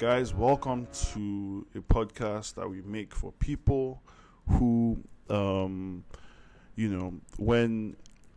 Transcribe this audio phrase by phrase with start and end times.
[0.00, 4.00] guys, welcome to a podcast that we make for people
[4.48, 6.02] who, um,
[6.74, 7.94] you know, when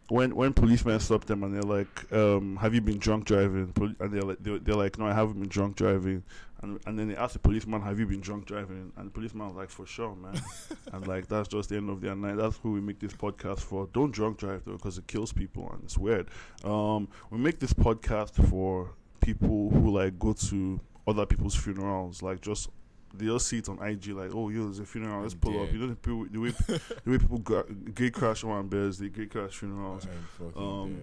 [0.10, 3.96] when when policemen stop them and they're like, um, "Have you been drunk driving?" Poli-
[4.02, 6.24] And they're like, they're, they're like, "No, I haven't been drunk driving."
[6.62, 9.48] And and then they ask the policeman, "Have you been drunk driving?" And the policeman
[9.48, 10.42] was like, "For sure, man."
[10.92, 12.36] and like that's just the end of the night.
[12.36, 13.88] That's who we make this podcast for.
[13.94, 16.28] Don't drunk drive though, because it kills people and it's weird.
[16.66, 18.90] Um, we make this podcast for
[19.22, 22.70] people who like go to other people's funerals, like just
[23.14, 25.62] they just see it on IG, like, oh, yo, there's a funeral, let's I'm pull
[25.62, 25.72] up.
[25.72, 29.10] You know the, people, the way the way people gra- gate crash on bears, they
[29.10, 30.08] gate crash funerals.
[30.56, 31.00] Um.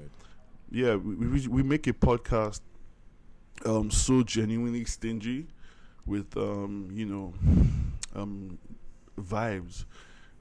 [0.72, 2.60] Yeah, we, we we make a podcast,
[3.64, 5.48] um, so genuinely stingy,
[6.06, 7.34] with um, you know,
[8.14, 8.58] um,
[9.18, 9.84] vibes.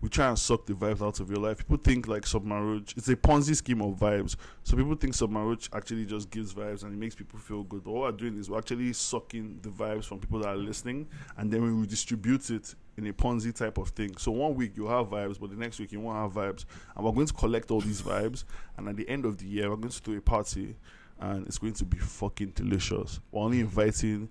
[0.02, 1.58] We try and suck the vibes out of your life.
[1.58, 4.38] People think like Submaruch, it's a Ponzi scheme of vibes.
[4.64, 7.84] So people think Submaruch actually just gives vibes and it makes people feel good.
[7.84, 11.08] But what we're doing is we're actually sucking the vibes from people that are listening
[11.38, 14.16] and then we redistribute it in a Ponzi type of thing.
[14.18, 16.66] So one week you'll have vibes, but the next week you won't have vibes.
[16.96, 18.46] And we're going to collect all these vibes
[18.78, 20.76] and at the end of the year we're going to do a party
[21.20, 23.20] and it's going to be fucking delicious.
[23.32, 24.30] We're only inviting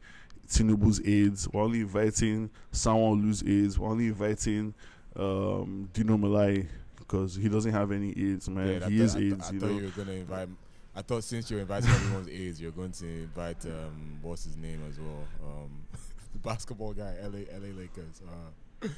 [0.49, 4.75] Tinubu's aides, we're only inviting Sanwo-Olu's aides, we're only inviting
[5.19, 6.67] um, Dino Melaye
[6.99, 8.83] because he doesn't have any AIDS, man.
[8.83, 9.79] I he thought- is th- AIDS, I you thought know.
[9.79, 10.49] you were gonna invite.
[10.97, 14.83] I thought since you're inviting everyone's AIDS, you're going to invite um, what's his name
[14.89, 15.71] as well, um,
[16.33, 18.21] the basketball guy, LA LA Lakers.
[18.27, 18.89] Uh,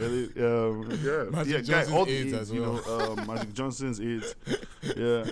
[0.00, 2.80] um, yeah, Magic yeah, guy, Johnson's all the AIDS AIDS, as you know,
[3.18, 4.34] um, Magic Johnson's AIDS.
[4.96, 5.24] Yeah,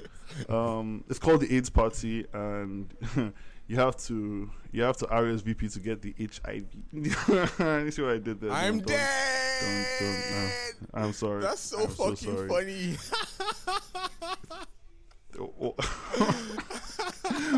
[0.49, 2.93] um, it's called the AIDS party, and
[3.73, 6.67] you have to you have to RSVP to get the HIV.
[6.93, 8.51] you see what I did there?
[8.53, 9.61] I'm Don't- dead.
[9.63, 10.51] don't- don't, no.
[10.93, 11.41] I'm sorry.
[11.41, 12.49] That's so I'm fucking sorry.
[12.49, 12.97] funny.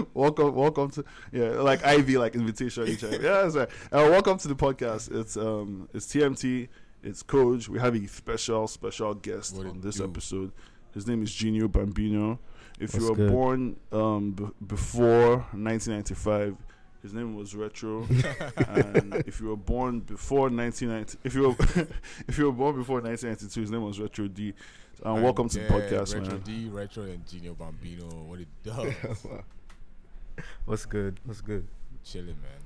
[0.15, 2.87] welcome, welcome to yeah, like Ivy, like invitation.
[2.87, 3.03] HIV.
[3.23, 3.69] Yeah, that's right.
[3.91, 5.13] Uh, welcome to the podcast.
[5.13, 6.69] It's um, it's TMT.
[7.03, 7.69] It's Coach.
[7.69, 10.05] We have a special, special guest What on this do?
[10.05, 10.53] episode.
[10.93, 12.39] His name is Genio Bambino.
[12.81, 13.31] If you were good?
[13.31, 16.57] born um b- before 1995,
[17.03, 18.03] his name was Retro.
[18.69, 21.87] and if you were born before 1990, if you were
[22.29, 24.55] if you were born before 1992, his name was Retro D.
[25.03, 25.91] Um, I'm welcome to the dead.
[25.93, 26.41] podcast, Retro man.
[26.41, 28.07] D, Retro, and Genio Bambino.
[28.25, 28.93] What it does?
[30.65, 31.21] What's good?
[31.25, 31.67] What's good?
[32.05, 32.61] Chilling, man.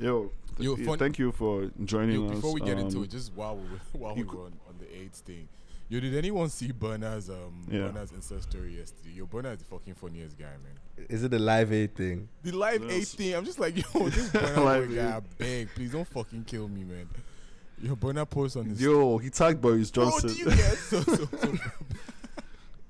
[0.00, 2.34] Yo, Yo, fun- thank you for joining Yo, us.
[2.36, 4.52] before we get into Um, it, just while we were, while we you were on,
[4.68, 5.48] on the AIDS thing,
[5.88, 7.80] yo, did anyone see Burna's um Yeah.
[7.88, 9.10] Burna's Insta story yesterday?
[9.14, 11.06] Yo, Burna is the fucking funniest guy, man.
[11.08, 12.28] Is it the live aid thing?
[12.42, 12.92] The live Yes.
[12.92, 15.12] AIDS thing, I'm just like, yo, this Burna Live boy guy, Aid.
[15.14, 17.08] I beg, please don't fucking kill me, man.
[17.82, 20.30] Yo, Burna post on his Yo, he tagged Boris Bro, Johnson.
[20.30, 21.52] do you get so so so?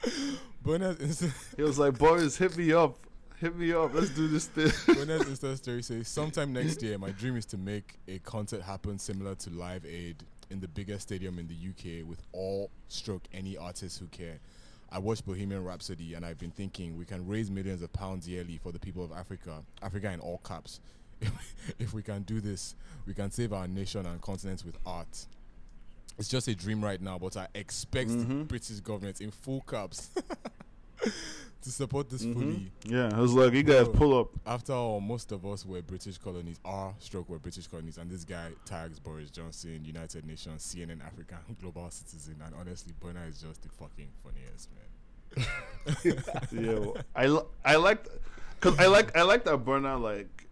[0.64, 2.96] Burna's Insta he was like, Boris, hit me up.
[3.40, 3.92] Hit me up.
[3.92, 4.68] Let's do this thing.
[4.94, 8.98] Burna's Insta story says, sometime next year, my dream is to make a concert happen
[8.98, 13.56] similar to Live Aid in the biggest stadium in the UK with all stroke any
[13.56, 14.38] artists who care.
[14.90, 18.56] I watched Bohemian Rhapsody and I've been thinking we can raise millions of pounds yearly
[18.62, 20.80] for the people of Africa, Africa in all caps.
[21.78, 22.74] if we can do this,
[23.06, 25.26] we can save our nation and continent with art.
[26.18, 28.48] It's just a dream right now, but I expect the Mhm.
[28.48, 30.10] British government in full caps
[31.62, 32.32] to support this Mhm.
[32.34, 32.72] fully.
[32.84, 34.30] Yeah, I was like, you guys pull up.
[34.46, 36.58] After all, most of us were British colonies.
[36.64, 41.38] Our stroke were British colonies, and this guy tags Boris Johnson, United Nations, CNN Africa,
[41.60, 45.46] Global Citizen, and honestly, Burna is just the fucking funniest man.
[46.52, 48.06] Yo, I li- I like,
[48.60, 50.45] cause I like I like that Burna like.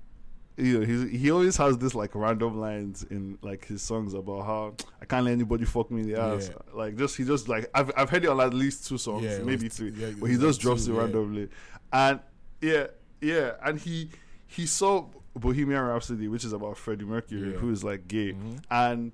[0.56, 4.42] You know, he's, he always has this like random lines in like his songs about
[4.47, 6.49] how I can't let anybody fuck me in the ass.
[6.52, 6.62] Yeah.
[6.73, 9.38] Like just he just like I've I've heard it on at least two songs, Yeah,
[9.38, 9.90] maybe was three.
[9.90, 11.49] yeah, but he just drops two, it randomly,
[11.93, 12.20] and
[12.61, 12.87] yeah,
[13.20, 14.11] yeah, and he
[14.46, 18.61] he saw Bohemian Rhapsody, which is about Freddie Mercury, who is like gay, Mhm.
[18.70, 19.12] and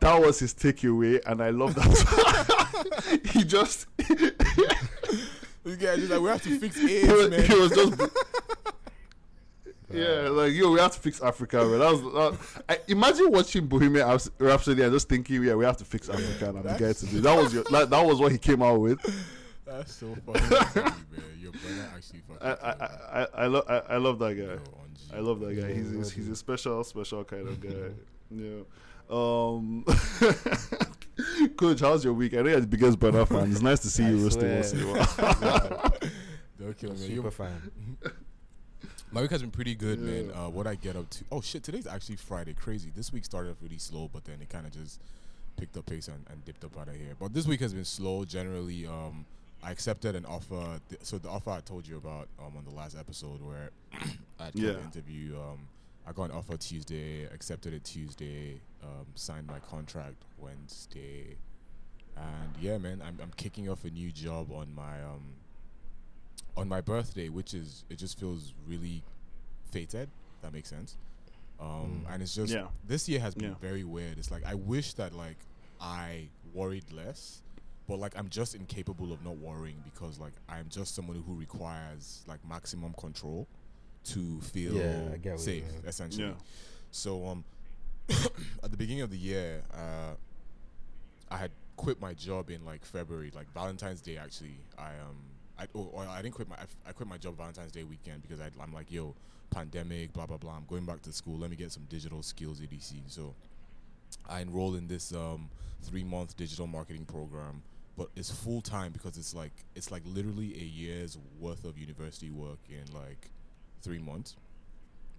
[0.00, 3.20] that was his takeaway, and I love that.
[3.32, 3.86] he just
[5.64, 7.42] This guy just like we have to fix he was, man.
[7.44, 7.98] he was just
[9.92, 11.78] yeah, like yo, we have to fix Africa, man.
[11.78, 15.76] That was that, I imagine watching Bohemian Raps- Rhapsody and just thinking, yeah, we have
[15.78, 17.20] to fix Africa, and I'm the guy to do.
[17.20, 18.98] That was your that, that was what he came out with.
[19.64, 20.94] That's so funny, man.
[21.38, 22.46] Your brother actually fucking.
[22.46, 22.70] I I.
[22.72, 24.42] I, I, I love I, I love that guy.
[24.42, 24.58] Yo,
[25.18, 25.72] on love that guy.
[25.72, 27.70] He's he's, he's a special special kind of guy.
[28.28, 28.62] Yeah.
[29.08, 29.84] Um,
[31.56, 32.34] Coach, how's your week?
[32.34, 33.52] I know you're the biggest Burna fan.
[33.52, 35.92] It's nice to see I you roasting once in a while.
[36.58, 36.96] Don't kill me.
[36.96, 37.72] Super You- fan.
[39.12, 40.30] My week has been pretty good, man.
[40.34, 41.24] Uh, what I get up to.
[41.32, 41.62] Oh shit!
[41.62, 42.52] Today's actually Friday.
[42.54, 42.90] Crazy.
[42.94, 45.00] This week started off really slow, but then it kind of just
[45.56, 47.14] picked up pace and, and dipped up out of here.
[47.18, 48.24] But this week has been slow.
[48.24, 49.24] Generally, um,
[49.62, 50.80] I accepted an offer.
[50.90, 53.70] Th- so the offer I told you about um, on the last episode, where
[54.40, 54.70] I did Yeah.
[54.70, 55.60] an interview um,
[56.06, 61.36] I got an offer Tuesday, accepted it Tuesday, um, signed my contract Wednesday,
[62.16, 65.22] and yeah, man, I'm I'm kicking off a new job on my um
[66.56, 69.02] on my birthday, which is it just feels really
[69.70, 70.08] fated.
[70.42, 70.96] That makes sense.
[71.58, 72.12] Um, Mm.
[72.14, 72.68] and it's just Yeah.
[72.86, 73.56] this year has been Yeah.
[73.60, 74.18] very weird.
[74.18, 75.38] It's like I wish that like
[75.80, 77.42] I worried less,
[77.86, 82.24] but like I'm just incapable of not worrying because like I'm just someone who requires
[82.26, 83.46] like maximum control
[84.04, 86.28] to feel Yeah, I get what you safe, essentially.
[86.28, 86.34] Yeah.
[86.90, 87.44] So um,
[88.62, 90.14] at the beginning of the year, uh,
[91.30, 94.16] I had quit my job in like February, like Valentine's Day.
[94.16, 95.16] Actually, I um,
[95.58, 96.56] I or, or I didn't quit my
[96.86, 99.14] I, quit my job Valentine's Day weekend because I, I'm like, yo,
[99.50, 100.56] pandemic, blah blah blah.
[100.56, 101.38] I'm going back to school.
[101.38, 102.98] Let me get some digital skills, etc.
[103.08, 103.34] So
[104.28, 105.48] I enrolled in this um
[105.82, 107.62] three month digital marketing program,
[107.96, 112.30] but it's full time because it's like it's like literally a year's worth of university
[112.30, 113.30] work in like
[113.82, 114.36] three months.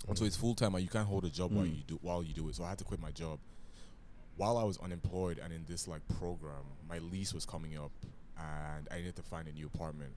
[0.08, 1.78] And so it's full time, and you can't hold a job while Mm.
[1.78, 2.56] you do while you do it.
[2.56, 3.40] So I had to quit my job.
[4.36, 7.92] While I was unemployed and in this like program, my lease was coming up,
[8.38, 10.12] and I needed to find a new apartment.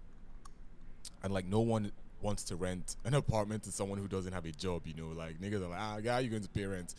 [1.22, 4.52] And like no one wants to rent an apartment to someone who doesn't have a
[4.52, 4.82] job.
[4.86, 6.94] You know, like niggas are like, ah, how are you going to pay rent?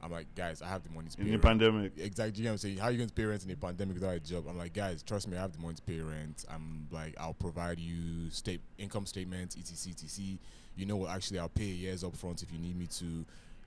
[0.00, 1.34] I'm like, guys, I have the money to pay rent.
[1.34, 1.92] In pay the pandemic.
[1.98, 2.38] Exactly.
[2.38, 2.78] You know what I'm saying?
[2.78, 4.44] How are you going to pay rent in a pandemic without a job?
[4.48, 6.44] I'm like, guys, trust me, I have the money to pay rent.
[6.48, 10.38] I'm like, I'll provide you state income statements, etc, etc.
[10.76, 11.10] You know what?
[11.10, 13.24] Actually, I'll pay years up front if you need me to.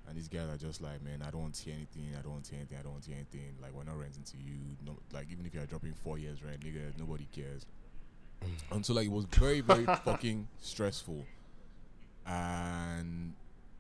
[0.08, 2.16] And these guys are just like, man, I don't want to hear anything.
[2.18, 2.78] I don't want to hear anything.
[2.80, 3.54] I don't want to hear anything.
[3.62, 4.56] Like, we're not renting to you.
[4.86, 7.66] No, like, even if you're dropping four years rent, nigga, nobody cares.
[8.44, 8.76] Mm.
[8.76, 11.26] and so, like, it was very, very fucking stressful.
[12.26, 13.34] And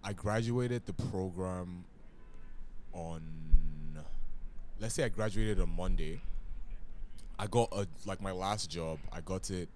[0.04, 1.86] I graduated the program
[2.94, 3.42] on
[4.82, 6.20] let's say I graduated on Monday.
[7.40, 9.00] I got a like my last job.
[9.14, 9.70] I got it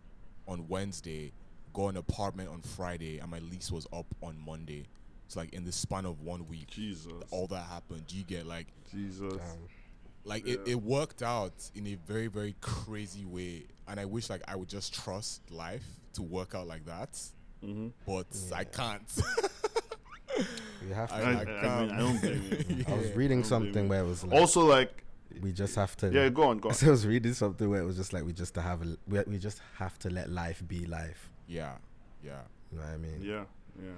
[0.47, 1.31] on Wednesday.
[1.73, 4.85] Got an apartment on Friday, and my lease was up on Monday.
[5.25, 7.11] It's like in the span of one week, Jesus.
[7.31, 8.03] all that happened.
[8.09, 9.33] You get like Jesus.
[9.33, 9.67] Damn.
[10.25, 10.73] Like it, Yeah.
[10.73, 14.67] it worked out in a very very crazy way, and I wish like I would
[14.69, 17.11] just trust life to work out like that,
[17.63, 17.87] Mm-hmm.
[18.05, 19.01] but I can't.
[20.87, 21.15] You have to.
[21.15, 21.87] I, I I, I, can't.
[21.87, 22.85] mean, I don't blame you.
[22.87, 25.03] I was reading don't something where it was like Also, like,
[25.41, 26.11] we just have to.
[26.11, 26.75] yeah, go on, go on.
[26.75, 28.97] So I was reading something where it was just like we just to have a,
[29.07, 31.29] we, we just have to let life be life.
[31.47, 31.73] yeah,
[32.23, 33.19] yeah, You know what I mean?
[33.21, 33.43] Yeah,
[33.81, 33.91] yeah.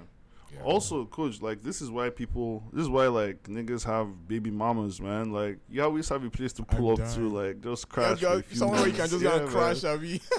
[0.54, 0.62] Yeah.
[0.64, 5.00] Also, coach, like this is why people, this is why like niggas have baby mamas,
[5.02, 5.32] man.
[5.32, 8.20] Like you always have a place to pull I'm up to, like just Yeah, crash.
[8.22, 9.52] girl, for a somewhere where you can just yeah, go and man.
[9.54, 10.22] crash, Abby.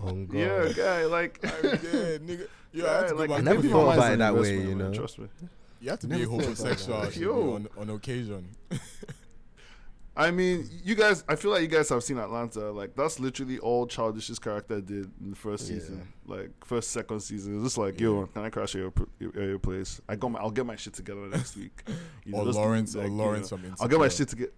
[0.00, 0.32] Oh God.
[0.32, 1.40] Yeah, guy, like.
[1.44, 2.46] I'm dead, nigga.
[2.72, 4.68] You have to guy, like I never baby the- thought about it that way, investment,
[4.68, 4.96] you man, know?
[4.98, 5.28] Trust me.
[5.80, 7.06] You have to be a Never thought homosexual that.
[7.08, 8.48] actually, on, on occasion.
[10.20, 11.22] I mean, you guys.
[11.28, 12.72] I feel like you guys have seen Atlanta.
[12.72, 15.78] Like that's literally all Childish's character did in the first Yeah.
[15.78, 17.54] season, like first, second season.
[17.54, 20.00] It's just like, yo, can I crash your, your, your place?
[20.08, 21.84] I got my, I'll get my shit together next week.
[22.24, 24.50] You or just Lawrence, like, or you Lawrence know, I'll get my shit together.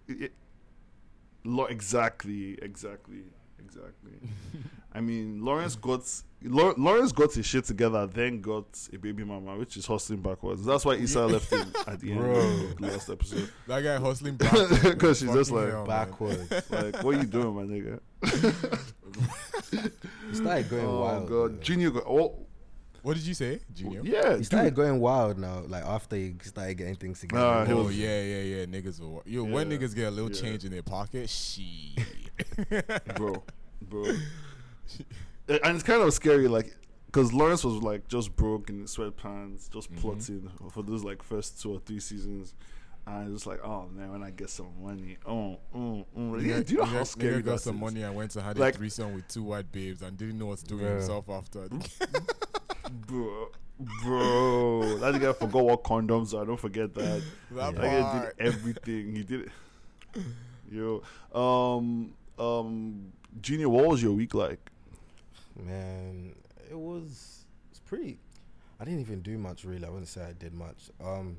[1.43, 3.23] Lo- exactly, exactly,
[3.59, 4.11] exactly.
[4.93, 6.03] I mean, Lawrence got
[6.43, 10.65] Lawrence got his shit together, then got a baby mama, which is hustling backwards.
[10.65, 13.49] That's why Issa left him at the end of the last episode.
[13.67, 14.95] That guy hustling backwards.
[14.95, 15.85] 'Cause she's just like, hell.
[15.85, 16.49] Backwards.
[16.71, 17.99] Like, what are you doing, my nigga?
[20.29, 21.29] He started going oh wild.
[21.29, 21.61] god, man.
[21.61, 22.45] Junior got oh
[23.03, 24.01] What did you say, Junior?
[24.03, 24.75] yeah, He started dude.
[24.77, 25.63] going wild now.
[25.67, 27.41] Like after he started getting things together.
[27.43, 28.65] Nah, oh, he Oh was- yeah, yeah, yeah.
[28.65, 29.21] Niggas will.
[29.25, 30.41] Yo, when niggas get a little yeah.
[30.41, 31.95] change in their pocket, she.
[33.15, 33.43] bro,
[33.81, 34.05] bro.
[35.63, 36.75] And it's kind of scary, like,
[37.07, 39.97] because Lawrence was like just broke in his sweatpants, just Mhm.
[39.97, 42.55] plotting for those like first two or three seasons.
[43.07, 46.37] And it's like, oh man, when I get some money, oh, oh, oh.
[46.37, 46.61] yeah.
[46.61, 47.81] Do you know how Nigga- scary nigga got that some is?
[47.81, 50.45] money and went and had Like- a threesome with two white babes and didn't know
[50.45, 50.97] what to do with Bruh.
[50.97, 51.67] himself after.
[53.07, 53.49] bro,
[54.03, 54.97] bro?
[54.99, 56.45] That nigga forgot what condoms are.
[56.45, 57.23] Don't forget that.
[57.51, 59.15] that That nigga did everything.
[59.15, 59.49] He did
[60.15, 60.23] it.
[60.71, 61.01] Yo,
[61.33, 64.70] um, um, Junior, what was your week like?
[65.55, 66.35] Man,
[66.69, 68.19] it was it's pretty.
[68.79, 69.85] I didn't even do much really.
[69.85, 70.89] I wouldn't say I did much.
[71.03, 71.37] Um,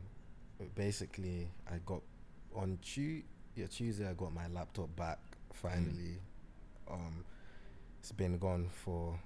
[0.75, 2.03] basically, I got
[2.55, 3.23] on Tu
[3.57, 4.09] yeah Tuesday.
[4.09, 5.19] I got my laptop back
[5.53, 6.19] finally.
[6.91, 7.25] Um,
[8.01, 9.19] it's been gone for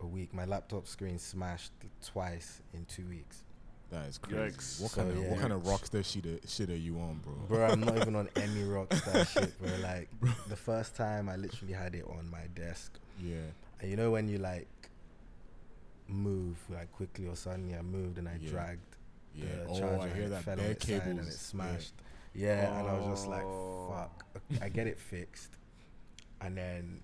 [0.00, 0.32] a week.
[0.34, 1.72] My laptop screen smashed
[2.04, 3.44] twice in two weeks.
[3.90, 4.56] That is crazy.
[4.56, 4.80] Yikes.
[4.82, 7.32] What So, kind of what kind of rockstar shit are, shit are you on, bro?
[7.48, 9.70] Bro, I'm not even on any rockstar shit, bro.
[9.82, 10.08] Like
[10.48, 12.98] the first time I literally had it on my desk.
[13.22, 13.36] Yeah.
[13.80, 14.68] And you know when you like
[16.08, 18.50] move like quickly or suddenly I moved and I Yeah.
[18.50, 18.96] dragged
[19.34, 19.44] Yeah.
[19.44, 20.42] the oh, charger I and hear it that.
[20.44, 21.30] fell Bare on its side and it Yeah.
[21.32, 21.94] smashed.
[22.34, 23.88] Yeah, and I was just like, Oh.
[23.90, 24.24] fuck.
[24.62, 25.50] I get it fixed.
[26.40, 27.00] And then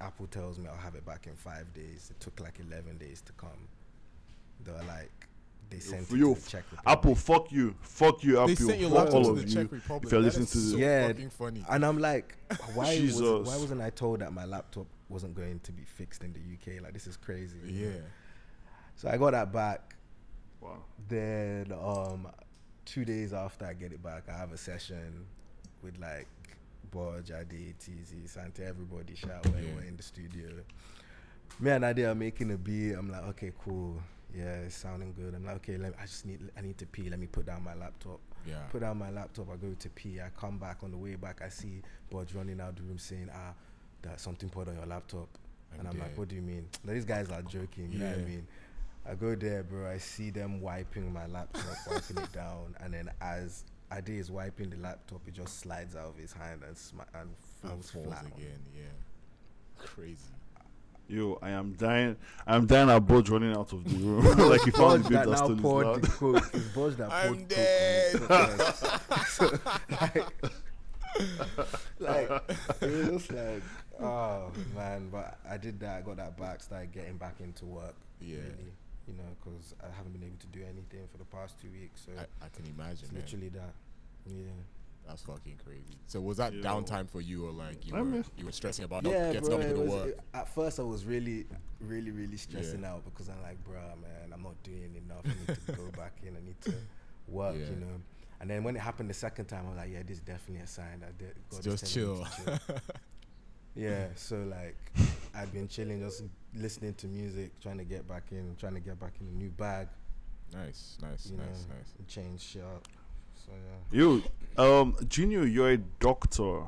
[0.00, 2.10] Apple tells me I'll have it back in five days.
[2.10, 3.68] It took like 11 days to come.
[4.64, 5.10] They were like,
[5.68, 6.86] they sent for it you, to the Czech Republic.
[6.98, 9.42] Apple, fuck you, fuck you, Apple, They sent your fuck laptop all to of the
[9.48, 9.54] you.
[9.54, 10.04] Czech Republic.
[10.06, 10.70] if you're listening is to this.
[10.72, 11.64] so Yeah, fucking funny.
[11.68, 12.36] And I'm like,
[12.74, 16.32] why was why wasn't I told that my laptop wasn't going to be fixed in
[16.32, 16.82] the UK?
[16.82, 17.58] Like this is crazy.
[17.66, 17.88] Yeah.
[18.96, 19.96] So I got that back.
[20.60, 20.76] Wow.
[21.08, 22.28] Then um,
[22.84, 25.26] two days after I get it back, I have a session
[25.82, 26.28] with like
[26.90, 29.14] Bodge, Adi, TZ, Santa, everybody.
[29.14, 29.70] Shout when Yeah.
[29.76, 30.48] we're in the studio.
[31.58, 32.92] Me and Adi are making a beat.
[32.92, 33.96] I'm like, okay, cool.
[34.36, 35.34] Yeah, it's sounding good.
[35.34, 37.10] I'm like, okay, let, me, I just need I need to pee.
[37.10, 38.20] Let me put down my laptop.
[38.46, 38.54] Yeah.
[38.70, 39.48] Put down my laptop.
[39.52, 40.20] I go to pee.
[40.20, 41.42] I come back on the way back.
[41.44, 43.52] I see Bodge running out the room saying, ah,
[44.02, 45.28] that something put on your laptop.
[45.72, 46.66] I'm and I'm like, what do you mean?
[46.84, 47.90] Now, these guys are joking.
[47.92, 48.46] You know what I mean?
[49.08, 49.88] I go there, bro.
[49.90, 54.70] I see them wiping my laptop, wiping it down, and then as Ade is wiping
[54.70, 57.30] the laptop, it just slides out of his hand and sma- and
[57.62, 58.20] And falls, falls flat.
[58.24, 58.60] on again.
[58.76, 58.82] Yeah.
[59.78, 60.16] Crazy.
[61.08, 62.16] Yo, I am dying.
[62.46, 64.24] I'm dying at Bodge running out of the room.
[64.48, 66.50] like he found Bodge the babe that that now poured the coke.
[66.54, 68.20] It's Bodge that I'm poured dead.
[68.20, 69.26] coke.
[69.26, 69.58] So,
[70.00, 70.24] like,
[71.98, 72.30] like
[72.80, 73.62] it was like,
[74.00, 75.08] oh man.
[75.10, 75.98] But I did that.
[75.98, 76.62] I got that back.
[76.62, 77.94] Started getting back into work.
[78.20, 78.36] Yeah.
[78.36, 78.72] Really,
[79.08, 82.02] you know, because I haven't been able to do anything for the past two weeks.
[82.06, 83.22] So I, I can imagine, it's man.
[83.22, 83.74] literally that.
[84.26, 84.42] Yeah.
[85.08, 85.98] That's fucking crazy.
[86.06, 86.62] So was that Yo.
[86.62, 89.32] downtime for you, or like you I were mean- you were stressing about not yeah,
[89.32, 89.56] getting bro.
[89.56, 90.06] up to it the was- work?
[90.08, 91.46] it- at first, I was really,
[91.80, 92.92] really, really stressing Yeah.
[92.92, 95.22] out because I'm like, bro, man, I'm not doing enough.
[95.24, 96.36] I need to go back in.
[96.36, 96.74] I need to
[97.26, 97.64] work, Yeah.
[97.70, 98.00] you know.
[98.40, 100.62] And then when it happened the second time, I was like, yeah, this is definitely
[100.62, 101.00] a sign.
[101.00, 101.34] that did.
[101.50, 102.44] God is Just telling me chill.
[102.46, 102.76] to chill.
[103.74, 104.06] yeah.
[104.16, 104.76] So like,
[105.34, 106.24] I've been chilling, just
[106.54, 109.50] listening to music, trying to get back in, trying to get back in a new
[109.50, 109.88] bag,
[110.52, 111.94] nice, nice, you nice, know, nice.
[111.98, 112.86] and change shit up.
[113.46, 113.98] So yeah.
[113.98, 114.22] You,
[114.56, 116.62] um, Junior, you're a doctor.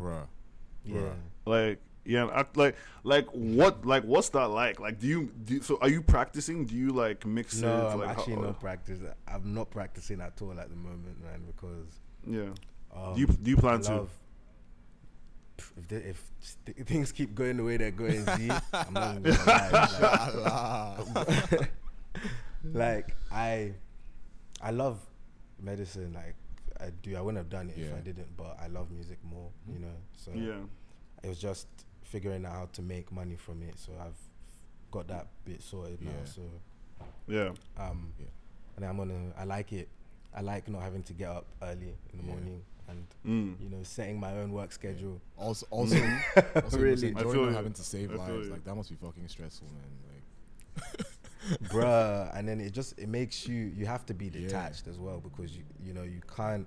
[0.00, 0.26] Bruh.
[0.84, 0.94] Yeah.
[0.96, 1.14] Bruh.
[1.46, 4.78] Like, yeah, act like, like what, like, what's that like?
[4.78, 6.64] Like, do you, do you- so are you practicing?
[6.66, 7.92] Do you like mix No, it?
[7.92, 9.08] I'm like, actually how- not practicing.
[9.26, 12.50] I'm not practicing at all at the moment, man, because Yeah.
[12.94, 14.06] um, do you, do you plan I to?
[15.58, 19.22] Love- If, they, if st- things keep going the way they're going, Z, I'm not
[19.22, 21.04] gonna lie.
[21.14, 21.70] Like,
[22.72, 23.72] like I,
[24.62, 24.98] I love
[25.60, 26.12] medicine.
[26.14, 26.34] Like
[26.80, 27.16] I do.
[27.16, 28.36] I wouldn't have done it if I didn't.
[28.36, 29.50] But I love music more.
[29.72, 29.94] You know.
[30.16, 30.60] So Yeah.
[31.22, 31.66] it was just
[32.02, 33.78] figuring out how to make money from it.
[33.78, 34.18] So I've
[34.90, 36.10] got that bit sorted now.
[36.10, 36.24] Yeah.
[36.24, 36.42] So
[37.28, 37.50] Yeah.
[37.78, 38.26] um, Yeah.
[38.76, 39.32] and I'm gonna.
[39.38, 39.88] I like it.
[40.36, 42.30] I like not having to get up early in the Yeah.
[42.32, 43.60] morning and Mm.
[43.62, 45.20] you know setting my own work schedule.
[45.36, 45.96] Also, also,
[46.54, 46.90] also Really?
[46.90, 47.56] really I enjoying feel not you.
[47.56, 48.46] having to save I lives.
[48.46, 48.52] you.
[48.52, 49.90] Like that must be fucking stressful, man.
[50.08, 51.06] Like,
[51.70, 54.40] bruh and then it just it makes you you have to be Yeah.
[54.48, 56.66] detached as well because you you know you can't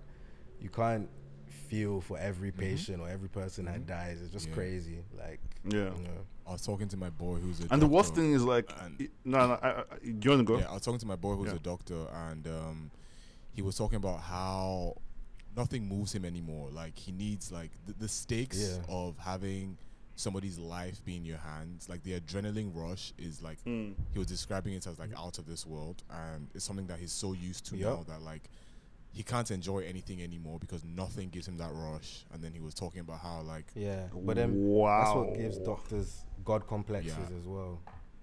[0.61, 1.09] you can't
[1.47, 4.51] feel for every patient or every person that dies it's just Mm-hmm.
[4.59, 4.65] Yeah.
[4.67, 5.95] crazy like Yeah.
[5.97, 8.41] you know I was talking to my boy who's a And the worst thing is
[8.43, 10.59] like, And- it- no, no, I, I, do you want to go?
[10.59, 11.55] Yeah, I was talking to my boy who's Yeah.
[11.55, 12.91] a doctor, and um,
[13.51, 14.95] he was talking about how
[15.57, 16.69] nothing moves him anymore.
[16.71, 18.83] Like he needs like the, the stakes Yeah.
[18.87, 19.77] of having
[20.15, 21.89] somebody's life be in your hands.
[21.89, 23.95] Like the adrenaline rush is like Mm.
[24.13, 27.11] he was describing it as like out of this world, and it's something that he's
[27.11, 27.97] so used to Yup.
[28.07, 28.49] now that like
[29.11, 32.23] he can't enjoy anything anymore because nothing gives him that rush.
[32.31, 35.03] And then he was talking about how like yeah but then wow.
[35.03, 37.37] that's what gives doctors god complexes Yeah.
[37.37, 37.79] as well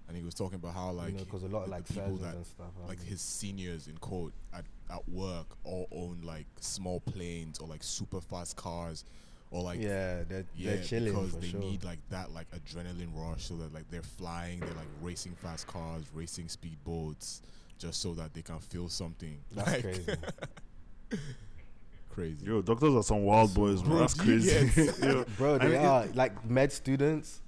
[0.07, 2.15] and he was talking about how like you know because a lot of like people
[2.17, 6.45] that and stuff are- like his seniors in court at, at work all own like
[6.59, 9.03] small planes or like super fast cars
[9.51, 11.59] or like yeah they're, yeah, they're chilling because for they sure.
[11.59, 15.65] need like that like adrenaline rush so that like they're flying they're like racing fast
[15.67, 17.41] cars racing speed boats
[17.77, 19.37] just so that they can feel something.
[19.51, 20.05] That's Like, crazy.
[22.09, 22.45] Crazy.
[22.45, 23.91] Yo, doctors are some wild boys, bro.
[23.91, 24.69] Bro, That's crazy.
[24.85, 27.41] get- Yo, bro they And it- are like med students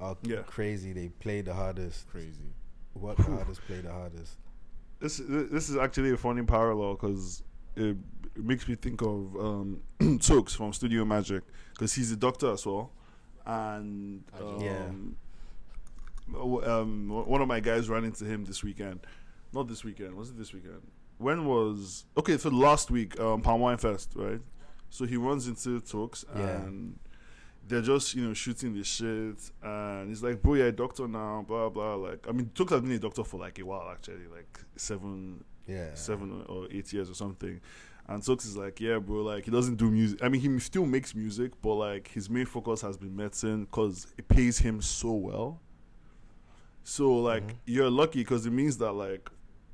[0.00, 0.38] are Yeah.
[0.46, 0.92] crazy.
[0.94, 2.08] They play the hardest.
[2.08, 2.54] Crazy.
[2.94, 4.36] Work the hardest play the hardest
[5.00, 7.42] this this is actually a funny parallel because
[7.76, 7.96] it,
[8.36, 9.80] it makes me think of um,
[10.20, 12.90] Tooks from Studio Magic because he's a doctor as well,
[13.46, 14.88] and um, Yeah.
[16.32, 19.00] um, one of my guys ran into him this weekend.
[19.52, 20.14] Not this weekend.
[20.14, 20.82] Was it this weekend?
[21.18, 22.38] When was okay?
[22.38, 24.40] So last week, um, Palm Wine Fest, right?
[24.90, 26.62] So he runs into Tooks Yeah.
[26.62, 26.98] and
[27.66, 31.44] they're just you know shooting the shit, and he's like, "Bro, you're a doctor now."
[31.46, 31.94] Blah blah.
[31.94, 35.44] Like, I mean, Tooks has been a doctor for like a while actually, like seven
[35.66, 37.60] yeah seven or eight years or something.
[38.06, 40.22] And Sox is like, yeah, bro, like he doesn't do music.
[40.22, 44.08] I mean, he still makes music, but like his main focus has been medicine because
[44.18, 45.60] it pays him so well.
[46.82, 47.56] So like Mhm.
[47.64, 49.30] you're lucky because it means that like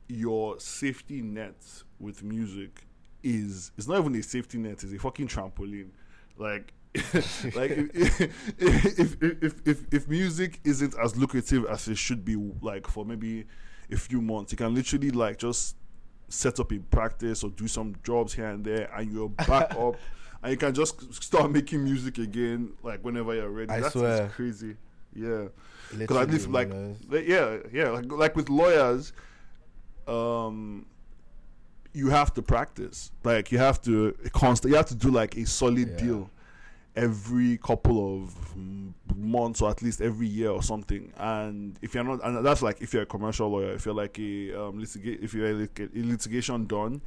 [0.06, 1.56] your safety net
[1.98, 2.86] with music
[3.22, 5.90] is it's not even a safety net; it's a fucking trampoline.
[6.38, 6.72] Like,
[7.54, 8.20] like if
[8.58, 13.46] if, if if if music isn't as lucrative as it should be, like for maybe
[13.92, 14.52] a few months.
[14.52, 15.76] You can literally like just
[16.28, 19.96] set up a practice or do some jobs here and there, and you're back up,
[20.42, 23.70] and you can just start making music again, like whenever you're ready.
[23.70, 24.76] I That's crazy.
[25.14, 25.46] Yeah.
[25.96, 26.72] Because I live like,
[27.08, 29.12] like, yeah, yeah, like, like with lawyers,
[30.06, 30.86] um,
[31.92, 33.10] you have to practice.
[33.24, 34.70] Like you have to constant.
[34.70, 35.96] You have to do like a solid Yeah.
[35.96, 36.30] deal
[36.96, 41.12] every couple of mm, months or at least every year or something.
[41.16, 44.18] And if you're not, and that's like if you're a commercial lawyer, if you're like
[44.18, 47.00] a um, litigate, if you're like a, litigation done,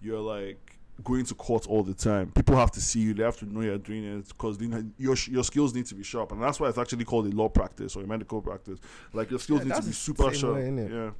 [0.00, 2.30] you're like going to court all the time.
[2.32, 3.14] People have to see you.
[3.14, 4.58] They have to know you're doing it because
[4.98, 7.48] your your skills need to be sharp, and that's why it's actually called a law
[7.48, 8.78] practice or a medical practice.
[9.12, 10.54] Like your skills Yeah, need to be super sharp.
[10.56, 11.10] way, yeah,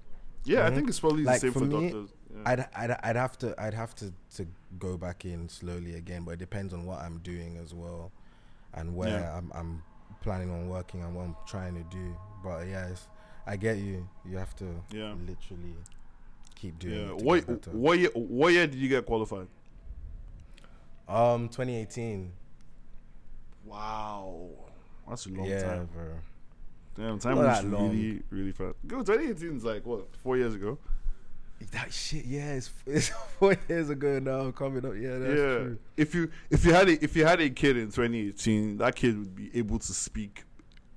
[0.45, 0.67] yeah.
[0.67, 0.75] I Mhm.
[0.75, 2.11] think it's probably Like, the same for for, me, doctors.
[2.35, 2.43] Yeah.
[2.47, 4.47] I'd, I'd I'd have to I'd have to to
[4.79, 8.13] go back in slowly again, but it depends on what I'm doing as well,
[8.75, 9.37] and where Yeah.
[9.37, 9.83] I'm I'm
[10.23, 12.17] planning on working and what I'm trying to do.
[12.45, 13.09] But yes,
[13.47, 14.07] I get you.
[14.25, 15.13] You have to Yeah.
[15.27, 15.75] literally
[16.55, 16.95] keep doing.
[16.95, 17.15] yeah.
[17.15, 19.49] it What what year what year did you get qualified?
[21.09, 22.31] Um, 2018.
[23.67, 24.49] Wow,
[25.09, 25.89] that's a long yeah, time.
[25.93, 26.05] bro.
[26.97, 27.91] Damn, time long.
[27.91, 28.77] really really fast.
[28.87, 30.79] Go 2018 is like what four years ago.
[31.73, 34.51] That shit, yeah, it's, it's four years ago now.
[34.51, 35.59] Coming up, yeah, that's yeah.
[35.59, 35.79] true.
[35.97, 39.19] If you if you had a if you had a kid in 2018, that kid
[39.19, 40.45] would be able to speak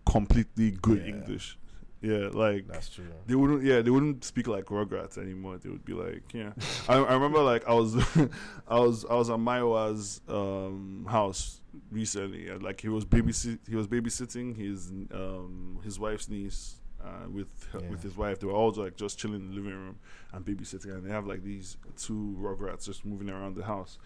[0.05, 1.07] completely good Yeah.
[1.13, 1.57] English.
[2.01, 3.05] Yeah, like That's true.
[3.27, 5.57] they wouldn't yeah they wouldn't speak like Rugrats anymore.
[5.57, 6.51] They would be like yeah.
[6.89, 7.95] I, I remember like I was
[8.67, 13.75] I was I was at Maiwa's um house recently and like he was babysit he
[13.75, 17.89] was babysitting his um his wife's niece uh, with Yeah.
[17.89, 18.39] with his wife.
[18.39, 19.97] They were all like just chilling in the living room
[20.31, 23.97] and babysitting, and they have like these two Rugrats just moving around the house.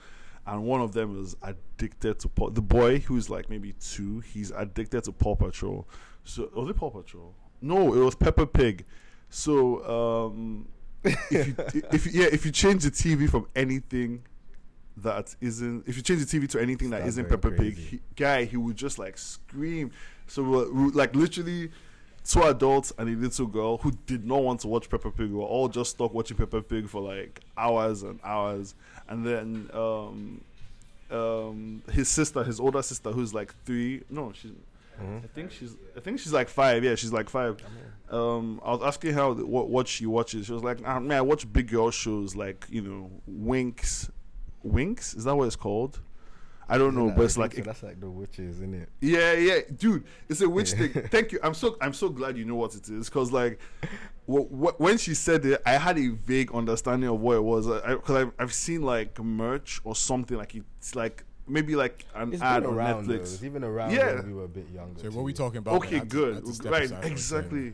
[0.46, 2.50] And one of them is addicted to Paw.
[2.52, 5.88] The boy who's like maybe two, he's addicted to Paw Patrol.
[6.24, 7.34] So was it Paw Patrol?
[7.62, 8.86] No, it was Peppa Pig.
[9.30, 10.68] So um,
[11.04, 11.56] if you
[11.92, 14.24] if you, yeah if you change the TV from anything
[14.98, 18.46] that isn't if you change the TV to anything that isn't Peppa Pig, he, guy
[18.46, 19.92] he would just like scream.
[20.28, 21.72] So we're, we like literally
[22.28, 25.44] two adults and a little girl who did not want to watch Peppa Pig were
[25.44, 28.76] all just stuck watching Peppa Pig for like hours and hours.
[29.08, 30.42] And then um,
[31.10, 34.52] um, his sister, his older sister, who's like three, no, she's
[35.02, 35.24] Mhm.
[35.24, 36.84] I think she's I think she's like five.
[36.84, 37.62] Yeah, she's like five.
[38.10, 40.48] Um, I was asking her what what she watches.
[40.48, 44.10] She was like, ah, "Man, I watch big girl shows like you know Winx,
[44.66, 45.16] Winx.
[45.16, 46.00] Is that what it's called?
[46.70, 47.62] I don't know, Yeah, but it's like so.
[47.62, 48.90] that's like the witches, isn't it?
[49.00, 50.92] yeah, yeah, dude, it's a witch thing.
[51.10, 51.40] Thank you.
[51.42, 53.60] I'm so I'm so glad you know what it is because like,
[54.30, 57.68] wh- wh- when she said it, I had a vague understanding of what it was.
[57.68, 62.42] Because I've I've seen like merch or something like it's like maybe like an It's
[62.42, 63.08] ad on around.
[63.08, 63.14] Though.
[63.14, 63.22] Netflix.
[63.36, 64.16] It's even around Yeah.
[64.16, 65.00] when we were a bit younger.
[65.00, 65.72] So what we talking about?
[65.72, 65.82] man?
[65.82, 66.66] I Okay, had to- I had to good.
[66.72, 67.12] Right, aside for a second.
[67.14, 67.74] exactly.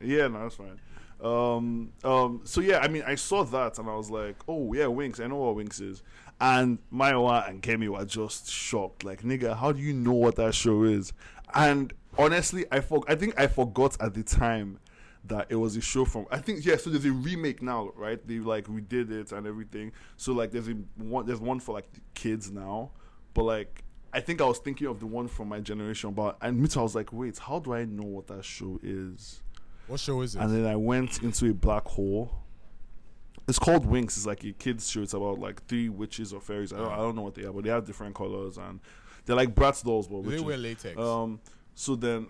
[0.00, 0.78] yeah, no, that's fine.
[1.22, 4.84] Um, um, so yeah, I mean, I saw that and I was like, oh yeah,
[4.84, 5.18] Winx.
[5.18, 6.02] I know what Winx is.
[6.40, 9.04] And Maiwa and Kemi were just shocked.
[9.04, 11.12] Like, nigga, how do you know what that show is?
[11.54, 14.78] And honestly, I for- I think I forgot at the time
[15.24, 16.26] that it was a show from.
[16.30, 16.76] I think yeah.
[16.76, 18.24] So there's a remake now, right?
[18.26, 19.92] They like redid it and everything.
[20.16, 21.26] So like there's a one.
[21.26, 22.90] There's one for like the kids now,
[23.34, 23.82] but like.
[24.12, 26.80] I think I was thinking of the one from my generation, but and me too,
[26.80, 29.42] I was like, wait, how do I know what that show is?
[29.88, 30.40] What show is it?
[30.40, 32.32] And then I went into a black hole.
[33.48, 34.16] It's called Winx.
[34.16, 35.02] It's like a kids show.
[35.02, 36.72] It's about like three witches or fairies.
[36.72, 38.80] I don't, I don't know what they are, but they have different colors and
[39.24, 40.44] they're like Bratz dolls, but Do they witches.
[40.44, 40.98] wear latex?
[40.98, 41.40] Um,
[41.74, 42.26] so then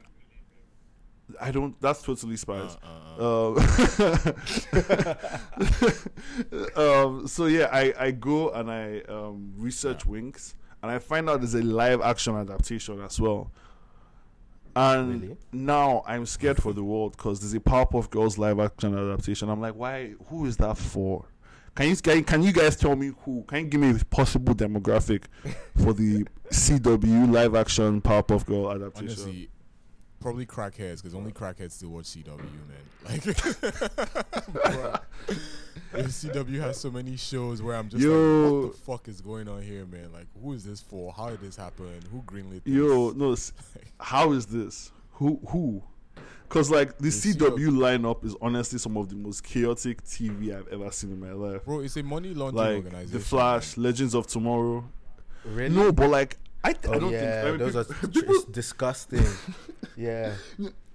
[1.41, 1.81] I don't.
[1.81, 2.77] That's totally Uh, spies.
[3.19, 3.55] uh, uh.
[6.77, 11.29] Um, um, so yeah, I, I go and I um, research Winx and I find
[11.31, 13.51] out there's a live action adaptation as well.
[14.77, 15.37] And Really?
[15.53, 19.49] now I'm scared for the world because there's a Powerpuff Girls live action adaptation.
[19.49, 20.15] I'm like, why?
[20.29, 21.25] Who is that for?
[21.75, 23.43] Can you can, can you guys tell me who?
[23.49, 25.25] Can you give me a possible demographic
[25.83, 29.09] for the CW live action Powerpuff Girl adaptation?
[29.09, 29.49] Honestly,
[30.21, 32.83] probably crackheads because only crackheads still watch CW, man.
[33.05, 33.23] Like,
[35.93, 38.11] the CW has so many shows where I'm just Yo.
[38.13, 40.13] like, what the fuck is going on here, man?
[40.13, 41.13] Like, who is this for?
[41.13, 42.01] How did this happen?
[42.11, 42.75] Who greenlit this?
[42.75, 43.37] Yo, no,
[44.01, 44.93] how is this?
[45.13, 45.83] Who who?
[46.49, 50.69] Because like the The CW lineup is honestly some of the most chaotic TV I've
[50.69, 51.65] ever seen in my life.
[51.65, 53.19] Bro, it's a money laundering Like organization.
[53.19, 54.85] The Flash, Legends of Tomorrow.
[55.45, 55.75] Really?
[55.75, 58.09] No, but like I, th- Oh I don't yeah, think I mean, those people, are
[58.13, 59.25] people, it's disgusting.
[59.97, 60.35] yeah.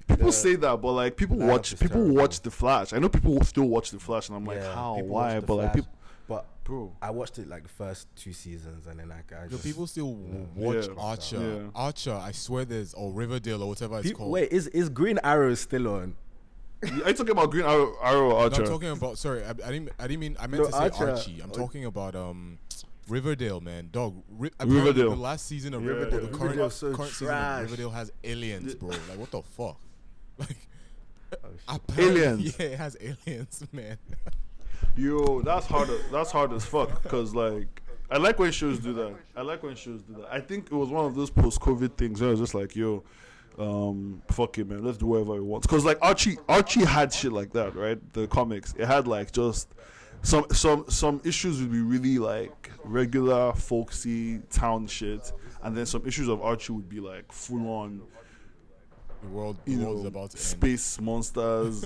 [0.08, 2.16] people the say that, but like people watch people terrible.
[2.16, 2.94] watch the Flash.
[2.94, 5.36] I know people still watch the Flash, and I'm like, how, why?
[5.36, 5.92] watch The But like, people,
[6.28, 9.64] but bro, I watched it like the first two seasons, and then I, I just
[9.64, 10.66] people still w- Yeah.
[10.66, 10.94] watch Yeah.
[11.02, 11.38] Archer.
[11.64, 11.70] Yeah.
[11.74, 14.32] Archer, I swear there's or Riverdale or whatever it's Pe- called.
[14.32, 16.16] Wait, is is Green Arrow still on?
[16.84, 18.64] Are you talking about Green Arrow, Arrow No, Archer?
[18.64, 19.18] I'm talking about.
[19.20, 19.90] Sorry, I, I didn't.
[20.00, 20.36] I didn't mean.
[20.40, 21.10] I meant No, to say Archer.
[21.12, 21.40] Archie.
[21.42, 22.58] I'm talking about um,
[23.08, 23.90] Riverdale, man.
[23.92, 24.22] Dog.
[24.30, 25.10] Ri- apparently Riverdale.
[25.12, 25.90] The last season of Yeah.
[25.90, 26.20] Riverdale.
[26.22, 28.90] The current, Riverdale's so current season of Riverdale has aliens, bro.
[28.90, 29.78] Like what the fuck?
[30.48, 30.58] Like
[31.70, 32.56] Oh, Aliens?
[32.60, 33.98] Yeah, it has aliens, man.
[34.98, 35.90] Yo, that's hard.
[36.12, 37.02] That's hard as fuck.
[37.06, 39.14] Cause like, I like when shows do that.
[39.38, 40.28] I like when shows do that.
[40.30, 42.20] I think it was one of those post-COVID things.
[42.20, 43.04] Where I was just like, yo,
[43.58, 44.84] um, fuck it, man.
[44.84, 45.66] Let's do whatever we want.
[45.70, 47.98] Cause like Archie, Archie had shit like that, right?
[48.14, 48.74] The comics.
[48.78, 49.74] It had like just
[50.24, 55.32] some some some issues would be really like regular folksy town shit,
[55.64, 58.02] and then some issues of Archie would be like full on
[59.22, 60.46] The world, the you know, about to end.
[60.46, 61.86] space monsters.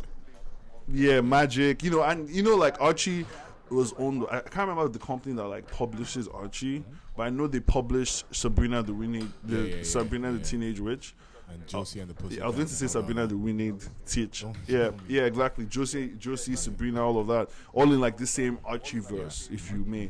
[0.88, 1.84] yeah, magic.
[1.84, 3.26] You know, and you know, like Archie
[3.70, 4.26] was owned.
[4.30, 6.84] I can't remember the company that like publishes Archie,
[7.18, 10.44] but I know they published Sabrina the Winnie, the Yeah, yeah, yeah, Sabrina the yeah.
[10.44, 11.16] Teenage Witch.
[11.48, 12.38] And Josie and the Pussy.
[12.38, 13.74] Yeah, I was going to say Sabrina the Winnie
[14.08, 14.44] Teach.
[14.68, 15.68] Yeah, yeah, exactly.
[15.68, 19.84] Josie, Josie, Sabrina, all of that, all in like the same Archie verse, if you
[19.86, 20.10] may.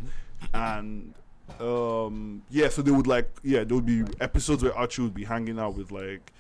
[0.54, 1.14] And
[1.60, 5.24] um, yeah, so they would like, yeah, there would be episodes where Archie would be
[5.26, 6.32] hanging out with like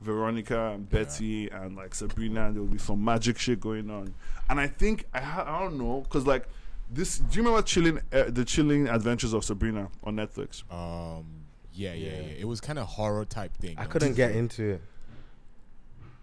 [0.00, 4.14] Veronica and Betty and like Sabrina, and there would be some magic shit going on.
[4.50, 6.48] And I think I ha- I don't know because like
[6.90, 7.18] this.
[7.18, 10.62] Do you remember chilling uh, the chilling adventures of Sabrina on Netflix?
[10.72, 11.26] Um.
[11.72, 12.20] Yeah, yeah, Yeah.
[12.20, 12.32] yeah.
[12.40, 13.76] It was kind of horror type thing.
[13.78, 14.82] I couldn't get into it.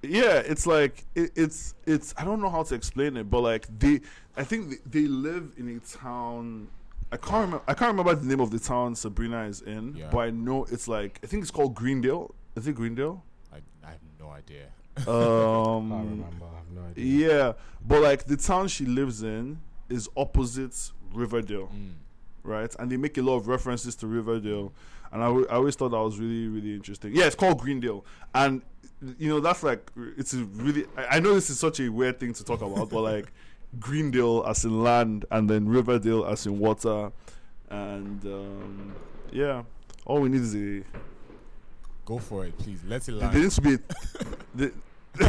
[0.03, 3.65] yeah it's like it, it's it's i don't know how to explain it but like
[3.79, 3.99] they
[4.37, 6.67] i think they, they live in a town
[7.15, 10.09] i can't remember i can't remember the name of the town sabrina is in Yeah.
[10.11, 13.23] but i know it's like i think it's called greendale is it greendale
[13.53, 14.65] I, I have no idea.
[14.97, 16.45] I um remember.
[16.53, 17.27] I have no idea.
[17.29, 17.53] yeah
[17.87, 21.93] but like the town she lives in is opposite riverdale Mm.
[22.43, 22.75] right?
[22.79, 24.71] And they make a lot of references to Riverdale,
[25.11, 27.15] and I always thought that was really really interesting.
[27.15, 28.61] Yeah, it's called Greendale, and
[29.17, 29.81] you know that's like
[30.17, 30.85] it's a really.
[30.97, 33.31] I, I know this is such a weird thing to talk about, but like
[33.79, 37.11] Greendale as in land, and then Riverdale as in water,
[37.69, 38.95] and um,
[39.31, 39.63] yeah,
[40.05, 40.83] all we need is a.
[42.05, 42.79] Go for it, please.
[42.87, 43.77] Let it There needs to be.
[44.55, 44.71] The,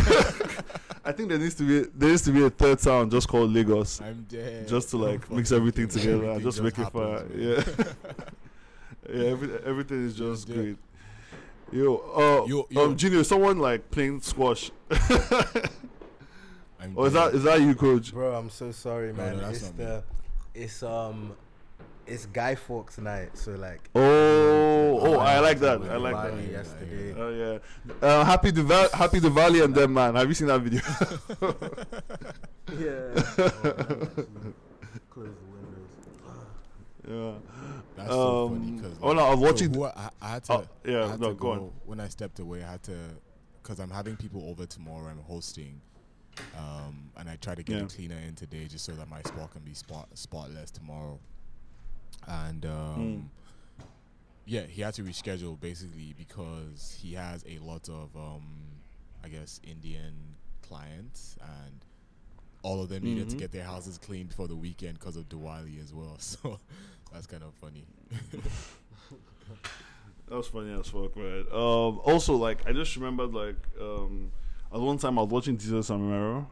[1.04, 3.52] I think there needs to be there needs to be a third town just called
[3.52, 4.00] Lagos.
[4.00, 4.68] I'm dead.
[4.68, 7.24] just to like mix everything together everything just make it fire.
[7.34, 7.62] Yeah,
[9.12, 9.24] yeah.
[9.30, 10.76] Every, everything is just great.
[11.72, 12.84] Yo, uh, Yo, yo.
[12.84, 14.70] um, Junior, someone like playing squash.
[16.80, 18.12] I'm or is that is that you, coach?
[18.12, 19.36] Bro, I'm so sorry, man.
[19.36, 19.84] no, that's it's not me.
[19.84, 20.02] the,
[20.54, 21.36] it's um,
[22.06, 23.36] it's Guy Fawkes night.
[23.36, 25.80] So like, Oh, oh, I like that.
[25.82, 26.52] I like Diwali that.
[26.52, 27.14] Yesterday.
[27.18, 30.14] Oh yeah, uh, happy Diva- happy Diwali and them man.
[30.14, 30.80] Have you seen that video?
[32.72, 33.14] Yeah.
[35.10, 35.92] Close the windows.
[37.08, 37.32] yeah.
[37.96, 39.72] That's so funny Um, because oh no, I was watching.
[39.72, 40.52] who I, I had to.
[40.52, 41.70] Oh, yeah, I had no, to go on.
[41.84, 42.96] When I stepped away, I had to
[43.62, 45.06] because I'm having people over tomorrow.
[45.08, 45.80] I'm hosting,
[46.54, 47.84] um, and I try to get Yeah.
[47.84, 51.18] a cleaner in today just so that my spot can be spot spotless tomorrow.
[52.26, 53.30] And um,
[54.44, 58.82] yeah, he had to reschedule basically because he has a lot of um,
[59.24, 61.84] I guess Indian clients and.
[62.62, 63.38] All of them needed to Mhm.
[63.38, 66.16] get their houses cleaned for the weekend because of Diwali as well.
[66.18, 66.58] So
[67.12, 67.86] that's kind of funny.
[70.28, 71.44] That was funny as fuck, right?
[71.52, 74.32] Um, also, like, I just remembered, like, um,
[74.76, 76.46] at one time I was watching Desus and Mero.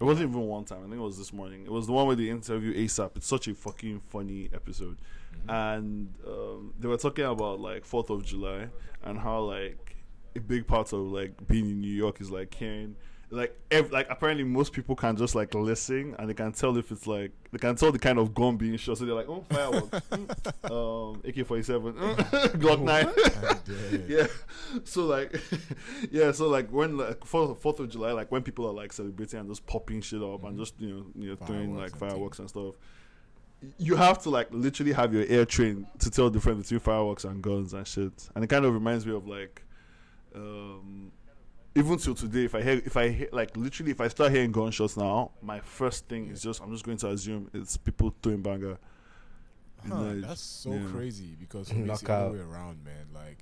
[0.00, 0.78] It wasn't even one time.
[0.78, 1.64] I think it was this morning.
[1.64, 3.16] It was the one where they interview ASAP.
[3.16, 4.96] It's such a fucking funny episode.
[5.48, 8.68] And um, they were talking about, like, 4th of July
[9.02, 9.96] and how, like,
[10.34, 12.96] a big part of, like, being in New York is, like, hearing
[13.30, 16.92] like ev- like apparently most people can just like listen and they can tell if
[16.92, 18.98] it's like they can tell the kind of gun being shot.
[18.98, 19.88] So they're like oh fireworks.
[20.10, 22.16] Mm, um AK-47 mm,
[22.60, 24.26] Glock 9 I'm yeah.
[24.84, 25.40] So like
[26.10, 29.48] yeah so like when like fourth, of july like when people are like celebrating and
[29.48, 32.74] just popping shit up and just you know you know throwing like fireworks and stuff
[33.78, 37.24] you have to like literally have your ear trained to tell the difference between fireworks
[37.24, 38.28] and guns and shit.
[38.34, 39.62] And it kind of reminds me of like
[40.34, 41.10] um
[41.76, 44.50] even till today if i hear if i hear like literally if i start hearing
[44.52, 48.42] gunshots now my first thing is just i'm just going to assume it's people throwing
[48.42, 48.78] banger
[49.84, 50.80] It's Huh, like, that's so yeah.
[50.90, 52.28] crazy because for me it's the Knockout.
[52.30, 53.06] other way around, man.
[53.14, 53.38] Like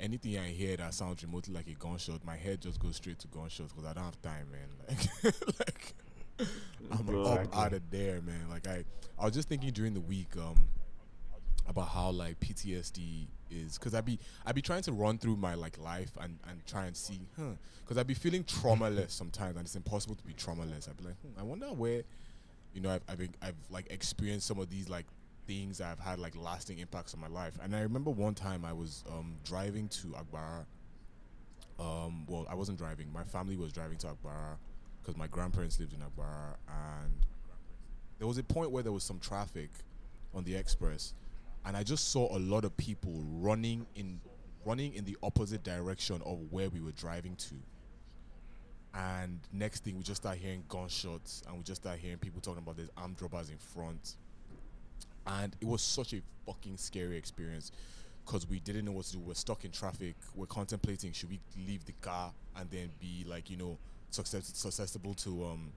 [0.00, 3.28] anything I hear that sounds remotely like a gunshot, my head just goes straight to
[3.28, 4.96] gunshots because I don't have time, man.
[5.58, 5.94] Like, like
[6.90, 7.22] I'm Bro.
[7.24, 7.60] up Exactly.
[7.62, 8.48] out of there, man.
[8.48, 8.84] Like I,
[9.18, 10.68] I was just thinking during the week, um,
[11.68, 15.54] about how like PTSD is because I be I be trying to run through my
[15.54, 17.52] like life and and try and see, huh?
[17.84, 20.88] Because I be feeling traumaless sometimes, and it's impossible to be traumaless.
[20.88, 22.02] I be like, hmm, I wonder where,
[22.74, 25.06] you know, I've I've, been- I've like experienced some of these like
[25.46, 27.58] things have had like lasting impacts on my life.
[27.62, 30.66] And I remember one time I was um driving to Agbara,
[31.78, 33.12] um, well, I wasn't driving.
[33.12, 34.56] My family was driving to Agbara
[35.00, 37.12] because my grandparents lived in Agbara, and
[38.18, 39.70] there was a point where there was some traffic
[40.34, 41.14] on the express,
[41.64, 44.20] and I just saw a lot of people running in
[44.64, 47.54] running in the opposite direction of where we were driving to.
[48.94, 52.62] And next thing, we just start hearing gunshots, and we just start hearing people talking
[52.62, 54.16] about there's armed robbers in front.
[55.26, 57.70] And it was such a fucking scary experience
[58.24, 59.20] because we didn't know what to do.
[59.20, 60.16] We're stuck in traffic.
[60.34, 63.78] We're contemplating should we leave the car and then be like, you know,
[64.10, 65.72] susceptible to um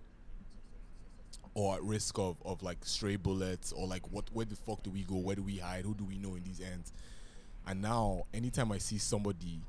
[1.53, 4.89] or at risk of, of like stray bullets or like what where the fuck do
[4.89, 5.15] we go?
[5.15, 5.83] Where do we hide?
[5.85, 6.93] Who do we know in these ends?
[7.67, 9.61] And now anytime I see somebody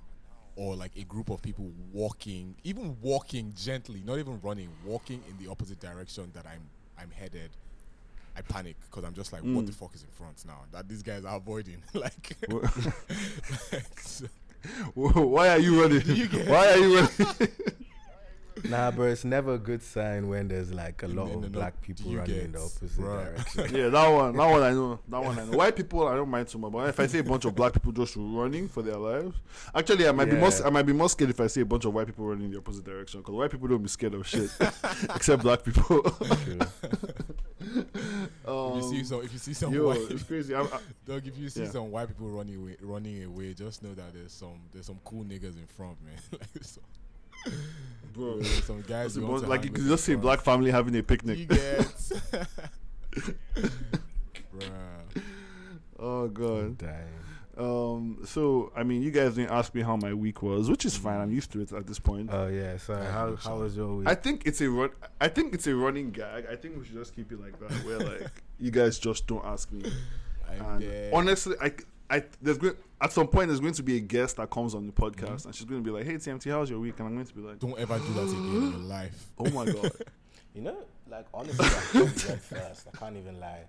[0.56, 5.44] or like a group of people walking, even walking gently, not even running, walking in
[5.44, 6.62] the opposite direction that I'm
[6.98, 7.50] I'm headed,
[8.36, 9.66] I panic because I'm just like, what Mm.
[9.66, 10.60] the fuck is in front now?
[10.72, 11.82] That these guys are avoiding.
[11.94, 12.36] like,
[13.72, 14.26] like, so-
[14.94, 16.02] Why are you running?
[16.06, 17.48] you Why are you running?
[18.64, 22.12] Nah, bro, it's never a good sign when there's like a lot of black people
[22.12, 23.24] running get- in the opposite bruh.
[23.54, 23.74] direction.
[23.76, 25.00] yeah, that one, that one I know.
[25.08, 25.56] That one I know.
[25.56, 26.72] White people, I don't mind too much.
[26.72, 29.36] But if I see a bunch of black people just running for their lives,
[29.74, 31.84] actually, I might be more, I might be more scared if I see a bunch
[31.84, 33.20] of white people running in the opposite direction.
[33.20, 34.50] Because white people don't be scared of shit,
[35.14, 36.00] except black people.
[38.46, 40.54] Um, if you see some, if you see some yo, white, it's crazy.
[40.54, 41.70] I'm, I, dog, if you see Yeah.
[41.70, 45.24] some white people running away, running away, just know that there's some there's some cool
[45.24, 46.14] niggas in front, man.
[46.32, 46.80] like, so,
[48.12, 50.96] bro, some guys it's want like you with could in just see black family having
[50.96, 51.38] a picnic.
[51.38, 51.59] You get,
[54.55, 55.22] bruh.
[55.98, 56.78] Oh god.
[56.78, 56.98] Damn.
[57.59, 58.18] Um.
[58.24, 61.20] So I mean, you guys didn't ask me how my week was, which is fine.
[61.20, 62.31] I'm used to it at this point.
[62.33, 62.76] Oh yeah.
[62.78, 64.09] So I how think how was your week?
[64.09, 64.90] I think it's a run.
[65.20, 66.46] I think it's a running gag.
[66.50, 69.44] I think we should just keep it like that, where like you guys just don't
[69.44, 69.85] ask me.
[70.50, 71.12] I'm And dead.
[71.14, 71.72] honestly, I,
[72.12, 74.87] I there's going at some point there's going to be a guest that comes on
[74.87, 75.48] the podcast, Mm-hmm.
[75.48, 77.35] and she's going to be like, "Hey TMT, how's your week?" And I'm going to
[77.35, 79.27] be like, Don't ever do that again in your life.
[79.38, 79.90] "Oh my god."
[80.55, 80.77] you know,
[81.11, 82.87] like honestly, I thought you went first.
[82.92, 83.64] I can't even lie.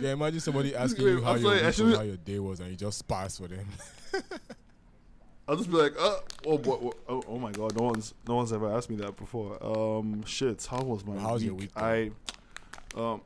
[0.00, 2.60] Yeah, imagine somebody asking Wait, you how I'm your week shouldn't- how your day was,
[2.60, 3.66] and you just pass for them.
[5.48, 6.16] I'll just be like, uh,
[6.46, 9.16] oh, what, what, oh, oh my god, no one's, no one's ever asked me that
[9.16, 9.62] before.
[9.64, 11.46] Um, shit, how was my How's week?
[11.46, 12.10] your week, I,
[12.96, 13.20] um,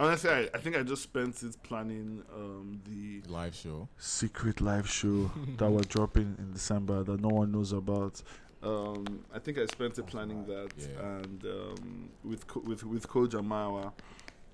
[0.00, 3.88] honestly, I, I think I just spent it planning um the Live show.
[3.98, 8.22] secret live show that we're dropping in December that no one knows about.
[8.62, 11.06] Um, I think I spent it planning that, Yeah.
[11.16, 13.92] and um, with Co- with with Coach Amawa.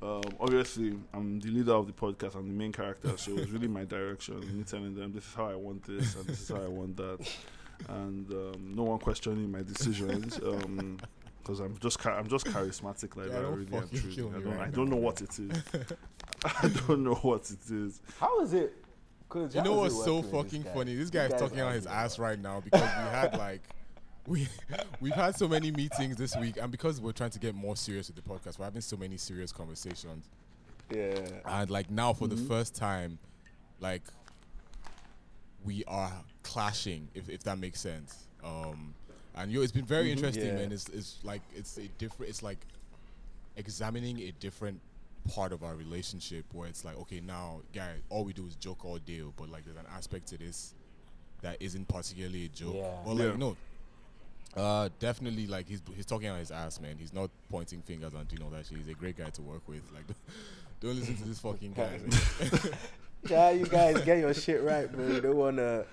[0.02, 2.34] Um, obviously, I'm the leader of the podcast.
[2.36, 4.38] I'm the main character, so it was really my direction.
[4.56, 6.96] Me telling them this is how I want this and this is how I want
[6.98, 7.18] that,
[7.88, 10.38] and um, no one questioning my decisions.
[11.46, 13.42] Because I'm just cha- I'm just charismatic like Yeah, that.
[13.42, 14.30] don't Really, I'm fucking truly.
[14.34, 15.62] I don't, right I don't know what it is.
[16.44, 18.00] I don't know what it is.
[18.18, 18.72] How is it?
[19.28, 20.94] Cause You know what's so fucking this funny?
[20.96, 23.60] This You guy's guys talking on his ass right now because we had like
[24.26, 24.48] we
[25.00, 28.08] we've had so many meetings this week, and because we're trying to get more serious
[28.08, 30.28] with the podcast, we're having so many serious conversations.
[30.92, 31.14] Yeah.
[31.44, 32.30] And like now, for Mhm.
[32.30, 33.18] the first time,
[33.78, 34.02] like
[35.64, 38.26] we are clashing, if if that makes sense.
[38.42, 38.94] Um,
[39.36, 40.12] and yo, it's been very Mhm.
[40.12, 40.54] interesting, Yeah.
[40.54, 40.72] man.
[40.72, 42.30] It's it's like it's a different.
[42.30, 42.58] It's like
[43.56, 44.80] examining a different
[45.32, 48.84] part of our relationship where it's like, okay, now, guy, all we do is joke
[48.84, 50.72] all day, but like there's an aspect to this
[51.42, 52.74] that isn't particularly a joke.
[52.76, 53.02] Yeah.
[53.04, 53.36] But like Yeah.
[53.36, 53.56] no.
[54.54, 56.96] Uh, definitely, like he's he's talking on his ass, man.
[56.98, 58.78] He's not pointing fingers and doing all that shit.
[58.78, 59.82] He's a great guy to work with.
[59.92, 60.04] Like,
[60.80, 62.00] don't listen to this fucking guy.
[63.24, 63.32] man.
[63.32, 65.06] Yeah, you guys get your shit right, bro.
[65.06, 65.84] You don't want a,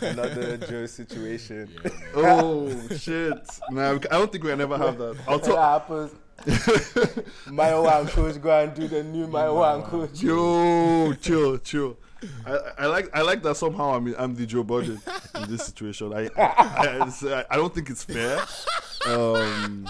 [0.00, 1.68] another Joe situation.
[1.84, 1.90] Yeah.
[2.18, 3.34] Oh shit!
[3.70, 5.16] Nah, I don't think we'll ever have that.
[5.28, 5.88] I'll If that talk.
[5.88, 6.12] happens,
[7.46, 10.22] my one coach go and do the new my one coach.
[10.22, 11.98] Yo, chill, chill.
[12.46, 14.98] I, I like I like that somehow I'm I'm the Joe Budden
[15.34, 16.12] in this situation.
[16.14, 18.40] I I, I, I I don't think it's fair.
[19.06, 19.86] Um,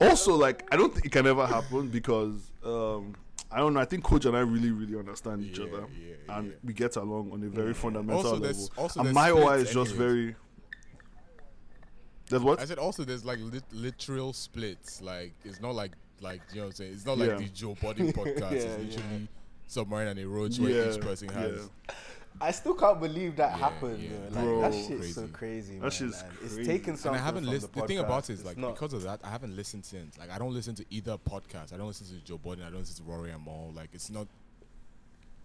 [0.00, 3.14] also, like I don't think it can ever happen because um,
[3.52, 3.80] I don't know.
[3.80, 6.54] I think Coach and I really really understand each Yeah, other, yeah, and yeah.
[6.64, 8.40] we get along on a very fundamental Also, level.
[8.44, 9.92] there's also and my OI is just anyways.
[9.92, 10.34] very.
[12.28, 12.60] There's what?
[12.60, 15.02] I said also there's like lit- literal splits.
[15.02, 16.92] Like it's not like like you know what I'm saying.
[16.94, 17.36] It's not like Yeah.
[17.36, 18.40] the Joe Budden podcast.
[18.40, 18.76] Yeah, it's yeah.
[19.02, 19.28] literally
[19.66, 21.68] Submarine and a Roach where each person has.
[22.40, 22.46] Yeah.
[22.46, 23.98] I still can't believe that Yeah, happened.
[24.02, 24.10] yeah.
[24.30, 24.60] Like Bro.
[24.62, 25.12] that shit's Crazy.
[25.12, 25.74] so crazy.
[25.74, 26.58] That man, shit's and crazy.
[26.60, 27.20] It's taken And something.
[27.20, 27.72] I haven't listened.
[27.74, 30.18] The, The, thing about it is like not- because of that, I haven't listened since.
[30.18, 31.72] Like I don't listen to either podcast.
[31.72, 32.64] I don't listen to Joe Budden.
[32.64, 33.72] I don't listen to Rory and Mal.
[33.74, 34.26] Like it's not.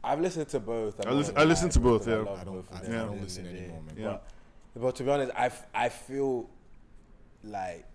[0.04, 1.00] I've listened to both.
[1.06, 2.41] I'm I listen- gonna I listen to both, because I yeah.
[2.41, 2.54] I don't.
[2.56, 3.95] both I, them I don't listen end of the anymore, man.
[3.97, 4.17] Yeah.
[4.73, 6.50] But, but to be honest, I, f- I feel
[7.43, 7.86] like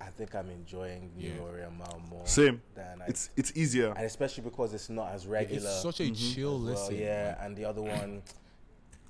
[0.00, 1.38] I think I'm enjoying New Yeah.
[1.40, 2.62] Rory and Mal Same.
[2.74, 3.88] than I, It's it's easier.
[3.96, 5.68] and especially because it's not as regular.
[5.68, 6.34] It's such a Mhm.
[6.34, 6.96] chill as well, listen.
[6.98, 8.22] yeah, like, and the other one,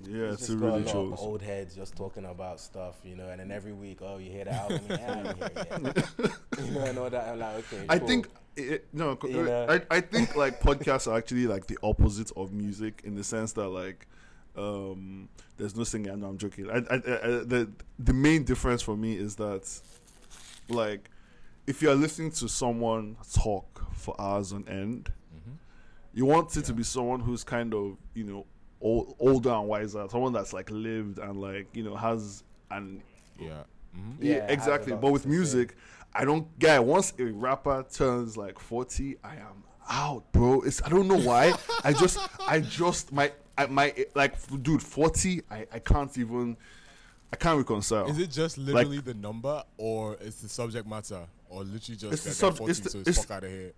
[0.01, 1.13] Yeah, He's it's just a got really a lot chill.
[1.13, 4.31] of old heads just talking about stuff, you know, and then every week, oh, you
[4.31, 4.79] hear the album?
[4.89, 6.33] Yeah, I haven't heard
[6.65, 7.27] you know, and all that.
[7.27, 7.85] I'm like, okay.
[7.89, 8.07] I cool.
[8.07, 9.65] think it, no, You know?
[9.69, 13.51] I I think like podcasts are actually like the opposite of music in the sense
[13.53, 14.07] that like
[14.55, 16.17] um there's no singing.
[16.19, 16.69] No, I'm joking.
[16.71, 16.99] I, I, I,
[17.43, 19.67] the the main difference for me is that
[20.69, 21.09] like
[21.67, 25.57] if you're listening to someone talk for hours on end, Mhm.
[26.13, 28.45] you want it to be someone who's kind of you know
[28.81, 33.01] old, older and wiser, someone that's like lived and like you know has an
[33.39, 33.63] Yeah.
[33.93, 34.93] hmm yeah, Yeah, exactly.
[34.95, 35.75] But with music,
[36.13, 36.83] I don't get.
[36.83, 40.61] Once a rapper turns like forty, I am out, bro.
[40.61, 41.53] It's I don't know why.
[41.83, 45.41] I just, I just my, I, my like, dude, forty.
[45.51, 46.57] I, I can't even,
[47.31, 48.07] I can't reconcile.
[48.09, 52.23] Is it just literally the number, or is the subject matter, or literally just It's
[52.23, 53.71] the sub- they're 40, it's the- so it's, it's- fuck out of here?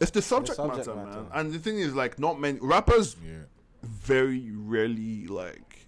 [0.00, 1.22] It's the subject, subject matter, matter.
[1.22, 1.30] man.
[1.32, 3.38] And the thing is, like, not many rappers Yeah.
[3.82, 5.86] very rarely like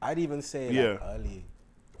[0.00, 1.14] I'd even say like Yeah.
[1.14, 1.44] early,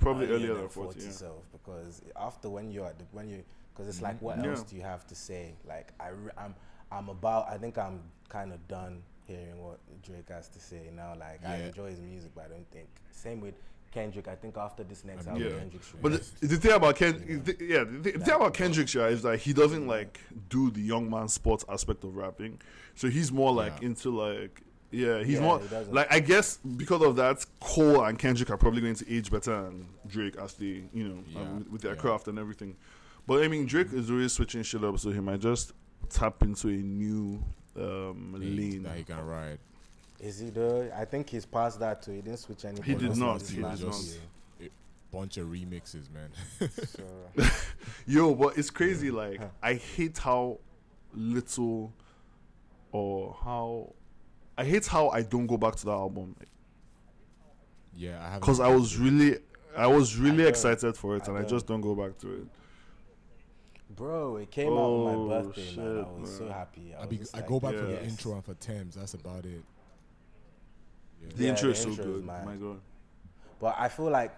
[0.00, 1.04] probably earlier earlier than than forty.
[1.04, 1.10] Yeah.
[1.12, 4.50] self because after when you're at the when you because it's like what Yeah.
[4.50, 5.54] else do you have to say?
[5.66, 6.54] Like I I'm
[6.90, 9.02] I'm about I think I'm kind of done
[9.36, 11.14] hearing what Drake has to say now.
[11.18, 13.54] Like I enjoy his music, but I don't think same with
[13.92, 14.26] Kendrick.
[14.28, 15.58] I think after this next Um, album, yeah.
[15.58, 16.02] Kendrick should.
[16.02, 17.36] But the, the thing about Ken, Yeah.
[17.44, 20.18] the, yeah, the, the thing about Kendrick yeah, is that he doesn't like
[20.48, 22.60] do the young man sports aspect of rapping.
[22.94, 23.88] So he's more like Yeah.
[23.88, 28.18] into like, yeah, he's Yeah, more he like I guess because of that, Cole and
[28.18, 31.66] Kendrick are probably going to age better than Drake as they, you know, Yeah, um,
[31.70, 32.00] with their yeah.
[32.00, 32.76] craft and everything.
[33.26, 35.72] But I mean, Drake is really switching shit up, so he might just
[36.08, 37.42] tap into a new
[37.76, 38.82] um, Lane lane.
[38.84, 39.58] that he can ride.
[40.20, 40.90] Is he though?
[40.96, 42.12] I think he's past that too.
[42.12, 42.84] He didn't switch anything.
[42.84, 44.02] He did not, he last did not.
[44.04, 44.70] year.
[45.10, 46.30] Bunch of remixes, man.
[46.86, 47.02] So,
[48.06, 49.10] Yo, but it's crazy.
[49.10, 50.58] Like I hate how
[51.12, 51.92] little
[52.92, 53.92] or how
[54.56, 56.34] I hate how I don't go back to that album
[57.94, 58.40] yeah, I have.
[58.40, 59.38] because I was really
[59.76, 60.46] I was really don't.
[60.48, 61.50] excited for it I and I don't.
[61.50, 62.46] just don't go back to it.
[64.02, 65.96] Bro, it came out Oh, on my birthday, man.
[65.96, 66.92] I shit, was so happy.
[66.92, 68.96] I, I, be, just I like, go back for the intro and for Tems.
[68.96, 69.62] That's about it.
[71.20, 71.44] The Yeah.
[71.44, 72.24] Yeah, intro the is so intro is good.
[72.26, 72.44] mad.
[72.44, 72.80] My God.
[73.60, 74.32] But I feel like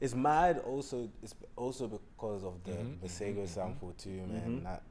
[0.00, 0.58] it's mad.
[0.66, 3.48] Also, it's also because of the Mhm, the mhm, Sego mhm.
[3.48, 4.60] sample too, man.
[4.60, 4.64] Mhm.
[4.64, 4.82] That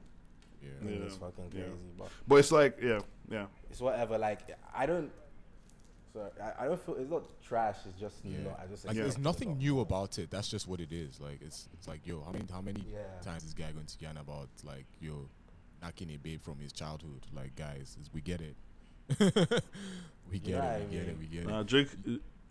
[0.61, 0.69] Yeah.
[0.79, 1.63] thing Yeah, is fucking yeah.
[1.63, 1.91] crazy.
[1.97, 3.47] But But it's like yeah, yeah.
[3.69, 4.17] it's whatever.
[4.17, 5.11] Like I don't.
[6.13, 7.77] So I, I don't feel it's not trash.
[7.89, 8.37] It's just Yeah.
[8.43, 8.59] not.
[8.63, 9.01] I just Like, Yeah.
[9.03, 10.29] there's nothing lot new about it.
[10.29, 11.19] That's just what it is.
[11.19, 12.99] Like, it's it's like, yo, how many how many Yeah.
[13.23, 15.27] times is guy going to yarn about like, yo,
[15.81, 17.25] knocking a babe from his childhood?
[17.33, 18.55] Like, guys, is we get it.
[20.31, 20.89] we get Yeah, it.
[20.89, 21.17] We I get it.
[21.19, 21.67] We get it.
[21.67, 21.89] Drake.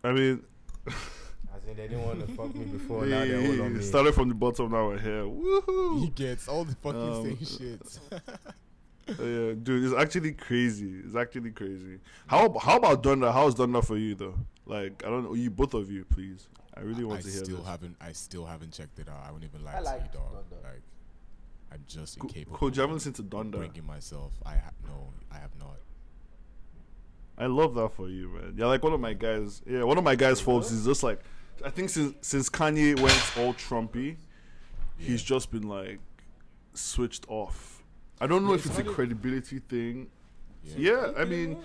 [0.04, 0.42] I mean,
[1.54, 3.06] As in, they didn't want to fuck me before.
[3.06, 3.82] now they're all on me.
[3.84, 4.72] started from the bottom.
[4.72, 5.22] Now we're here.
[5.24, 6.00] Woohoo!
[6.00, 7.44] He gets all the fucking Um, same
[7.78, 7.98] shit.
[9.08, 11.00] Yeah, dude, it's actually crazy.
[11.04, 11.98] It's actually crazy.
[12.26, 13.32] How how about Donda?
[13.32, 14.34] How's Donda for you though?
[14.66, 16.48] Like I don't know, you both of you, please.
[16.76, 17.66] I really want I to hear I still this.
[17.66, 17.96] haven't.
[18.00, 19.20] I still haven't checked it out.
[19.26, 20.32] I wouldn't even lie I to liked you, dog.
[20.32, 20.62] Donda.
[20.64, 20.82] Like,
[21.72, 22.56] I'm just Co- incapable.
[22.58, 23.52] Coach, you of haven't listened to Donda.
[23.58, 24.32] Bringing myself.
[24.46, 25.12] I ha- no.
[25.30, 25.76] I have not.
[27.38, 28.54] I love that for you, man.
[28.56, 29.62] You're like one of my guys.
[29.66, 31.20] Yeah, one of my guys' Forbes, is just like
[31.64, 34.16] I think since since Kanye went all Trumpy,
[34.98, 35.98] he's just been like
[36.74, 37.71] switched off.
[38.22, 40.08] I don't know Yeah, if it's it's a not a- credibility thing.
[40.64, 40.74] Yeah.
[40.92, 41.56] Yeah, I mean,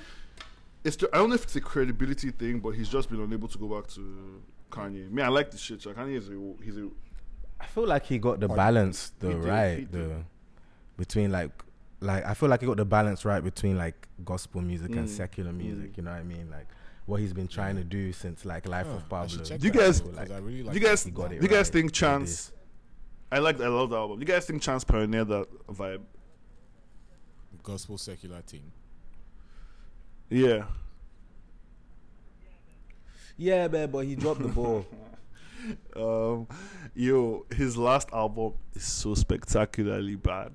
[0.83, 3.47] it's the, I don't know if it's a credibility thing, but he's just been unable
[3.47, 4.41] to go back to
[4.71, 5.09] Kanye.
[5.11, 5.85] Me, I like the shit.
[5.85, 6.89] Like, Kanye is a he's a
[7.59, 9.91] I feel like he got the balance He the did, he right did.
[9.91, 10.15] the
[10.97, 11.51] between like
[12.01, 15.09] like I feel like he got the balance right between like gospel music and Mm.
[15.09, 15.93] secular music.
[15.93, 15.97] Mm.
[15.97, 16.49] You know what I mean?
[16.51, 16.67] Like
[17.05, 19.43] what he's been trying to do since like Life Huh, of Pablo.
[19.43, 22.51] Do you guys- out, 'cause really like you guys do you guys right think Chance?
[23.31, 24.19] I like I love the album.
[24.19, 26.01] You guys think Chance pioneered that vibe?
[27.67, 28.71] Gospel secular thing.
[30.29, 30.63] Yeah.
[33.35, 34.85] Yeah, man, but he dropped the ball.
[35.97, 36.47] Um,
[36.93, 40.53] yo, his last album is so spectacularly bad.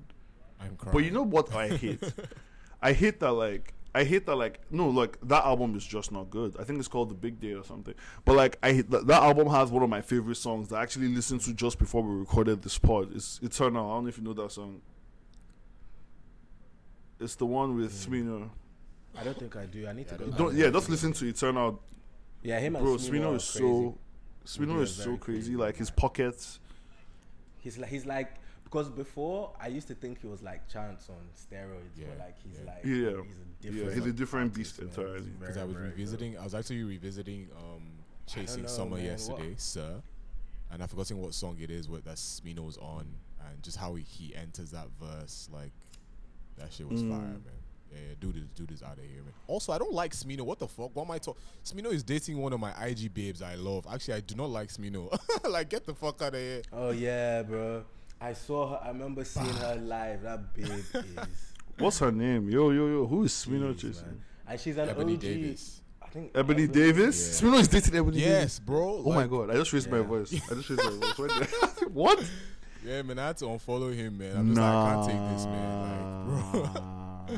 [0.59, 0.93] I'm crying.
[0.93, 2.01] But you know what I hate?
[2.81, 6.31] I hate that like I hate that like no like that album is just not
[6.31, 6.55] good.
[6.57, 7.93] I think it's called The Big Day or something.
[8.25, 10.81] But like I hate that, that album has one of my favorite songs that I
[10.81, 13.13] actually listened to just before we recorded this pod.
[13.13, 13.91] It's Eternal.
[13.91, 14.81] I don't know if you know that song.
[17.19, 18.07] It's the one with Mm.
[18.25, 18.49] Smino.
[19.15, 19.87] I don't think I do.
[19.87, 20.25] I need to Yeah, go.
[20.27, 21.81] Back Don't yeah, just listen to Eternal,
[22.41, 22.95] Yeah, him and bro.
[22.95, 23.59] Smino Smino is crazy.
[23.59, 23.97] so
[24.45, 25.17] Smino Smino is is so crazy.
[25.17, 26.59] crazy, Like his pockets.
[27.59, 31.15] He's like he's like because before I used to think he was like Chance on
[31.35, 32.65] steroids, Yeah, but like he's yeah.
[32.65, 32.91] like Yeah.
[32.91, 33.11] he's a
[33.61, 33.93] Yeah, different.
[33.93, 35.29] he's a different beast entirely.
[35.39, 35.97] because I was very good.
[35.99, 36.37] revisiting.
[36.37, 37.83] I was actually revisiting um,
[38.25, 39.05] "Chasing know, Summer" man.
[39.05, 40.01] yesterday, What- sir,
[40.71, 41.87] and I've forgotten what song it is.
[41.87, 43.05] What that Smino's on,
[43.47, 45.71] and just how he, he enters that verse, like
[46.57, 47.09] that shit was Mm.
[47.09, 47.41] fire, man.
[47.91, 49.33] Yeah, yeah, dude is dude is out of here, man.
[49.47, 50.41] Also, I don't like Smino.
[50.41, 50.95] What the fuck?
[50.95, 51.41] What am I talking?
[51.63, 53.85] Smino is dating one of my IG babes I love.
[53.91, 55.15] Actually, I do not like Smino.
[55.49, 56.63] like, get the fuck out of here.
[56.71, 57.83] Oh yeah, bro.
[58.19, 58.79] I saw her.
[58.83, 60.23] I remember seeing her live.
[60.23, 60.95] That babe is.
[61.77, 62.49] What's her name?
[62.49, 63.05] Yo, yo, yo.
[63.05, 64.21] Who is Smino chasing?
[64.47, 65.19] And she's an Ebony OG.
[65.21, 65.81] Davis.
[66.01, 67.41] I think Ebony Davis?
[67.43, 67.49] Yeah.
[67.49, 68.27] Smino is dating Ebony Davis.
[68.27, 69.03] Yes, bro.
[69.05, 70.33] Oh my god, I just raised my voice.
[70.33, 71.31] I just raised my voice.
[71.91, 72.23] What?
[72.85, 73.19] Yeah, man.
[73.19, 74.35] I had to unfollow him, man.
[74.35, 75.81] I'm just like, I can't take this, man.
[75.81, 76.63] Like, bro.
[76.63, 77.37] Nah.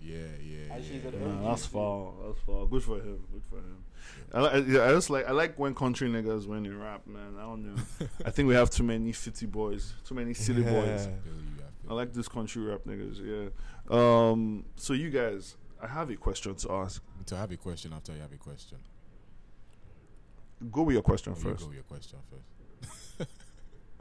[0.00, 0.74] yeah, yeah.
[0.74, 1.10] And yeah.
[1.26, 2.14] Nah, that's foul.
[2.26, 2.66] That's foul.
[2.66, 3.24] Good for him.
[3.32, 3.84] Good for him.
[4.32, 7.34] I, like, yeah, I just like I like when country niggas when they rap, man.
[7.38, 7.82] I don't know.
[8.24, 11.06] I think we have too many city boys, too many city boys.
[11.08, 13.18] I I like this country rap niggas.
[13.24, 13.48] Yeah.
[13.90, 14.64] Um.
[14.76, 17.02] So you guys, I have a question to ask.
[17.18, 17.24] you.
[17.26, 18.78] To have a question after you have a question.
[20.70, 21.60] Go with your question Or you first.
[21.60, 22.42] go with your question first.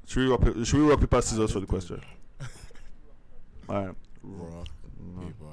[0.07, 2.01] Should we rock, pa- should we rock paper scissors for the question?
[3.69, 3.95] All right.
[4.23, 4.67] Rock,
[4.99, 5.45] No, paper.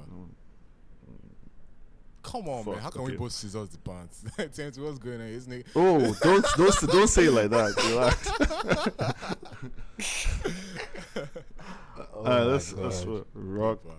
[2.23, 2.79] Come on, man.
[2.79, 3.13] How can okay.
[3.13, 4.25] we both scissors the pants?
[4.55, 5.27] Terrence, what's going on?
[5.27, 5.67] Isn't it?
[5.75, 7.77] Oh, don't don't don't say it like that.
[7.91, 9.15] Relax.
[12.15, 13.79] Oh All right, let's let's rock.
[13.83, 13.97] Paper.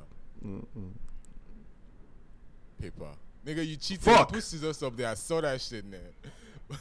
[2.82, 3.12] Paper.
[3.46, 4.04] Nigga, you cheated.
[4.04, 4.30] Fuck.
[4.32, 5.10] You put scissors up there.
[5.10, 6.00] I saw that shit, man.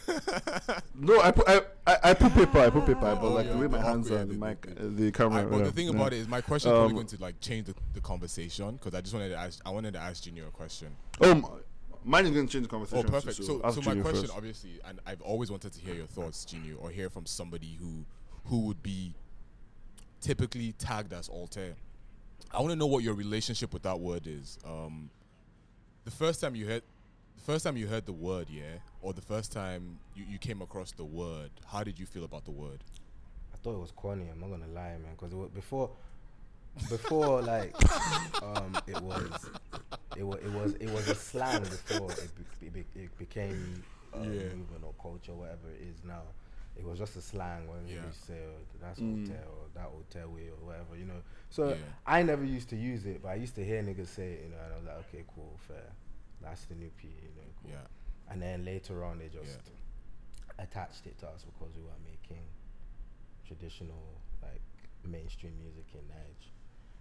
[0.95, 2.59] No, I put I, I, I put paper.
[2.61, 4.71] I put paper, but Oh, like yeah, the way my hands are, the mic, the-
[4.87, 5.39] uh, the camera.
[5.39, 5.95] Alright, but yeah, the thing yeah.
[5.95, 8.73] about it is, my question is probably Um, going to like change the, the conversation
[8.77, 9.61] because I just wanted to ask.
[9.67, 10.89] I wanted to ask Junior a question.
[11.21, 11.61] Oh,
[12.05, 13.05] mine is going to change the conversation.
[13.07, 13.37] Oh, perfect.
[13.39, 14.37] So, So, so my Junior question, first.
[14.37, 18.05] obviously, and I've always wanted to hear your thoughts, Junior, or hear from somebody who,
[18.45, 19.15] who would be
[20.21, 21.73] typically tagged as alté.
[22.53, 24.59] I want to know what your relationship with that word is.
[24.65, 25.11] Um,
[26.05, 26.83] the first time you heard,
[27.43, 30.93] first time you heard the word, yeah, or the first time you, you came across
[30.93, 32.85] the word, how did you feel about the word?
[33.53, 34.27] I thought it was corny.
[34.33, 35.13] I'm not gonna lie, man.
[35.19, 35.91] Because before,
[36.89, 37.75] before like,
[38.43, 39.51] um, it was,
[40.17, 43.83] it was, it was, it was a slang before it, be, it, be, it became
[44.15, 44.25] a Yeah.
[44.55, 46.23] movement or culture, whatever it is now.
[46.77, 48.07] It was just a slang when Yeah.
[48.07, 49.27] we say oh, that's Mm.
[49.29, 51.21] hotel or that hotel way or whatever, you know.
[51.51, 51.75] So Yeah.
[52.07, 54.51] I never used to use it, but I used to hear niggas say it, you
[54.51, 55.85] know, and I was like, okay, cool, fair.
[56.43, 57.71] That's the new P, you know, cool.
[57.71, 59.59] Yeah, And then later on, they just
[60.59, 62.43] attached it to us because we were making
[63.47, 64.03] traditional,
[64.43, 64.61] like
[65.05, 66.53] mainstream music in Nigeria.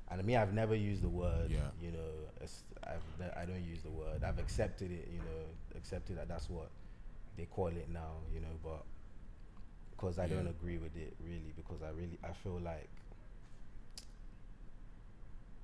[0.09, 1.49] And I mean, I've never used the word.
[1.49, 1.59] Yeah.
[1.81, 2.11] You know,
[2.83, 4.23] I've I don't use the word.
[4.25, 5.07] I've accepted it.
[5.11, 5.45] You know,
[5.77, 6.69] accepted that that's what
[7.37, 8.17] they call it now.
[8.33, 8.83] You know, but
[9.91, 12.89] because I don't agree with it really, because I really I feel like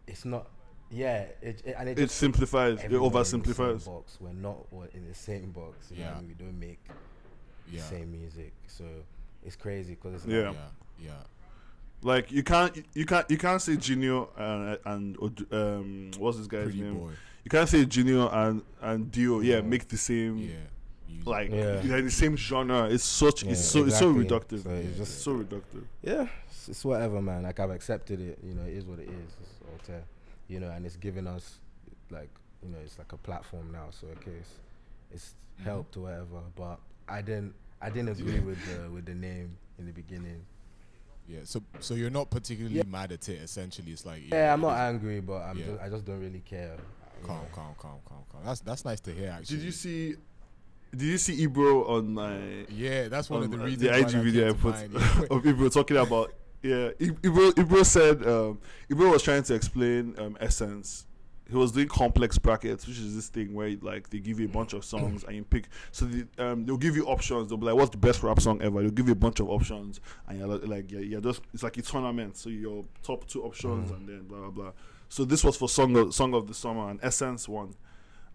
[0.07, 0.47] it's not.
[0.89, 2.79] Yeah, it, it and it It just simplifies.
[2.79, 3.85] It everyone in the same oversimplifies.
[3.85, 4.17] Box.
[4.21, 5.87] We're not all in the same box.
[5.91, 6.13] You Yeah.
[6.13, 6.27] I mean?
[6.29, 6.79] We don't make
[7.69, 8.85] yeah, the same music, so
[9.45, 10.51] it's crazy because it's Yeah.
[10.51, 11.11] yeah, yeah.
[12.01, 16.63] Like you can't you can't you can't say Genio and and um what's this guy's
[16.65, 16.97] Pretty name?
[16.99, 17.11] boy.
[17.43, 19.41] You can't say Genio and and Dio.
[19.41, 19.61] Yeah, Yeah.
[19.61, 20.37] make the same.
[20.37, 20.53] Yeah,
[21.09, 21.81] you- Like Yeah.
[21.81, 22.87] they're the same genre.
[22.89, 24.63] It's such Yeah, it's so it's so reductive.
[24.63, 24.97] So it's Yeah.
[24.97, 25.83] just so reductive.
[26.01, 27.43] yeah, it's, it's whatever, man.
[27.43, 28.39] Like I've accepted it.
[28.43, 29.35] You know, it is what it is.
[29.41, 30.01] It's alté,
[30.47, 31.59] you know, and it's given us
[32.09, 32.29] like
[32.63, 33.87] you know, it's like a platform now.
[33.91, 34.49] So okay, it's,
[35.11, 35.63] it's Mhm.
[35.65, 36.41] helped or whatever.
[36.55, 40.45] But I didn't I didn't agree with the with the name in the beginning.
[41.27, 41.39] yeah.
[41.43, 42.83] So, so you're not particularly Yeah.
[42.87, 43.41] mad at it.
[43.41, 45.65] Essentially, it's like Yeah, I'm not angry, but I'm Yeah.
[45.67, 46.77] just I just don't really care.
[47.23, 47.49] Calm, know.
[47.51, 48.41] calm, calm, calm, calm.
[48.45, 49.31] That's that's nice to hear.
[49.31, 50.15] Actually, Did you see?
[50.91, 53.81] Did you see Ebro on my Yeah, that's one on of the reasons.
[53.81, 56.33] the why IG that video I put of Ebro talking about
[56.63, 56.89] yeah.
[56.99, 58.59] I- Ebro Ebro said um,
[58.91, 61.05] Ebro was trying to explain um, essence.
[61.49, 64.49] He was doing complex brackets, which is this thing where like they give you a
[64.49, 65.69] bunch of songs and you pick.
[65.93, 67.47] So the, um, they'll give you options.
[67.47, 69.47] They'll be like, "What's the best rap song ever?" They'll give you a bunch of
[69.49, 72.35] options, and you're li- like, "Yeah, yeah." Just it's like a tournament.
[72.35, 73.95] So your top two options, Mm.
[73.95, 74.71] and then blah blah blah.
[75.07, 77.75] So this was for song of, song of the summer, and Essence won.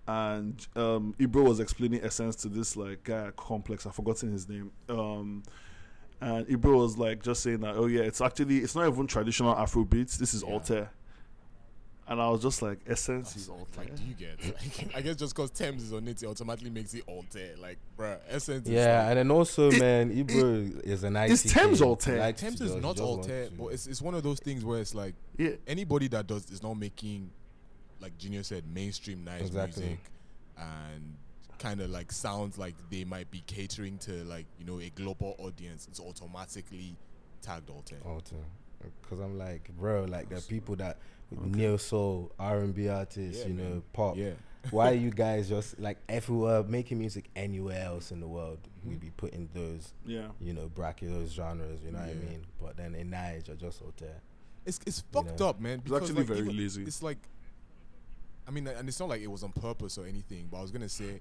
[0.07, 3.87] And um, Ebro was explaining Essence to this like guy complex.
[3.87, 4.71] I've forgotten his name.
[4.89, 5.43] Um,
[6.23, 9.55] and Ebro was like just saying that, oh yeah, it's actually it's not even traditional
[9.57, 10.17] Afro beats.
[10.17, 10.55] This is Yeah.
[10.55, 10.89] alté.
[12.09, 13.77] And I was just like, Essence That's- is alté.
[13.79, 14.39] Like, do you get?
[14.45, 17.57] Like, I guess just because Tems is on it, it automatically makes it alté.
[17.61, 18.67] Like, bruh, essence.
[18.67, 20.55] is Yeah, like- and then also, It- man, Ebro
[20.85, 21.31] is an IT.
[21.33, 21.89] It's Tems king.
[21.89, 22.13] alté.
[22.15, 24.95] He likes Tems is not alté, but it's it's one of those things where it's
[24.95, 27.31] like yeah, anybody that does is not making,
[28.01, 29.83] like Junior said, mainstream nice Exactly.
[29.85, 30.01] music,
[30.59, 31.17] and
[31.63, 35.35] kind of like sounds like they might be catering to like you know a global
[35.39, 35.87] audience.
[35.89, 36.97] It's automatically
[37.41, 37.95] tagged alté.
[38.05, 38.35] alté.
[39.01, 40.99] Because I'm like, bro, like the people that
[41.31, 43.71] neo soul, R and B artists, Yeah, you man.
[43.77, 44.17] know, pop.
[44.17, 44.33] Yeah,
[44.73, 48.29] Why are you guys just like if we were making music anywhere else in the
[48.29, 48.89] world, Mm-hmm.
[48.91, 50.27] we'd be putting those, yeah.
[50.41, 51.85] you know, bracket those genres.
[51.85, 52.31] You know what I Yeah.
[52.31, 52.45] mean?
[52.61, 54.11] But then in Niger, just alté.
[54.67, 55.51] it's it's fucked know.
[55.51, 55.75] up, man.
[55.75, 56.83] It's because, actually like, very even- lazy.
[56.83, 57.19] It's like
[58.49, 60.73] I mean, and it's not like it was on purpose or anything, but I was
[60.73, 61.21] gonna say,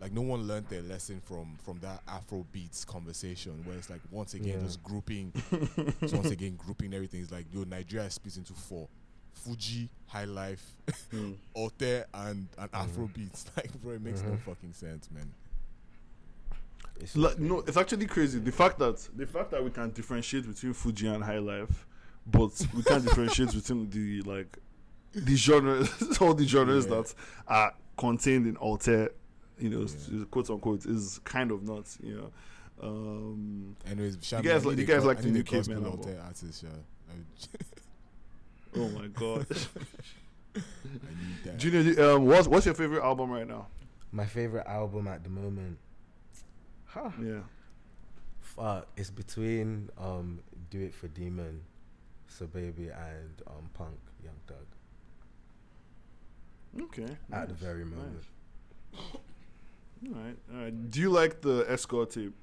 [0.00, 4.00] like, no one learned their lesson from from that Afro beats conversation, where it's like
[4.10, 4.64] once again Yeah.
[4.66, 5.32] just grouping,
[6.06, 7.20] so once again grouping everything.
[7.22, 8.88] It's like yo, Nigeria is split into four:
[9.34, 10.74] Fuji, High Life,
[11.12, 11.36] Mm.
[11.56, 11.82] Ote,
[12.14, 13.14] and and Afro Mhm.
[13.14, 13.44] beats.
[13.56, 14.40] Like, bro, it makes no Mhm.
[14.40, 15.30] fucking sense, man.
[16.98, 18.38] It's Like, no, it's actually crazy.
[18.40, 21.86] The fact that the fact that we can differentiate between Fuji and High Life,
[22.26, 24.58] but we can't differentiate between the like
[25.12, 26.96] the genres, all the genres Yeah.
[26.96, 27.14] that
[27.48, 29.08] are contained in Alté,
[29.60, 30.24] you know, s- Yeah.
[30.30, 31.98] quote unquote, is kind of nuts.
[32.02, 32.30] You know,
[32.88, 36.20] um, Anyways, Shami, guys like- you guys like the new Caveman gospel album.
[36.26, 36.70] Artist, yeah.
[38.76, 39.46] Oh my god,
[40.56, 41.56] I need that.
[41.58, 43.66] Junior, um, what's what's your favorite album right now?
[44.12, 45.78] my favorite album at the moment.
[46.86, 47.10] Huh.
[47.22, 47.40] Yeah,
[48.40, 50.40] Fuck, it's between um
[50.70, 51.62] Do It for Demon,
[52.28, 54.66] So Baby and um Punk Young Thug
[56.84, 57.16] okay.
[57.32, 59.20] at the nice, very nice.
[60.02, 60.16] Moment.
[60.16, 60.90] All right, all right.
[60.90, 62.34] Do you like the Escort tape?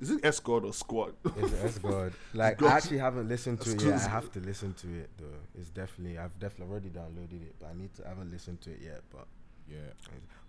[0.00, 1.14] Is it Escort or Squad?
[1.36, 2.12] It's S God.
[2.34, 2.72] Like God.
[2.72, 3.94] I actually haven't listened to it yet.
[4.00, 5.24] I have to listen to it though.
[5.58, 8.70] It's definitely I've definitely already downloaded it, but I need to I haven't listened to
[8.70, 9.02] it yet.
[9.10, 9.26] But
[9.70, 9.76] Yeah.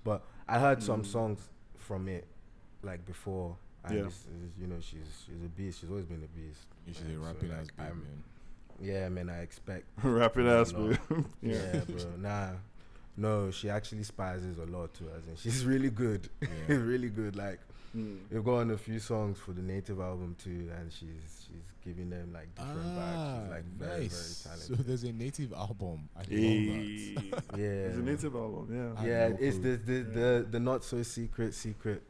[0.03, 1.05] but I heard some Mm.
[1.05, 1.39] songs
[1.77, 2.25] from it
[2.81, 3.55] like before.
[3.85, 3.99] And Yeah.
[4.01, 5.81] it's- it's, you know she's she's a beast.
[5.81, 6.65] She's always been a beast.
[6.87, 8.23] You should Yeah, say so, rapping like, ass beat, man.
[8.81, 9.29] Yeah, man.
[9.29, 10.87] I expect rapping ass, no.
[11.07, 11.23] bro.
[11.41, 12.15] Yeah, bro.
[12.17, 12.49] Nah.
[13.19, 15.09] No, she actually spices a lot too.
[15.15, 16.29] As in, she's really good.
[16.41, 16.47] Yeah.
[16.75, 17.35] really good.
[17.35, 17.59] Like
[17.97, 18.19] Mm.
[18.29, 22.31] we've gotten a few songs for the native album too, and she's she's giving them
[22.31, 23.41] like different vibes.
[23.41, 24.47] She's like very Ah, nice.
[24.47, 26.07] very So there's a native album.
[26.15, 27.43] I love that.
[27.57, 29.03] Yeah, It's a native album, yeah.
[29.03, 32.03] Yeah, it's who- the the, the the not so secret secret.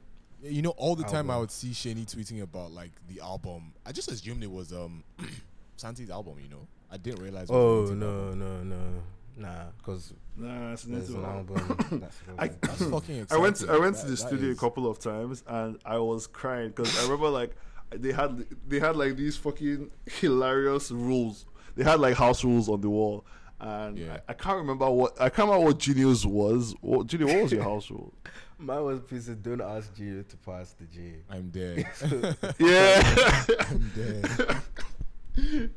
[0.43, 3.71] You know, all the time I would see Shani tweeting about like the album.
[3.85, 5.01] I just assumed it was um
[5.77, 6.35] Santi's album.
[6.43, 7.49] You know, I didn't realize.
[7.49, 8.39] It was Oh native no album.
[8.39, 9.03] no no
[9.37, 11.57] nah, because Nah, it's a there's an album.
[11.57, 11.99] album.
[11.99, 13.57] That's I- That's fucking I went.
[13.57, 16.69] To, I went to the studio is- a couple of times, and I was crying
[16.69, 17.55] because I remember like
[17.91, 21.45] they had they had like these fucking hilarious rules.
[21.75, 23.25] They had like house rules on the wall,
[23.59, 24.19] and Yeah.
[24.27, 26.73] I, I can't remember what I can't remember what Genio's was.
[26.81, 28.13] What, Junior, what was your house rule?
[28.61, 31.13] mine was piece of don't ask Genio to pass the G.
[31.29, 31.85] I'm dead.
[32.59, 35.69] yeah, I'm dead.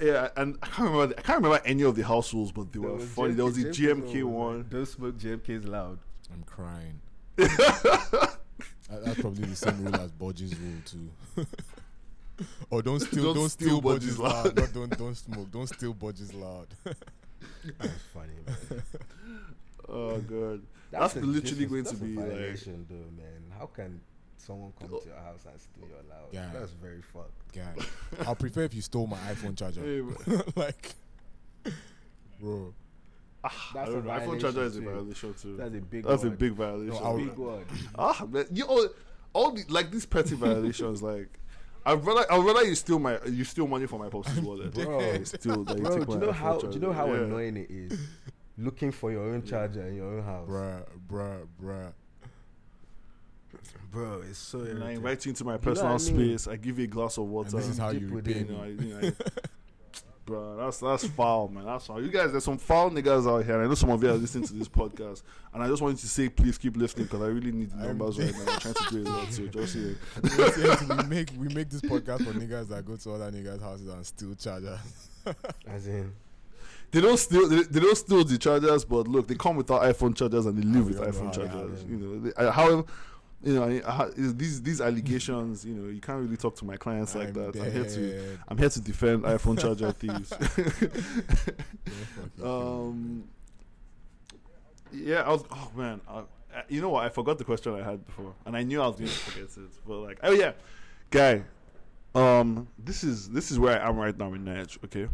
[0.00, 1.14] Yeah, and I can't remember.
[1.18, 3.34] I can't remember any of the house rules, but they There were was funny.
[3.34, 4.66] There was the JMK GMK one.
[4.70, 5.98] Don't smoke JMK's loud.
[6.32, 7.00] I'm crying.
[7.36, 11.10] That's probably the same rule as Bodge's rule too.
[12.70, 14.56] or oh, don't steal, Don't don't, steal steal Bodge's Bodge's loud.
[14.56, 15.50] Not don't don't smoke.
[15.50, 16.68] Don't steal Bodge's loud.
[16.84, 18.82] That's funny, man.
[19.88, 23.52] Oh god, That's a literally going to that's a be, like- violation, though, man.
[23.58, 24.00] How can
[24.42, 26.28] someone come to your house and steal your loud?
[26.32, 26.50] Yeah.
[26.52, 27.52] That's very fucked.
[27.54, 29.80] Guy, I'll prefer if you stole my iPhone charger.
[29.80, 30.42] Hey, bro.
[30.56, 30.94] like,
[32.40, 32.74] bro.
[33.44, 35.56] I That's a iPhone charger is a violation too.
[35.56, 36.04] That's a big.
[36.04, 37.02] That's a big violation.
[37.02, 37.64] No, big one.
[37.98, 38.88] Ah, man, you all,
[39.32, 41.02] all the, like these petty violations.
[41.12, 41.38] Like,
[41.84, 44.72] I'd rather I'd rather you steal my you steal money from my pop's wallet.
[44.72, 45.24] Bro.
[45.24, 46.58] steal, than Bro, take do you my know iPhone how?
[46.58, 47.18] Do you know how charger.
[47.18, 47.26] Yeah.
[47.26, 48.00] annoying it is?
[48.58, 51.92] Looking for your own charger in your own house, Bruh, bruh, bruh.
[53.90, 54.22] Bro.
[54.28, 54.60] It's so.
[54.60, 56.38] And I invite you into my know personal what I mean?
[56.38, 56.52] space.
[56.52, 57.50] I give you a glass of water.
[57.50, 58.48] And this is how Dip you with repay it.
[58.48, 58.86] you know, I, me.
[58.88, 59.12] you know, I-
[60.24, 61.64] bro, that's that's foul, man.
[61.66, 62.00] That's foul.
[62.02, 63.54] You guys, there's some foul niggas out here.
[63.56, 65.98] and I know some of you are listening to this podcast, and I just wanted
[65.98, 68.52] to say, please keep listening because I really need the numbers right now.
[68.52, 69.96] I'm trying to do a lot, so just here.
[70.96, 74.06] we make we make this podcast for niggas that go to other niggas' houses and
[74.06, 74.78] steal chargers.
[75.66, 76.12] As in,
[76.92, 77.48] They don't steal.
[77.48, 80.62] They, they don't steal the chargers, but look, they come without iPhone chargers and they
[80.62, 81.80] live with iPhone chargers.
[81.80, 82.84] have You know, they, I, how
[83.42, 85.64] you know I- is these these allegations.
[85.64, 87.56] You know, you can't really talk to my clients like I'm that.
[87.62, 88.38] I'm here to.
[88.48, 90.30] I'm here to defend iPhone charger thieves.
[90.30, 90.90] Don't fucking
[92.38, 93.24] kill me, um,
[94.92, 95.44] yeah, I was.
[95.50, 96.24] Oh man, I, I-
[96.68, 97.04] you know what?
[97.04, 99.48] I forgot the question I had before, and I knew I was going to forget
[99.56, 99.70] it.
[99.86, 100.52] But like, oh yeah,
[101.10, 101.42] guy.
[102.14, 104.78] Um, this is this is where I am right now in Niger.
[104.84, 105.08] Okay,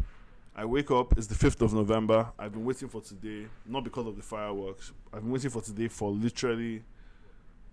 [0.56, 1.16] I wake up.
[1.16, 2.26] It's the fifth of November.
[2.36, 4.92] I've been waiting for today, not because of the fireworks.
[5.12, 6.82] I've been waiting for today for literally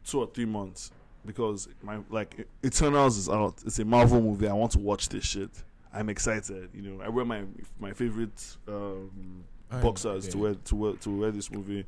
[0.06, 0.92] two or three months
[1.26, 3.56] because my like Eternals is out.
[3.66, 4.48] It's a Marvel movie.
[4.48, 5.50] I want to watch this shit.
[5.94, 6.70] I'm excited.
[6.74, 7.44] You know, I wear my
[7.80, 9.44] my favorite um,
[9.82, 11.86] boxers to wear to wear to wear this movie.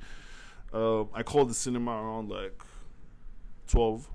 [0.73, 2.61] Um, I called the cinema around like
[3.67, 4.09] 12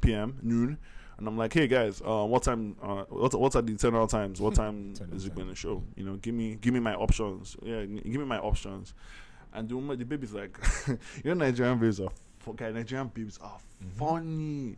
[0.00, 0.38] p.m.
[0.42, 0.78] noon,
[1.18, 2.76] and I'm like, "Hey guys, uh, what time?
[2.82, 4.40] Uh, what what are the internal times?
[4.40, 5.82] What time is it going to show?
[5.96, 7.56] You know, give me give me my options.
[7.62, 8.94] Yeah, give me my options."
[9.52, 12.12] And the woman, the baby's like, "You know, Nigerian babes are
[12.56, 12.70] guy.
[12.70, 13.90] Nigerian babes are Mhm.
[13.98, 14.76] funny.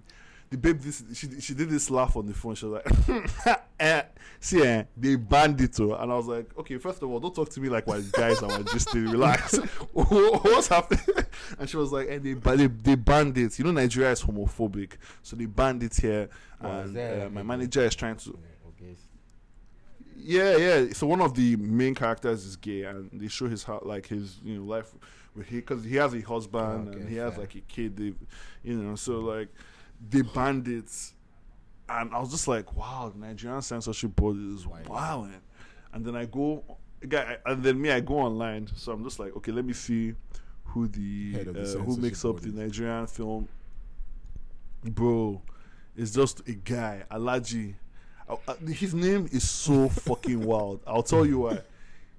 [0.50, 2.54] the babe this she she did this laugh on the phone.
[2.54, 4.02] She was like, eh,
[4.38, 7.34] "See, eh, they banned it." oh." And I was like, "Okay, first of all, don't
[7.34, 9.56] talk to me like my guys and we're just relax.
[9.94, 11.24] What's happening?"
[11.58, 13.58] And she was like, "And they, ba- they they banned it.
[13.58, 14.92] You know, Nigeria is homophobic,
[15.22, 16.28] so they banned it here."
[16.60, 18.96] Oh, and uh, my manager is trying to Yeah, okay.
[20.16, 20.92] yeah, yeah.
[20.92, 24.38] So one of the main characters is gay, and they show his heart, like his
[24.44, 24.92] you know life
[25.36, 27.96] because he has a husband Okay, and he has like a kid.
[27.96, 28.12] They,
[28.62, 29.48] you know, so like
[30.10, 30.90] they banned it,
[31.88, 35.30] and I was just like, wow, the Nigerian censorship board is Wild.
[35.92, 36.64] And then I go,
[37.06, 38.68] guy, and then me, I go online.
[38.76, 40.14] So I'm just like, okay, let me see
[40.64, 42.48] who the, the uh, who makes up the.
[42.48, 43.48] Nigerian film.
[44.84, 45.42] Bro,
[45.96, 47.74] it's just a guy, Alhaji.
[48.28, 50.80] Uh, uh, his name is so fucking wild.
[50.86, 51.60] I'll tell you why.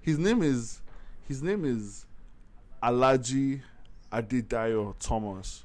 [0.01, 0.81] His name is
[1.27, 2.05] his name is
[2.83, 3.61] Alhaji
[4.11, 5.63] Adedayo Thomas.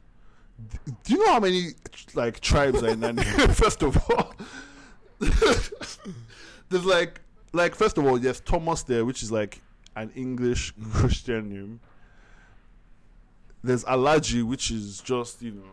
[1.04, 1.70] Do you know how many
[2.14, 3.48] like tribes are in that name?
[3.54, 4.34] First of all,
[6.68, 7.20] there's like
[7.52, 9.60] like first of all, there's Thomas there, which is like
[9.96, 11.80] an English Christian name.
[13.62, 15.70] There's Alhaji, which is just you know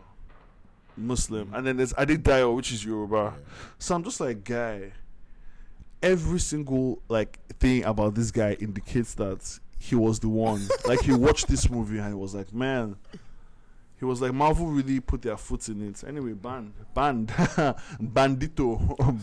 [0.96, 3.34] Muslim, and then there's Adedayo, which is Yoruba.
[3.36, 3.52] Yeah.
[3.78, 4.92] So I'm just like, guy,
[6.02, 10.66] every single like thing about this guy indicates that he was the one.
[10.86, 12.96] like he watched this movie and he was like, man.
[13.98, 16.04] He was like, Marvel really put their foot in it.
[16.06, 17.28] Anyway, band, band,
[17.98, 18.76] bandito,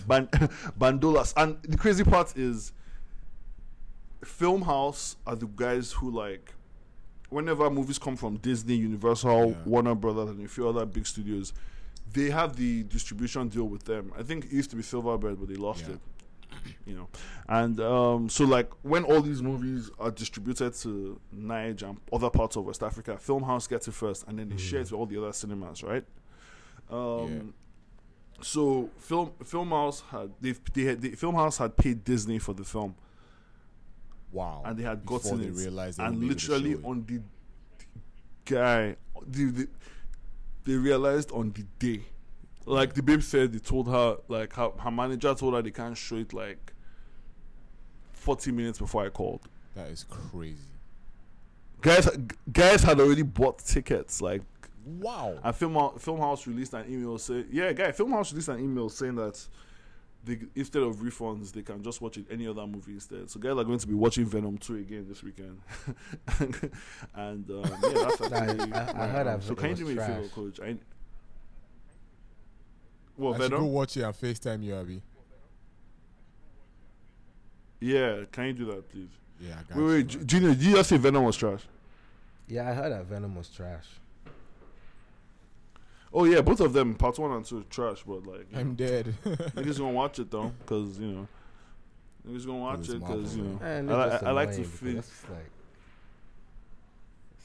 [0.07, 0.31] band,
[0.79, 1.31] bandolas.
[1.37, 2.71] And the crazy part is,
[4.23, 6.53] Film House are the guys who like,
[7.29, 9.55] whenever movies come from Disney, Universal, Yeah.
[9.65, 11.53] Warner Brothers, and a few other big studios,
[12.11, 14.11] they have the distribution deal with them.
[14.17, 15.93] I think it used to be Silverbird, but they lost Yeah.
[15.95, 15.99] it.
[16.85, 17.07] You know,
[17.47, 22.55] and um, so like when all these movies are distributed to Niger and other parts
[22.55, 25.05] of West Africa, Film House gets it first, and then they share it with all
[25.05, 26.05] the other cinemas, right?
[26.89, 27.53] Um,
[28.41, 32.53] So film Film House had they they had the Film House had paid Disney for
[32.53, 32.95] the film,
[34.31, 34.63] Wow.
[34.65, 37.05] and they had Before gotten they it, realized and wouldn't be able to literally on
[37.05, 37.21] the
[38.45, 38.95] guy,
[39.27, 39.67] the, the,
[40.65, 42.03] they realized on the day,
[42.65, 45.97] like the babe said, they told her like her, her manager told her they can't
[45.97, 46.73] show it like
[48.13, 49.41] forty minutes before I called.
[49.75, 50.57] That is crazy.
[51.81, 52.07] Guys,
[52.51, 54.21] guys had already bought tickets.
[54.21, 54.41] Like,
[54.85, 55.37] Wow.
[55.43, 58.89] and Film Film House released an email saying, "Yeah, guy, Film House released an email
[58.89, 59.45] saying that."
[60.25, 63.29] They, instead of refunds, they can just watch it any other movie instead.
[63.29, 65.59] So guys are going to be watching Venom two again this weekend,
[67.13, 68.71] and um, yeah, that's actually.
[68.73, 70.61] I- I heard um, So can you do me a favor, coach?
[70.61, 70.77] I,
[73.15, 73.71] what I should go Venom?
[73.71, 75.01] watch it and FaceTime you, Abby.
[77.79, 79.09] Yeah, can you do that, please?
[79.39, 79.87] Yeah, I got Wait, you.
[79.87, 81.61] wait, J- Junior, did you just say Venom was trash?
[82.47, 83.87] Yeah, I heard that Venom was trash.
[86.13, 88.03] Oh yeah, both of them, part one and two, trash.
[88.05, 89.15] But like, you I'm know, dead.
[89.25, 91.27] niggas gonna watch it though, cause you know,
[92.27, 94.49] niggas gonna watch it's it, cause you know, And I, it's li- just I like
[94.51, 94.95] to annoying feel.
[94.95, 95.62] That's just like it's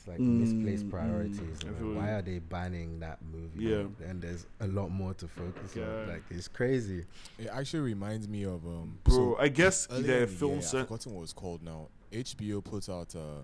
[0.09, 1.59] like Mm, misplaced mm, priorities.
[1.67, 1.95] I man.
[1.95, 3.65] Why are they banning that movie?
[3.65, 3.85] Yeah.
[4.09, 5.85] and there's a lot more to focus Yeah.
[5.85, 6.09] on.
[6.09, 7.05] Like it's crazy.
[7.39, 8.99] it actually reminds me of um.
[9.05, 10.81] Bro, so I guess earlier the film year, set.
[10.81, 11.89] I've forgotten what it's called now.
[12.13, 13.43] HBO puts out uh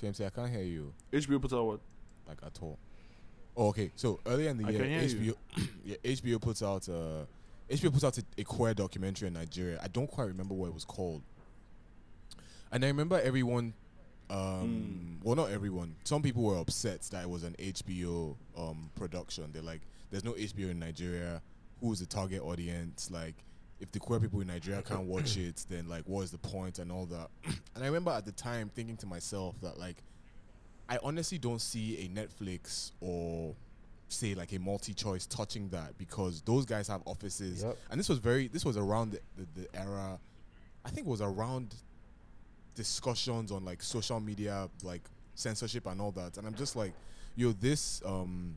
[0.00, 1.80] TMC, I can't hear you HBO puts out what?
[2.26, 2.78] like at all.
[3.56, 3.90] Oh, okay.
[3.94, 5.34] So earlier in the I year, HBO,
[5.84, 7.24] yeah, HBO puts out uh,
[7.70, 9.80] HBO puts out a, a queer documentary in Nigeria.
[9.82, 11.22] I don't quite remember what it was called.
[12.70, 13.72] And I remember everyone,
[14.30, 15.24] um, Mm.
[15.24, 15.96] well, not everyone.
[16.04, 19.50] Some people were upset that it was an HBO um, production.
[19.52, 21.40] They're like, "There's no HBO in Nigeria.
[21.80, 23.10] Who is the target audience?
[23.10, 23.34] Like,
[23.80, 26.78] if the queer people in Nigeria can't watch it, then like, what is the point
[26.78, 27.28] and all that?"
[27.74, 30.02] and I remember at the time thinking to myself that like,
[30.88, 33.54] I honestly don't see a Netflix or
[34.14, 37.76] say like a multi-choice touching that because those guys have offices Yep.
[37.90, 40.18] and this was very this was around the, the, the era
[40.84, 41.74] i think it was around
[42.74, 45.02] discussions on like social media like
[45.34, 46.92] censorship and all that and i'm just like
[47.36, 48.56] yo this um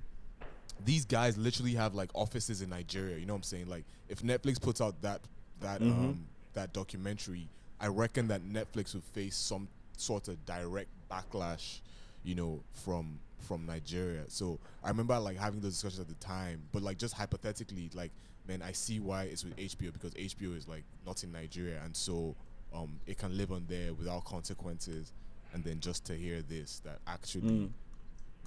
[0.86, 4.22] these guys literally have like offices in nigeria you know what i'm saying like if
[4.22, 5.22] netflix puts out that
[5.62, 5.92] that Mhm.
[5.92, 7.48] um that documentary
[7.80, 11.80] i reckon that netflix would face some sort of direct backlash
[12.24, 16.62] you know from from nigeria so i remember like having those discussions at the time
[16.72, 18.12] but like just hypothetically like
[18.48, 21.96] man i see why it's with hbo because hbo is like not in nigeria and
[21.96, 22.36] so
[22.74, 25.14] um it can live on there without consequences
[25.54, 27.70] and then just to hear this that actually Mm.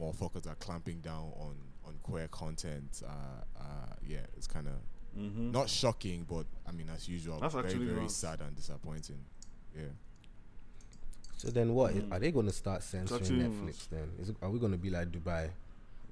[0.01, 1.55] motherfuckers are clamping down on
[1.86, 3.11] on queer content uh
[3.61, 3.62] uh
[4.07, 4.74] yeah it's kind of
[5.18, 5.51] Mm-hmm.
[5.51, 9.18] not shocking but i mean as usual That's very very sad and disappointing
[9.76, 9.86] yeah
[11.41, 11.95] So then what?
[11.95, 12.12] Mm.
[12.12, 14.11] Are they going to start censoring actually Netflix then?
[14.20, 15.49] Is it, are we going to be like Dubai?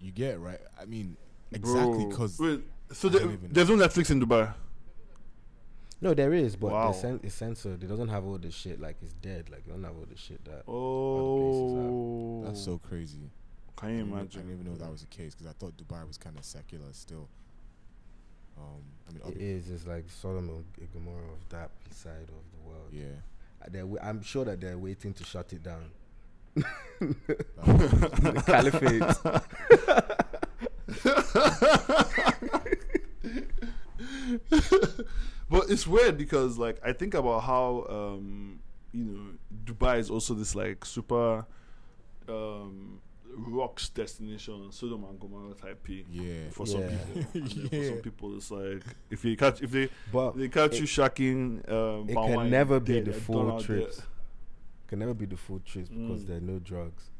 [0.00, 0.58] You get right.
[0.80, 1.18] I mean,
[1.52, 3.48] exactly because so there, don't even know.
[3.52, 4.54] there's no Netflix in Dubai.
[6.00, 6.92] No, there is, but Wow.
[6.92, 7.82] the cen- it's censored.
[7.84, 9.50] It doesn't have all the shit like it's dead.
[9.50, 10.62] Like it don't have all the shit that.
[10.66, 13.30] Oh, that's so crazy.
[13.76, 15.52] Can I you didn't, even- I didn't even know that was the case because I
[15.58, 17.28] thought Dubai was kind of secular still.
[18.56, 19.70] Um, I mean, it is.
[19.70, 22.88] It's like Solomon and Gomorrah of that side of the world.
[22.92, 23.20] yeah.
[23.68, 25.90] They're wa- I'm sure that they're waiting to shut it down.
[27.00, 29.02] The caliphate.
[35.50, 38.60] but it's weird because like I think about how um
[38.92, 39.20] you know
[39.64, 41.46] Dubai is also this like super
[42.28, 43.00] um
[43.46, 46.50] rocks destination Sodom and Gomorrah type P yeah.
[46.50, 46.88] for some Yeah.
[47.14, 47.40] people.
[47.42, 50.74] And then For some people it's like if you catch if they But they catch
[50.74, 54.02] it- you shacking um it can wine, never be the full done out trips.
[54.86, 56.26] can never be the full trips because Mm.
[56.26, 57.10] there are no drugs.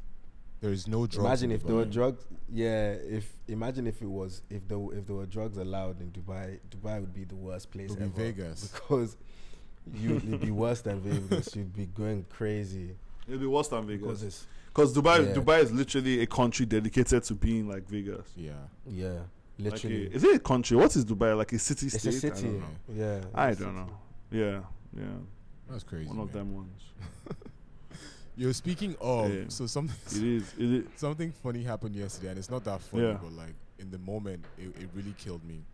[0.61, 1.25] There is no drugs.
[1.25, 2.25] imagine in if there were drugs.
[2.53, 6.59] Yeah, if imagine if it was if there if there were drugs allowed in Dubai,
[6.71, 8.11] Dubai would be the worst place It would ever.
[8.11, 8.69] be Vegas.
[8.73, 9.17] because
[9.95, 11.55] you it'd be worse than Vegas.
[11.55, 12.97] You'd be going crazy
[13.29, 14.47] It'd be worse than because Vegas.
[14.83, 15.35] It's Because Dubai Yeah.
[15.35, 18.27] Dubai is literally a country dedicated to being like Vegas.
[18.37, 18.53] Yeah.
[18.87, 19.09] yeah,
[19.59, 20.07] Like literally.
[20.07, 20.77] a, is it a country?
[20.77, 21.37] What is Dubai?
[21.37, 22.15] Like a city it's state?
[22.15, 22.43] a I city.
[22.49, 22.65] don't.
[22.97, 23.71] Yeah, I don't city.
[23.73, 23.91] know.
[24.31, 24.61] Yeah,
[24.97, 25.05] yeah.
[25.71, 26.09] That's crazy.
[26.09, 26.45] One of man.
[26.47, 26.83] them ones.
[28.37, 29.45] You're speaking of, Yeah.
[29.49, 30.55] so something It is.
[30.59, 30.85] It is.
[30.97, 33.19] something funny happened yesterday, and it's not that funny, Yeah.
[33.21, 35.65] but like in the moment, it, it really killed me.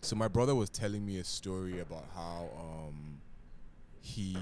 [0.00, 3.20] So my brother was telling me a story about how um
[4.00, 4.36] he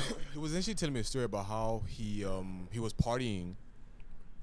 [0.32, 3.54] he was actually telling me a story about how he um he was partying.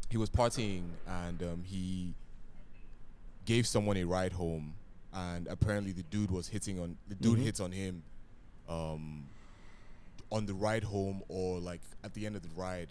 [0.09, 2.13] He was partying and um he
[3.45, 4.73] gave someone a ride home
[5.13, 7.43] and apparently the dude was hitting on the dude Mhm.
[7.43, 8.03] hits on him
[8.67, 9.27] um
[10.31, 12.89] on the ride home or like at the end of the ride.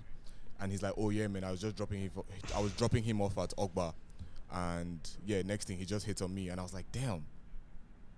[0.60, 2.10] And he's like oh yeah man i was just dropping him
[2.54, 3.92] i was dropping him off at ogba.
[4.52, 7.24] And yeah next thing he just hits on me and i was like damn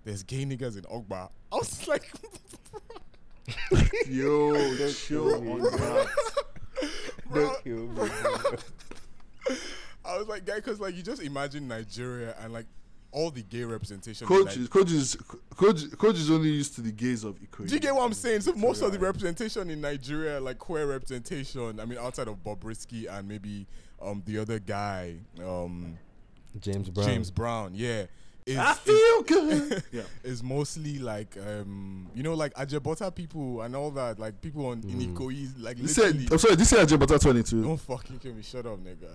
[0.04, 1.30] there's gay niggas in ogba.
[1.52, 2.12] I was like
[4.08, 5.70] Yo, chill me, on bro.
[5.70, 6.08] that.
[7.30, 7.94] bro, Don't kill me.
[7.94, 8.08] bro.
[10.04, 12.66] I was like, guy, because like you just imagine Nigeria and like
[13.12, 14.26] all the gay representation.
[14.26, 15.16] in Coach is coach is
[15.56, 17.68] coach coach is only used to the gaze of Ikoyi.
[17.68, 18.42] Do you get what I'm saying?
[18.42, 23.10] So most of the representation in Nigeria, like queer representation, I mean, outside of Bobrisky
[23.10, 23.66] and maybe
[24.00, 25.98] um the other guy, um
[26.60, 27.06] James Brown.
[27.06, 28.04] James Brown, yeah,
[28.46, 29.82] is, I is, feel good.
[29.92, 30.02] yeah.
[30.22, 34.82] is mostly like um you know like Ajabota people and all that, like people on
[34.84, 35.14] in Mm.
[35.14, 36.20] Ikoyi, like This literally.
[36.24, 36.54] said, I'm sorry.
[36.56, 37.62] This is Ajabota 22.
[37.62, 38.42] Don't fucking kill me.
[38.42, 39.08] Shut up, nigga.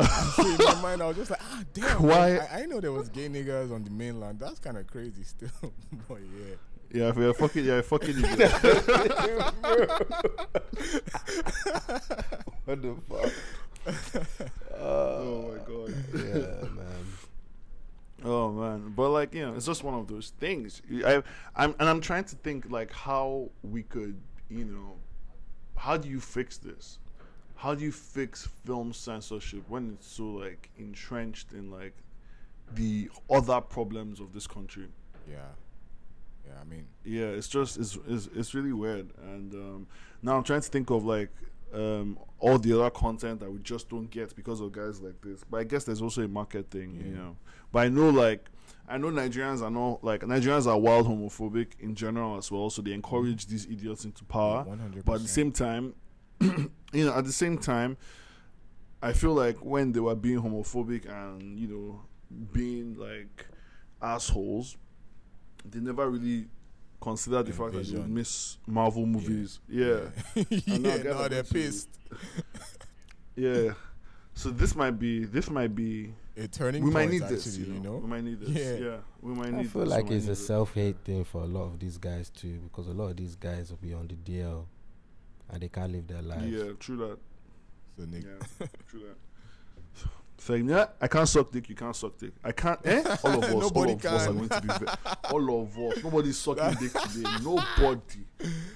[0.34, 2.02] so in my mind, I was just like, ah, damn.
[2.02, 4.40] Why- man, I, I know there was gay niggas on the mainland.
[4.40, 5.50] That's kind of crazy still.
[6.08, 6.54] but yeah.
[6.90, 7.64] Yeah, if we're fucking.
[7.66, 8.16] Yeah, fucking.
[12.64, 13.32] what the fuck?
[14.80, 15.94] oh my god.
[16.14, 17.04] Yeah, man.
[18.24, 20.82] Oh man, but like you know, it's just one of those things.
[21.04, 21.22] I,
[21.54, 24.96] I'm and I'm trying to think like how we could, you know,
[25.76, 26.98] how do you fix this?
[27.54, 31.94] How do you fix film censorship when it's so like entrenched in like
[32.74, 34.88] the other problems of this country?
[35.28, 35.38] Yeah.
[36.46, 39.86] Yeah, I mean, Yeah, it's just it's it's, it's really weird, and um,
[40.22, 41.30] now I'm trying to think of like
[41.72, 45.44] um, all the other content that we just don't get because of guys like this.
[45.48, 47.36] But I guess there's also a market thing, you know.
[47.72, 48.48] But I know like
[48.88, 52.80] I know Nigerians are not like Nigerians are wild homophobic in general as well, so
[52.80, 54.64] they encourage these idiots into power.
[54.64, 55.04] 100%.
[55.04, 55.94] But at the same time,
[56.40, 56.70] you
[57.04, 57.98] know, at the same time,
[59.02, 62.00] I feel like when they were being homophobic and you know
[62.52, 63.46] being like
[64.00, 64.76] assholes,
[65.64, 66.46] they never really
[67.00, 69.60] considered the fact that they would miss Marvel movies.
[69.68, 70.00] Yeah,
[70.34, 71.88] yeah, And now yeah guys they're pissed.
[73.36, 73.72] yeah.
[74.34, 77.58] So this might be this might be A turning we might need actually, this.
[77.58, 77.80] You know?
[77.82, 77.96] know?
[77.96, 78.50] we might need this.
[78.50, 78.86] Yeah.
[78.86, 79.66] Yeah, we might need.
[79.66, 82.60] I feel this, like it's a self-hate thing for a lot of these guys too,
[82.64, 84.64] because a lot of these guys will be on the DL,
[85.50, 86.46] and they can't live their lives.
[86.46, 87.18] Yeah, true that.
[87.96, 89.16] So, nigga, Yeah, true that.
[90.40, 91.68] Saying yeah, I can't suck dick.
[91.68, 92.32] You can't suck dick.
[92.44, 92.78] I can't.
[92.84, 93.02] Eh?
[93.24, 93.52] All of us.
[93.52, 94.68] all Nobody of us are going to be.
[94.68, 94.92] Ve-
[95.30, 96.04] all of us.
[96.04, 97.28] Nobody's sucking dick today.
[97.42, 98.02] Nobody.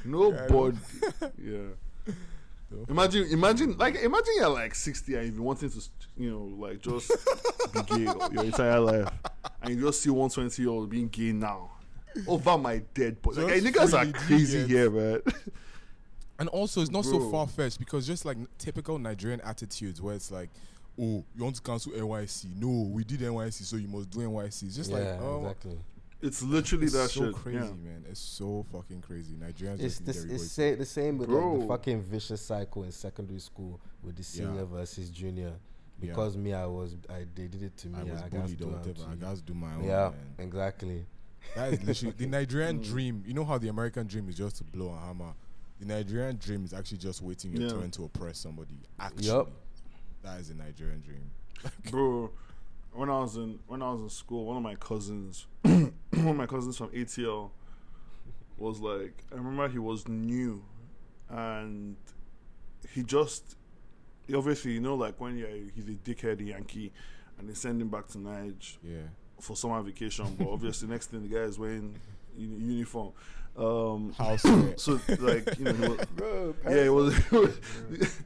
[0.04, 0.76] Nobody.
[1.42, 2.12] Yeah.
[2.88, 5.80] Imagine, imagine, like, imagine you're like 60 and you've been wanting to,
[6.16, 7.12] you know, like just
[7.74, 9.08] be gay your entire life,
[9.60, 11.70] and you just see 120 year old being gay now
[12.26, 13.42] over my dead body.
[13.42, 14.68] Like, Just niggas are crazy deviant.
[14.68, 15.20] here, man.
[16.38, 20.30] And also, it's not so far fetched because just like typical Nigerian attitudes where it's
[20.30, 20.48] like,
[21.00, 22.46] oh, you want to cancel NYSC?
[22.60, 24.64] No, we did NYSC, so you must do NYSC.
[24.64, 25.78] It's just yeah, like, oh, exactly.
[26.20, 27.34] It's literally It's that so shit.
[27.34, 27.64] crazy, yeah.
[27.90, 28.04] man.
[28.08, 29.34] It's so fucking crazy.
[29.34, 32.40] Nigerians It's just the, need it's everybody say, the same with like, the fucking vicious
[32.42, 34.46] cycle in secondary school with the Yeah.
[34.48, 35.52] senior versus junior.
[36.00, 36.08] Yeah.
[36.08, 37.98] Because me, I was, I they did it to me.
[37.98, 39.10] I was I bullied or whatever.
[39.10, 39.84] I got to do my own.
[39.84, 40.46] Yeah, man.
[40.46, 41.04] exactly.
[41.56, 42.84] That is literally the Nigerian Mm.
[42.84, 43.24] dream.
[43.26, 45.32] You know how the American dream is just to blow a hammer.
[45.80, 47.68] The Nigerian dream is actually just waiting your Yeah.
[47.70, 48.78] turn to oppress somebody.
[49.00, 49.50] Actually, Yup.
[50.22, 51.30] That is a Nigerian dream.
[51.90, 52.30] bro.
[52.94, 56.36] When I was in when I was in school, one of my cousins, one of
[56.36, 57.50] my cousins from ATL,
[58.58, 60.62] was like, I remember he was new,
[61.30, 61.96] and
[62.92, 63.56] he just,
[64.34, 66.92] obviously, you know, like when you're, he's a dickhead Yankee,
[67.38, 68.98] and they send him back to Nige Yeah.
[69.40, 71.94] for summer vacation, but obviously next thing the guy is wearing
[72.36, 73.12] uni- uniform.
[73.56, 74.42] Um, House
[74.76, 77.14] so like you know, was, Bro, yeah, it was.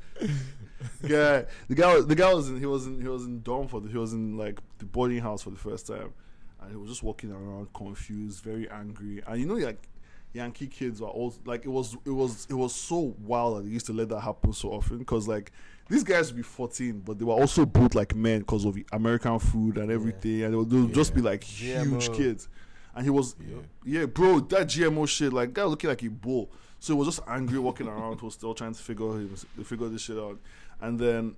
[1.03, 3.69] guy, the guy, was- the guy was in, he was in, he was in dorm
[3.69, 6.13] for the, he was in like the boarding house for the first time,
[6.61, 9.89] and he was just walking around confused, very angry, and you know, like
[10.33, 13.71] Yankee kids are all like it was, it was, it was so wild that they
[13.71, 14.99] used to let that happen so often.
[14.99, 15.51] Because like
[15.89, 19.39] these guys would be 14, but they were also both like men because of American
[19.39, 22.17] food and everything, and they would, they would just be like huge GMO.
[22.17, 22.49] kids,
[22.97, 23.57] and he was Yeah.
[23.85, 26.51] yeah, bro, that GMO shit, like guy looking like a bull.
[26.81, 30.03] So he was just angry walking around, was still trying to figure him figure this
[30.03, 30.41] shit out.
[30.81, 31.37] And then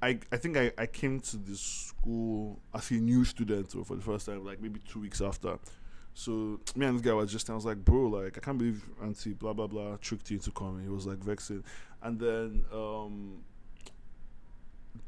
[0.00, 4.02] I I think I, I came to this school as a new student for the
[4.02, 5.58] first time, like maybe two weeks after.
[6.14, 8.84] So me and this guy was just I was like, bro, like I can't believe
[9.02, 10.84] auntie blah blah blah tricked you into coming.
[10.84, 11.64] He was like vexing.
[12.02, 13.42] And then um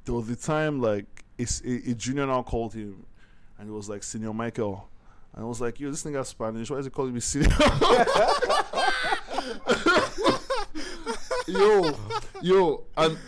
[0.05, 3.05] there was the time like it's a, a junior now called him
[3.59, 4.89] and it was like senior Michael.
[5.35, 6.71] And I was like, yo, this nigga Spanish.
[6.71, 7.49] Why is he calling me senior?
[11.49, 11.97] yo,
[12.43, 13.19] yo, and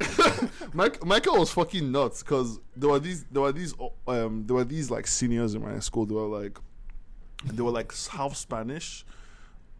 [0.74, 3.74] Mike, Michael was fucking nuts because there were these, there were these,
[4.06, 6.04] um, there were these like seniors in my school.
[6.06, 6.58] They were like,
[7.44, 9.04] they were like half Spanish,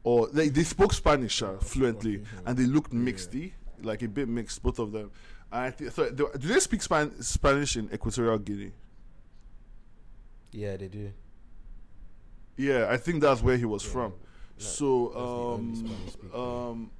[0.05, 3.01] or they they spoke Spanish uh, fluently, and they looked Yeah.
[3.01, 5.11] mixedy, like a bit mixed, both of them.
[5.53, 8.73] And I th- thought, do do they speak Span- Spanish in Equatorial Guinea?
[10.51, 11.13] Yeah, they do.
[12.57, 14.13] Yeah, I think that's where he was Yeah, from.
[14.59, 15.91] the So, um,
[16.35, 16.91] um,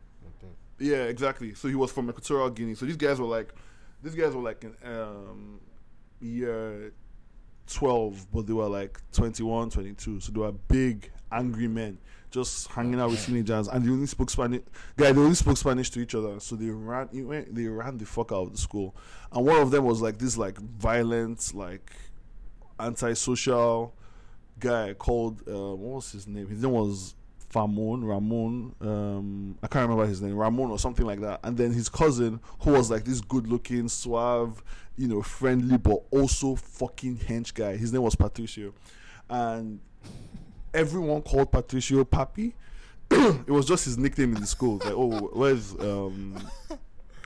[0.79, 1.55] yeah, exactly.
[1.55, 2.75] So he was from Equatorial Guinea.
[2.75, 3.55] So these guys were like,
[4.03, 5.61] these guys were like in um,
[6.21, 6.93] year
[7.69, 10.21] 12, but they were like 21, 22.
[10.21, 11.99] So they were big, angry men
[12.31, 14.63] just hanging out with teenagers, and they only spoke Spanish.
[14.97, 16.41] Guy, they only spoke Spanish to each other.
[16.41, 18.97] So they ran, went- they ran the fuck out of the school.
[19.31, 21.93] And one of them was like this, like violent, like
[22.81, 23.95] antisocial
[24.59, 26.49] guy called uh, what was his name?
[26.49, 27.15] His name was
[27.53, 28.75] Famon, Ramon.
[28.81, 31.41] Um, I can't remember his name, Ramon or something like that.
[31.45, 34.63] And then his cousin, who was like this good-looking, suave,
[34.97, 37.77] you know, friendly, but also fucking hench guy.
[37.77, 38.73] His name was Patricio,
[39.31, 39.81] and
[40.73, 42.53] everyone called Patricio Papi.
[43.11, 44.79] it was just his nickname in the school.
[44.79, 46.37] Like, oh, where's um,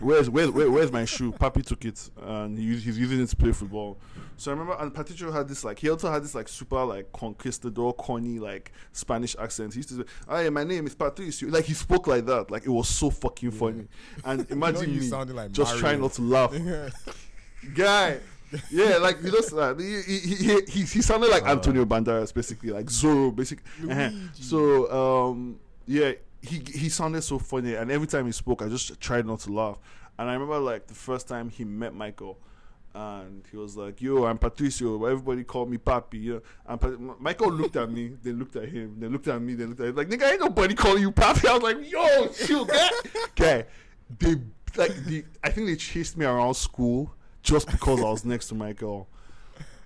[0.00, 1.32] where's where's where, where's my shoe?
[1.32, 3.98] Papi took it, and he, he's using it to play football.
[4.36, 7.12] So I remember, and Patricio had this like he also had this like super like
[7.12, 9.74] conquistador, corny like Spanish accent.
[9.74, 12.50] He used to say, "Hey, my name is Patricio." Like he spoke like that.
[12.50, 13.88] Like it was so fucking funny.
[14.24, 15.80] And You know imagine you me like just Mario.
[15.80, 16.54] trying not to laugh,
[17.74, 18.18] guy.
[18.70, 22.70] Yeah, like you just uh, he, he, he, he, he sounded like Antonio Banderas, basically
[22.70, 23.64] like Zorro, basically.
[23.90, 24.10] Uh-huh.
[24.32, 26.12] So um, yeah,
[26.42, 29.52] he he sounded so funny, and every time he spoke, I just tried not to
[29.52, 29.78] laugh.
[30.18, 32.38] And I remember like the first time he met Michael,
[32.94, 36.22] and he was like, "Yo, I'm Patricio." Everybody called me Papi.
[36.22, 36.78] You know?
[36.80, 39.80] And Michael looked at me, then looked at him, then looked at me, then looked
[39.80, 39.96] at him.
[39.96, 41.48] Like, nigga, ain't nobody calling you Papi.
[41.48, 42.88] I was like, "Yo, chill, guy."
[43.36, 43.64] guy,
[44.18, 44.36] they
[44.76, 45.24] like the.
[45.44, 49.08] I think they chased me around school just because I was next to Michael.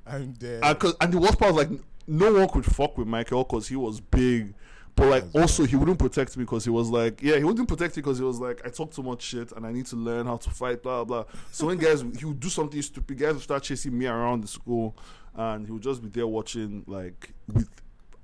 [0.06, 0.60] I'm dead.
[0.64, 3.68] And, 'cause- and the worst part was like no one could fuck with Michael because
[3.68, 4.54] he was big,
[4.94, 7.66] but like That's also he wouldn't protect me because he was like yeah he wouldn't
[7.68, 9.96] protect me because he was like I talk too much shit and I need to
[9.96, 11.24] learn how to fight blah blah.
[11.50, 14.48] So when guys he would do something stupid, guys would start chasing me around the
[14.48, 14.96] school,
[15.34, 17.68] and he would just be there watching like with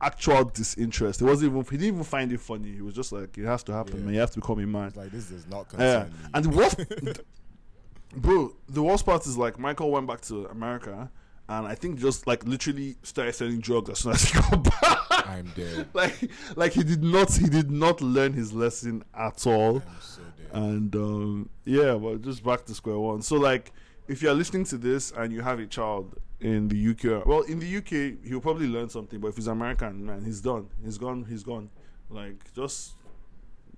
[0.01, 1.21] actual disinterest.
[1.23, 2.73] It wasn't even he didn't even find it funny.
[2.73, 4.05] He was just like it has to happen, Yeah.
[4.05, 4.15] man.
[4.15, 4.89] You have to become a man.
[4.89, 6.29] It's like this does not Yeah, concern me.
[6.35, 6.77] and the worst,
[8.17, 11.11] bro, the worst part is like Michael went back to America,
[11.49, 15.29] and I think just like literally started selling drugs as soon as he got back.
[15.29, 15.89] I'm dead.
[15.95, 20.23] like, like he did not, he did not learn his lesson at all, I'm so
[20.37, 20.63] dead.
[20.63, 23.23] and um, yeah, but just back to square one.
[23.23, 23.73] So like,
[24.07, 27.59] if you're listening to this and you have a child in the UK, well, in
[27.59, 30.69] the UK he'll probably learn something, but if he's American, man, he's done.
[30.85, 31.25] He's gone.
[31.29, 31.71] He's gone.
[32.11, 32.95] Like just.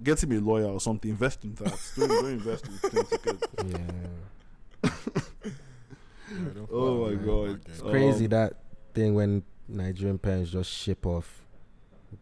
[0.03, 1.11] Get him a lawyer or something.
[1.11, 1.79] Invest in that.
[1.95, 3.47] don't, don't invest in tickets.
[4.83, 4.91] Yeah.
[6.31, 7.65] Yeah, Oh my God.
[7.65, 7.87] that guy.
[7.87, 7.91] Oh.
[7.91, 8.55] Crazy Um, that
[8.95, 11.43] thing when Nigerian parents just ship off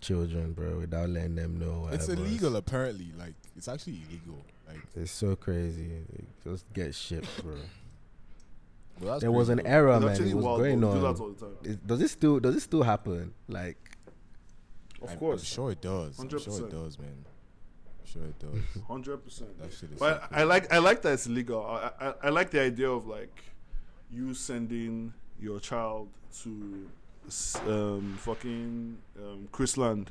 [0.00, 1.88] children, bro, without letting them know.
[1.92, 2.26] It's whatever.
[2.26, 3.08] illegal apparently.
[3.18, 4.44] Like it's actually illegal.
[4.66, 5.90] Like It's so crazy.
[6.14, 7.54] It just get shipped, bro.
[9.00, 10.28] well, that's there was an crazy, era, It's man.
[10.28, 10.88] It was wild, going bro.
[10.94, 11.14] We do on.
[11.14, 11.56] that all the time.
[11.64, 13.32] Is- does it still does it still happen?
[13.48, 13.76] Like.
[15.00, 15.40] Of I'm- course.
[15.42, 16.18] I'm sure it does.
[16.18, 16.58] I'm sure 100%.
[16.64, 17.24] it does, man.
[18.00, 18.82] I'm sure it does.
[18.88, 19.58] Hundred percent.
[19.58, 19.98] that shit is.
[19.98, 21.64] But so I like I like that it's legal.
[21.64, 23.42] I, I I like the idea of like
[24.12, 26.08] you sending your child
[26.42, 26.88] to
[27.66, 30.08] um fucking um Chrisland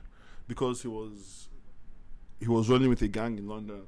[0.47, 1.49] because he was
[2.39, 3.81] he was running with a gang in London,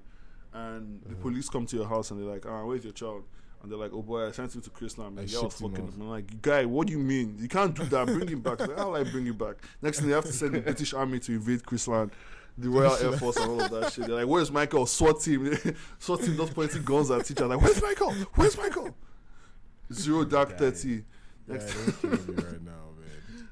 [0.54, 3.24] and the police come to your house and they're like, "Ah, where's your child?"
[3.62, 5.94] And they're like, "Oh boy, I sent him to Chrisland." Like, yeah, fucking him.
[6.00, 7.36] I'm like, "Guy, what do you mean?
[7.40, 8.08] You can't do that.
[8.08, 9.58] Bring him back." Like, How will I bring him back?
[9.82, 12.12] Next thing they have to send the British Army to invade Chrisland
[12.58, 14.08] the Royal Air Force and all of that shit.
[14.08, 15.56] They're like, "Where's Michael?" SWAT team,
[16.00, 17.56] SWAT team just pointing guns at each other.
[17.56, 18.12] Like, "Where's Michael?
[18.36, 18.96] Where's Michael?"
[19.92, 20.56] Zero dark Guy.
[20.58, 20.90] thirty.
[20.90, 21.02] yeah,
[21.48, 23.50] Next, don't kill me right now, man.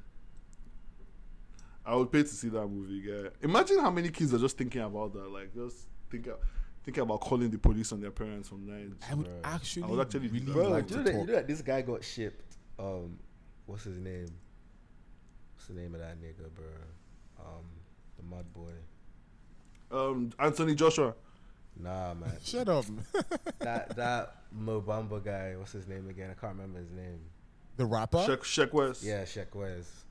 [1.84, 3.02] I would pay to see that movie.
[3.08, 5.28] Yeah, imagine how many kids are just thinking about that.
[5.30, 6.28] Like, just think,
[6.84, 8.92] thinking about calling the police on their parents from night.
[9.10, 9.34] I would Bro.
[9.44, 10.52] actually, I would actually do really.
[10.52, 12.56] Bro, like you, know to that, you know that this guy got shipped.
[12.78, 13.18] Um,
[13.66, 14.28] what's his name?
[15.54, 16.64] What's the name of that nigga, bro?
[17.40, 17.64] Um,
[18.16, 18.72] the mud boy.
[19.90, 21.14] Um, Anthony Joshua.
[21.80, 22.32] Nah, man.
[22.44, 22.84] Shut up.
[23.60, 25.54] that that Mo Bamba guy.
[25.56, 26.30] What's his name again?
[26.30, 27.20] I can't remember his name.
[27.76, 28.18] the rapper.
[28.18, 29.04] Sheck, Sheck Wes.
[29.04, 30.04] Yeah, Sheck Wes.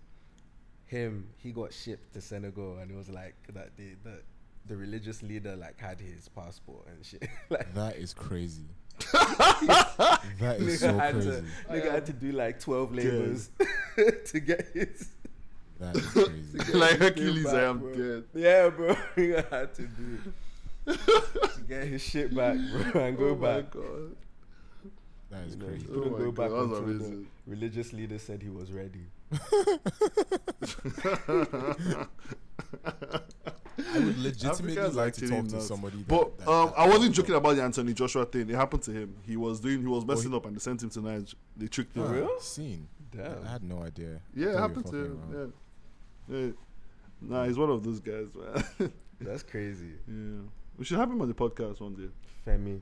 [0.86, 3.76] Him, he got shipped to Senegal, and it was like that.
[3.76, 4.20] The the,
[4.68, 7.28] the religious leader like had his passport and shit.
[7.50, 8.64] like That is crazy.
[9.14, 11.30] that is so had crazy.
[11.30, 13.50] to nigga had to do like twelve labors
[14.26, 15.10] to get his.
[15.80, 16.74] That is crazy.
[16.74, 17.94] like Came Hercules, I am bro.
[17.94, 18.24] dead.
[18.34, 18.96] Yeah, bro.
[19.16, 20.20] Nigga had to do
[20.88, 22.58] to get his shit back,
[22.92, 23.72] bro, and go oh back.
[23.72, 24.16] god.
[25.30, 25.86] That is You know, crazy.
[25.86, 27.28] he Oh couldn't my go God, back that's until the amazing.
[27.46, 29.06] religious leader said he was ready.
[33.80, 35.98] I would legitimately Africans like to actually talk to somebody.
[35.98, 38.50] That, But that- um, that- I wasn't joking about the Anthony Joshua thing.
[38.50, 39.16] It happened to him.
[39.26, 41.34] He was doing, he was Oh, messing he- up, and they sent him to Niger.
[41.56, 42.12] They tricked him.
[42.12, 42.40] Real?
[42.40, 42.88] Scene.
[43.16, 43.46] Damn.
[43.46, 44.20] I had no idea.
[44.36, 45.54] Yeah, Thought it you happened were to him.
[46.30, 46.38] Yeah.
[46.38, 46.52] yeah.
[47.22, 48.92] Nah, he's one of those guys, man.
[49.22, 49.94] That's crazy.
[50.08, 50.42] yeah.
[50.78, 52.10] We should have him on the podcast one day.
[52.46, 52.80] Femi.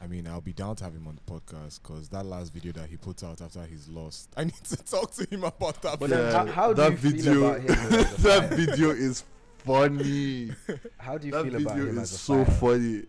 [0.00, 2.72] I mean, I'll be down to have him on the podcast because that last video
[2.72, 5.98] that he put out after he's lost, I need to talk to him about that.
[5.98, 6.30] But video.
[6.30, 9.24] then how, how do that you video, feel about him as a that video is
[9.58, 10.50] funny.
[10.98, 12.58] How do you that feel video about him is as a so fighter?
[12.58, 13.02] funny.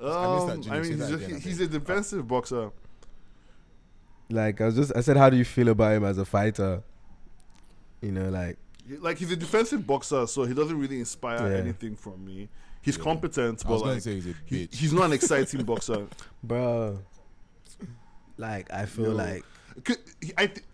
[0.00, 0.70] I Um, that.
[0.70, 1.68] I mean, that he's, again, I a, he's beg.
[1.74, 2.70] a defensive boxer.
[4.30, 6.82] Like I was just I said, how do you feel about him as a fighter?
[8.02, 8.58] You know, like
[9.00, 11.56] Like he's a defensive boxer, so he doesn't really inspire Yeah.
[11.58, 12.48] anything from me.
[12.82, 13.04] He's Yeah.
[13.04, 16.06] competent, I but was like say he's a he, he's not an exciting boxer.
[16.42, 16.98] bro.
[18.36, 19.12] Like I feel Yo.
[19.14, 19.44] like
[20.20, 20.64] he- I th-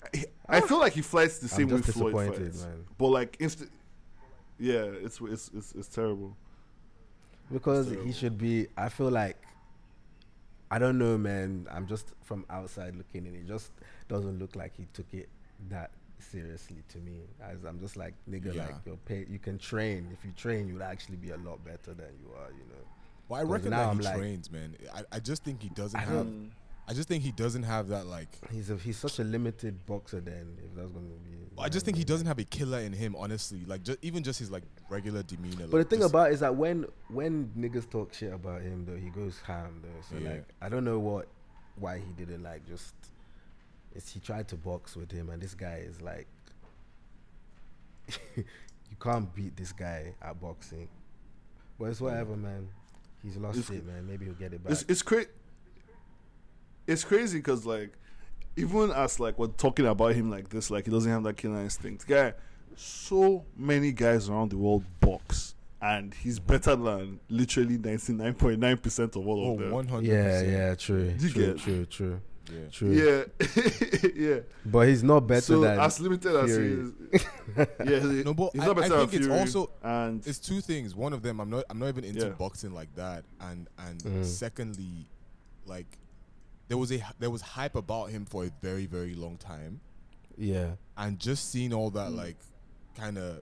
[0.49, 0.61] I ah.
[0.61, 2.85] feel like he fights the same I'm way Floyd disappointed, fights, man.
[2.99, 3.65] but like inst-
[4.59, 6.37] yeah, it's it's it's, it's terrible.
[7.53, 8.07] because terrible.
[8.07, 8.69] he should be.
[8.77, 9.37] I feel like
[10.71, 11.67] I don't know, man.
[11.71, 13.71] I'm just from outside looking, and it just
[14.09, 15.29] doesn't look like he took it
[15.71, 15.91] that
[16.31, 17.21] seriously to me.
[17.43, 18.67] As I'm just like nigga, Yeah.
[18.67, 19.29] like you're paid.
[19.29, 20.09] You can train.
[20.13, 22.51] If you train, you'll actually be a lot better than you are.
[22.51, 22.85] You know.
[23.29, 24.77] Well, I reckon that I'm he like- trains, man.
[24.95, 26.27] I, I just think he doesn't I have.
[26.87, 28.29] I just think he doesn't have that like.
[28.53, 30.21] He's a, he's such a limited boxer.
[30.21, 32.93] Then if that's going to be, I just think he doesn't have a killer in
[32.93, 33.65] him, honestly.
[33.67, 35.67] Like just, even just his like regular demeanor.
[35.69, 38.97] But the thing about it is that when when niggas talk shit about him though,
[38.97, 40.01] he goes ham though.
[40.11, 40.33] So Yeah.
[40.33, 41.29] like I don't know what
[41.77, 42.93] why he didn't like just
[43.95, 46.27] it's he tried to box with him and this guy is like
[48.37, 48.45] you
[49.01, 50.89] can't beat this guy at boxing.
[51.79, 52.69] But it's whatever man.
[53.23, 54.07] He's lost It's- it man.
[54.07, 54.73] Maybe he'll get it back.
[54.73, 55.29] It's it's crazy.
[56.87, 57.93] It's crazy because like
[58.57, 61.61] even as like we're talking about him like this, like he doesn't have that killer
[61.61, 62.07] instinct.
[62.07, 62.35] Guy,
[62.77, 68.61] so many guys around the world box, and he's better than literally ninety nine point
[68.61, 70.03] nine percent of all Oh, of them.
[70.03, 70.05] 100%.
[70.05, 71.15] yeah, yeah, true.
[71.19, 72.21] You True, get- true, true,
[72.53, 72.69] yeah.
[72.71, 72.93] true.
[72.93, 73.25] Yeah,
[74.15, 74.41] yeah.
[74.67, 76.93] But he's not better so than as limited as he is,
[77.57, 80.27] yeah, he- No, but he's I- not I better than think it's Fury, also- and
[80.27, 80.95] It's two things.
[80.95, 81.65] One of them, I'm not.
[81.71, 82.33] I'm not even into Yeah.
[82.33, 83.25] boxing like that.
[83.41, 84.25] And and Mm.
[84.25, 85.07] secondly,
[85.67, 85.99] like
[86.69, 89.81] there was a there was hype about him for a very very long time,
[90.37, 90.73] Yeah.
[90.97, 92.17] and just seeing all that Mm.
[92.17, 92.37] like
[92.97, 93.41] kind of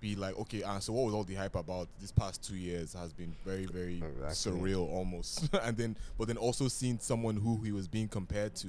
[0.00, 2.92] be like, okay, uh, so what was all the hype about this past two years
[2.94, 4.60] has been very very Exactly.
[4.60, 5.48] surreal almost.
[5.62, 8.68] and then but then also seeing someone who he was being compared to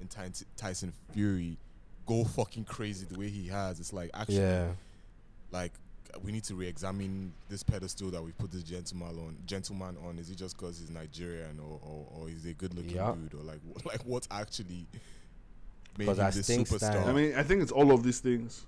[0.00, 1.56] in Ty- Tyson Fury
[2.06, 3.80] go fucking crazy the way he has.
[3.80, 4.68] It's like actually Yeah.
[5.50, 5.72] like
[6.22, 9.36] we need to re-examine this pedestal that we put this gentleman on.
[9.46, 12.94] Gentleman on is it just because he's Nigerian or, or, or is he a good-looking
[12.94, 13.12] Yeah.
[13.14, 14.86] dude or like wh- like what's actually
[15.98, 16.78] made 'Cause him this superstar.
[16.92, 18.64] Stan- I mean, I think it's all of these things.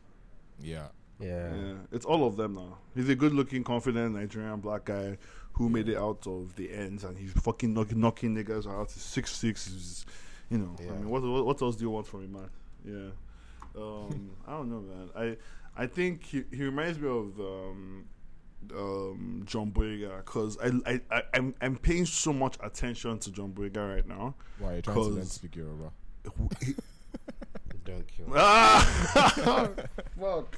[0.61, 0.89] yeah,
[1.21, 1.55] Yeah.
[1.55, 2.79] Yeah, it's all of them now.
[2.95, 5.19] He's a good-looking, confident Nigerian black guy
[5.53, 8.91] who made it out of the ends, and he's fucking knocking, knocking niggas out.
[8.93, 10.05] He's six six.
[10.51, 12.51] You know, I mean, what, what what else do you want from him, man?
[12.85, 15.11] Yeah, um, I don't know, man.
[15.77, 18.05] I I think he, he reminds me of um,
[18.77, 23.53] um, John Boyega because I, I I I'm I'm paying so much attention to John
[23.53, 24.35] Boyega right now.
[24.59, 25.93] why you're trying to learn to 'Cause- speak Yoruba?
[26.65, 26.75] He-
[27.91, 28.27] Don't kill.
[28.37, 28.81] ah,
[30.21, 30.57] fuck,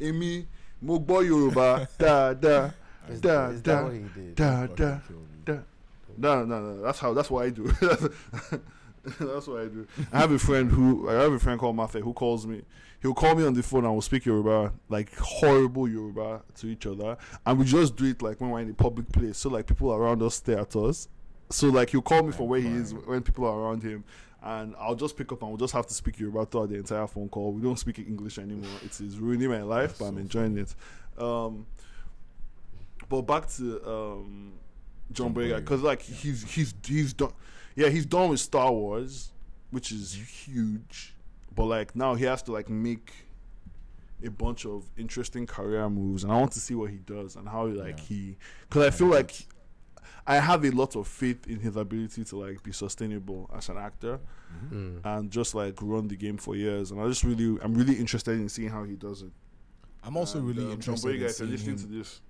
[0.00, 0.46] Emi,
[0.82, 2.74] mo gbọ́ Yorùbá dáadáa.
[3.08, 4.34] Is, da, is da, that what he did?
[4.34, 4.98] Da da
[5.44, 5.58] da.
[6.18, 6.82] No, no, no.
[6.82, 7.12] That's how.
[7.14, 7.64] That's what I do.
[9.20, 9.86] that's what I do.
[10.12, 12.62] I have a friend who I have a friend called Mafe who calls me.
[13.02, 16.86] He'll call me on the phone and we'll speak Yoruba, like horrible Yoruba to each
[16.86, 19.66] other, and we just do it like when we're in a public place, so like
[19.66, 21.08] people around us stare at us.
[21.50, 24.02] So like he'll call me for where he is when people are around him,
[24.46, 27.06] and I'll just pick up and we'll just have to speak Yoruba throughout the entire
[27.08, 27.52] phone call.
[27.52, 28.70] We don't speak English anymore.
[28.84, 30.74] It is ruining my life, That's but I'm so enjoying it.
[31.20, 31.66] Um,
[33.08, 34.52] but back to um,
[35.12, 37.32] John John Boyega because like he's he's he's done,
[37.74, 39.32] yeah, he's done with Star Wars,
[39.70, 41.14] which is huge.
[41.54, 43.12] But like now he has to like make
[44.24, 47.48] a bunch of interesting career moves, and I want to see what he does and
[47.48, 48.04] how like Yeah.
[48.04, 48.36] he
[48.68, 49.46] because I feel like
[50.26, 53.76] I have a lot of faith in his ability to like be sustainable as an
[53.78, 54.18] actor
[54.70, 55.00] Mm.
[55.04, 56.90] and just like run the game for years.
[56.90, 59.32] And I just really I'm really interested in seeing how he does it.
[60.02, 62.20] I'm also And, really um, interested John Boyega, in if seeing listening him to this.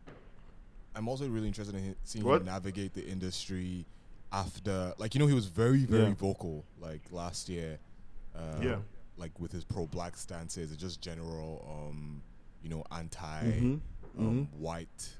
[0.95, 2.41] I'm also really interested in seeing What?
[2.41, 3.87] him navigate the industry
[4.33, 6.15] after, like you know, he was very, very Yeah.
[6.15, 7.79] vocal like last year.
[8.35, 8.79] Uh, Yeah.
[9.19, 12.23] Like with his pro-black stances, and just general, um,
[12.63, 13.81] you know, anti, Mhm.
[14.19, 15.16] um, white.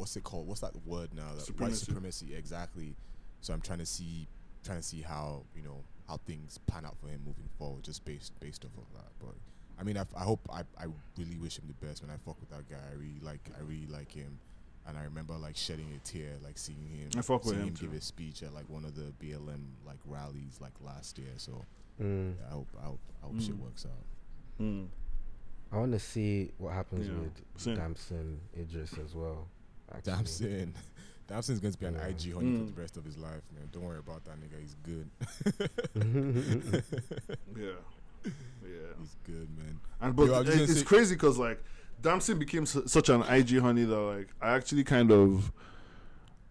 [0.00, 0.46] What's it called?
[0.48, 1.28] What's that word now?
[1.28, 1.44] That white
[1.74, 1.84] Supremacy.
[1.84, 2.96] supremacy, exactly.
[3.42, 4.26] So I'm trying to see,
[4.64, 8.04] trying to see how you know how things pan out for him moving forward, just
[8.06, 9.10] based based off of that.
[9.18, 9.34] But
[9.78, 10.86] I mean, I, I hope I, I
[11.18, 12.00] really wish him the best.
[12.02, 14.38] When I fuck with that guy, I really like I really like him,
[14.86, 17.74] and I remember like shedding a tear, like seeing him, I fuck with seeing him
[17.76, 21.32] him give a speech at like one of the BLM like rallies like last year.
[21.36, 21.62] So
[22.00, 22.32] Mm.
[22.40, 23.60] yeah, I hope I hope I hope shit Mm.
[23.60, 24.64] works out.
[24.64, 24.88] Mm.
[25.72, 27.76] I want to see what happens Yeah, with same.
[27.76, 29.46] Damson Idris as well.
[29.94, 30.12] Actually.
[30.12, 30.74] Damson,
[31.28, 32.06] Damson's going to be an Yeah.
[32.08, 32.74] IG honey for Mm.
[32.74, 33.68] the rest of his life, man.
[33.72, 34.60] Don't worry about that nigga.
[34.60, 35.08] He's good.
[37.56, 37.70] Yeah.
[38.62, 38.92] Yeah.
[39.00, 39.80] He's good, man.
[40.00, 41.62] And but Yo, I was it- gonna it's say- crazy because like
[42.02, 45.52] Damson became su- such an IG honey that like I actually kind of,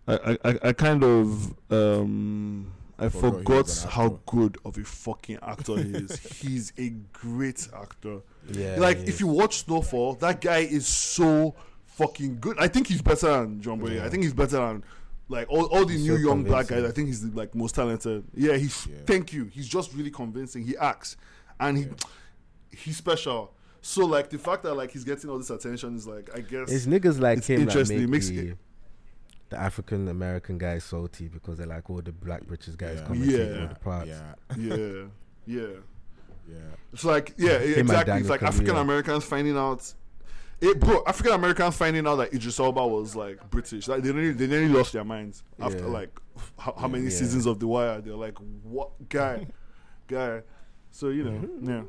[0.07, 5.39] I I, I- I kind of um I Forgot forgot how good of a fucking
[5.41, 6.19] actor he is.
[6.41, 8.19] He's a great actor.
[8.51, 11.55] yeah, like if you watch Snowfall, that guy is so
[11.99, 12.57] fucking good.
[12.59, 14.01] I think he's better than John Boyega.
[14.03, 14.83] I think he's better than
[15.27, 16.83] like all, all the He's new so young black guys.
[16.83, 18.23] I think he's the like most talented.
[18.33, 18.97] Yeah, he's Yeah.
[19.05, 19.45] thank you.
[19.45, 20.63] He's just really convincing.
[20.65, 21.17] He acts
[21.59, 21.89] and he Yeah.
[22.71, 23.53] he's special.
[23.81, 26.71] So like the fact that like he's getting all this attention is like I guess
[26.71, 28.01] It's niggas like It's him that interesting.
[28.01, 28.55] It makes the,
[29.49, 33.07] the African American guys salty because they're like all the black British guys Yeah.
[33.07, 33.61] come take Yeah.
[33.61, 34.07] all the parts.
[34.09, 34.75] Yeah, yeah,
[35.45, 35.67] yeah.
[36.47, 36.55] yeah.
[36.91, 38.19] It's like yeah, and exactly.
[38.19, 39.93] It's like African Americans finding out.
[40.61, 44.31] It, bro, African Americans finding out that Idris Elba was like British, like they nearly,
[44.33, 45.85] they nearly lost their minds after Yeah.
[45.85, 46.19] like
[46.57, 47.09] how, how many Yeah.
[47.11, 48.01] seasons of The Wire.
[48.01, 49.47] They're like, what guy,
[50.07, 50.41] guy.
[50.91, 51.83] So you know, yeah.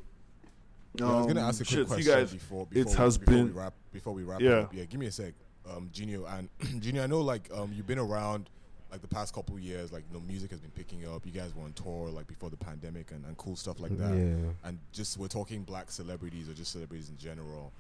[0.95, 2.33] Yeah, I was gonna Um, ask a quick shit, question you guys.
[2.33, 4.51] before, it has we, before been- we wrap before we wrap Yeah.
[4.59, 4.75] up.
[4.75, 5.35] Yeah, give me a sec,
[5.69, 6.49] um, Genio and
[6.83, 7.03] Genio.
[7.03, 8.51] I know like um, you've been around
[8.91, 9.93] like the past couple of years.
[9.93, 11.25] Like you know, music has been picking up.
[11.27, 14.15] You guys were on tour like before the pandemic and, and cool stuff like that.
[14.17, 14.51] Yeah.
[14.65, 17.73] And just we're talking black celebrities or just celebrities in general.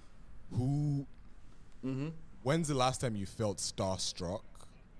[0.52, 1.06] Who?
[1.84, 2.08] Mm-hmm.
[2.42, 4.42] When's the last time you felt starstruck,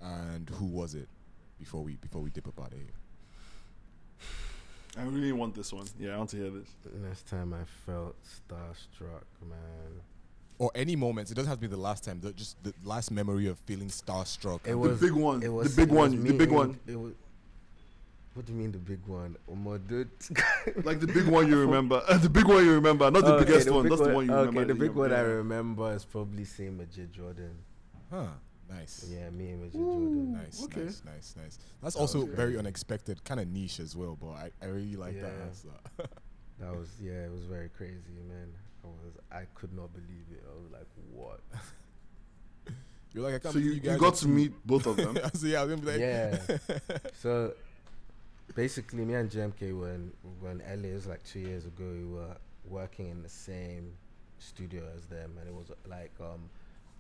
[0.00, 1.08] and who was it?
[1.58, 2.78] Before we before we dip about it.
[2.78, 2.94] here.
[4.98, 5.86] I really want this one.
[5.98, 6.68] Yeah, I want to hear this.
[6.84, 10.00] The last time I felt starstruck, man.
[10.58, 11.30] Or any moments.
[11.30, 12.20] It doesn't have to be the last time.
[12.20, 14.60] The, just the last memory of feeling starstruck.
[14.64, 15.42] It and- was big one.
[15.42, 16.24] It The big one.
[16.24, 16.78] The big one.
[16.86, 17.12] It was.
[18.34, 19.36] What do you mean the big one?
[19.50, 20.08] Omo, dude.
[20.84, 22.02] Like the big one you remember.
[22.08, 23.82] Uh, the big one you remember, not the Okay, biggest the one.
[23.84, 24.72] big That's the one you okay, remember.
[24.74, 27.54] the big one I remember is probably same with J Jordan.
[28.10, 28.26] Huh.
[28.68, 29.08] Nice.
[29.10, 30.32] Yeah, me and J Jordan.
[30.32, 30.82] Nice, Okay.
[30.84, 31.58] nice, nice, nice.
[31.82, 34.16] That's That also very unexpected, kind of niche as well.
[34.20, 35.32] But I, I really like that.
[35.46, 35.68] Answer.
[36.60, 38.52] That was yeah, it was very crazy, man.
[38.84, 40.44] I was I could not believe it.
[40.46, 41.40] I was like, what?
[43.14, 45.18] You're like, I can't So you, believe you guys got to meet both of them.
[45.34, 46.38] so yeah, I was gonna be like, yeah.
[47.22, 47.54] so
[48.64, 50.12] basically, me and JMK when
[50.42, 50.88] in LA.
[50.94, 51.84] Was like two years ago.
[52.00, 52.36] We were
[52.68, 53.92] working in the same
[54.38, 56.42] studio as them, and it was like um,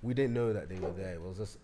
[0.02, 1.14] we didn't know that they were there.
[1.14, 1.58] It was just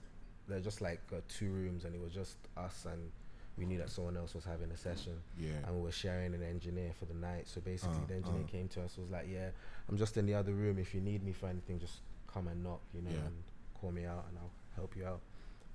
[0.48, 3.10] they're just like uh, two rooms, and it was just us and
[3.59, 5.52] we knew that someone else was having a session, Yeah.
[5.64, 7.48] and we were sharing an engineer for the night.
[7.48, 8.47] So basically, Uh, the engineer uh.
[8.55, 9.48] came to us was like, "Yeah,
[9.89, 10.78] I'm just in the other room.
[10.78, 13.24] If you need me for anything, just come and knock, you know, Yeah.
[13.28, 13.36] and
[13.81, 15.23] call me out, and I'll help you out."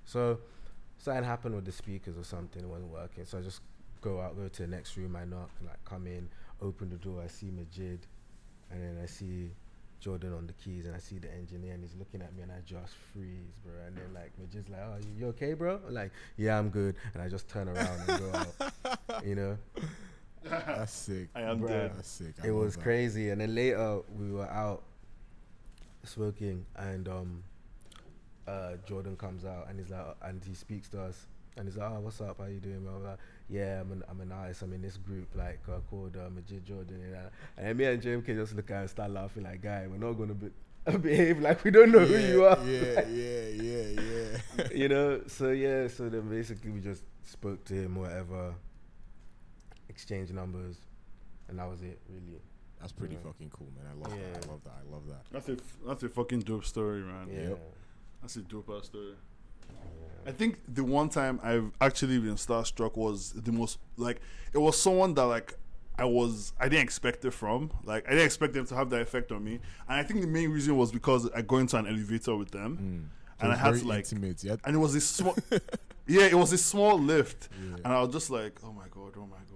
[0.04, 0.38] So
[0.98, 2.62] something happened with the speakers or something.
[2.62, 3.24] It wasn't working.
[3.24, 3.60] So I just
[4.02, 5.16] go out, go to the next room.
[5.16, 6.28] I knock, like come in,
[6.60, 7.22] open the door.
[7.24, 8.00] I see Majid,
[8.70, 9.50] and then I see
[10.00, 12.52] Jordan on the keys, and I see the engineer, and he's looking at me, and
[12.52, 13.72] I just freeze, bro.
[13.86, 16.96] And then like Majid's like, "Oh, you, you okay, bro?" I'm like, "Yeah, I'm good."
[17.14, 18.72] And I just turn around and go out.
[19.24, 19.58] You know,
[20.44, 21.28] That's sick.
[21.34, 21.68] I am Bruh.
[21.68, 21.92] dead.
[21.96, 22.34] That's sick.
[22.42, 22.82] I it was that.
[22.82, 23.30] crazy.
[23.30, 24.82] And then later we were out
[26.04, 27.42] smoking, and um,
[28.48, 31.26] uh, Jordan comes out and he's like, and he speaks to us,
[31.56, 32.38] and he's like, "Oh, what's up?
[32.40, 33.16] How you doing?" Blah, blah, blah.
[33.48, 34.62] Yeah, I'm an I'm an artist.
[34.62, 37.28] I'm in this group like uh, called uh, Majid Jordan, and, uh,
[37.58, 40.14] and then me and JMK just look at and start laughing like, "Guy, we're not
[40.14, 40.48] gonna be."
[41.00, 44.00] behave like we don't know yeah, who you are Yeah, yeah, yeah,
[44.58, 44.68] yeah.
[44.74, 48.52] you know so yeah so then basically we just spoke to him whatever
[49.88, 50.74] exchange numbers
[51.48, 52.40] and that was it really
[52.80, 53.20] That's pretty Yeah.
[53.30, 53.86] fucking cool, man.
[53.92, 54.32] I love Yeah.
[54.32, 54.44] that.
[54.44, 54.72] I love that.
[54.88, 55.22] I love that.
[55.30, 57.28] That's a f- that's a fucking dope story, man.
[57.30, 57.74] yeah, Yep.
[58.22, 59.14] That's a dope ass story.
[60.26, 64.20] I think the one time I've actually been starstruck was the most like
[64.52, 65.54] it was someone that like
[65.98, 67.70] I was I didn't expect it from.
[67.84, 69.54] Like I didn't expect them to have that effect on me.
[69.88, 73.10] And I think the main reason was because I go into an elevator with them
[73.40, 73.42] Mm.
[73.42, 74.44] and I had to like intimate.
[74.44, 74.56] Yeah.
[74.64, 75.36] and it was a small
[76.06, 77.48] Yeah, it was a small lift.
[77.60, 77.76] Yeah.
[77.84, 79.36] And I was just like, Oh my god, oh my oh my god, oh my
[79.36, 79.51] god.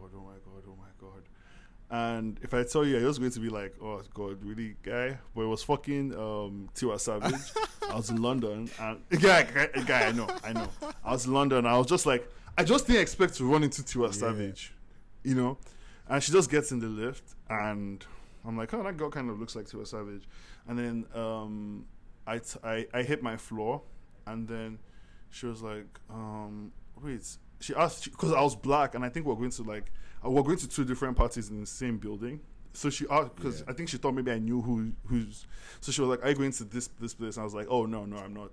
[1.89, 5.19] And if I tell you, I was going to be like, "Oh God, really, guy?"
[5.35, 7.35] But it was fucking um, Tiwa Savage.
[7.89, 10.69] I was in London, and guy, guy, guy, I know, I know.
[11.05, 11.65] I was in London.
[11.65, 14.11] I was just like, I just didn't expect to run into Tiwa Yeah.
[14.13, 14.75] Savage,
[15.23, 15.59] you know.
[16.09, 18.05] And she just gets in the lift, and
[18.45, 20.25] I'm like, "Oh, that girl kind of looks like Tiwa Savage."
[20.67, 21.85] And then um,
[22.27, 23.83] I, t- I I hit my floor,
[24.27, 24.81] and then
[25.31, 29.35] she was like, um, "Wait." She asked because I was black, and I think we're
[29.35, 29.91] going to like
[30.25, 32.41] uh, we're going to two different parties in the same building.
[32.73, 33.67] So she asked because Yeah.
[33.71, 35.47] I think she thought maybe I knew who who's.
[35.81, 37.67] So she was like, "Are you going to this this place?" And I was like,
[37.71, 38.51] "Oh no, no, I'm not."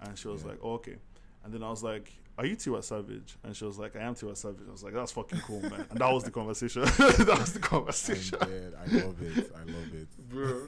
[0.00, 0.50] And she was Yeah.
[0.50, 0.96] like, oh, "Okay."
[1.44, 4.14] And then I was like, "Are you Tiwa Savage?" And she was like, "I am
[4.14, 6.82] Tiwa Savage." I was like, "That's fucking cool, man." And that was the conversation.
[6.84, 8.74] that was the I'm conversation, dead.
[8.78, 9.52] I love it.
[9.56, 10.28] I love it.
[10.28, 10.66] bro.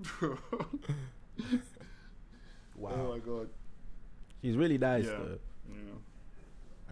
[0.18, 0.38] bro.
[2.76, 3.48] wow Oh my god.
[4.42, 5.10] she's really nice Yeah.
[5.12, 5.38] though
[5.70, 5.76] Yeah.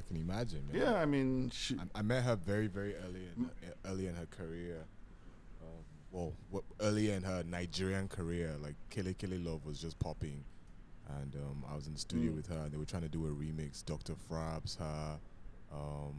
[0.07, 0.81] Can imagine, man.
[0.81, 4.15] Yeah, I mean, she, I, I met her very, very early in her, early in
[4.15, 4.85] her career.
[5.63, 10.45] Um, well, what, early in her Nigerian career, like Kele Kele Love was just popping,
[11.21, 12.37] and um, I was in the studio Mm.
[12.37, 13.85] with her, and they were trying to do a remix.
[13.85, 14.15] Dr.
[14.31, 15.19] Frabz, her,
[15.73, 16.15] um,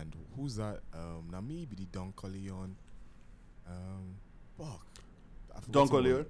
[0.00, 0.80] and who's that?
[0.94, 2.76] Um, Nami Bidi Don Corleone.
[3.68, 4.14] Um,
[4.56, 4.86] fuck.
[5.72, 5.88] Don.
[5.88, 6.26] Corleone?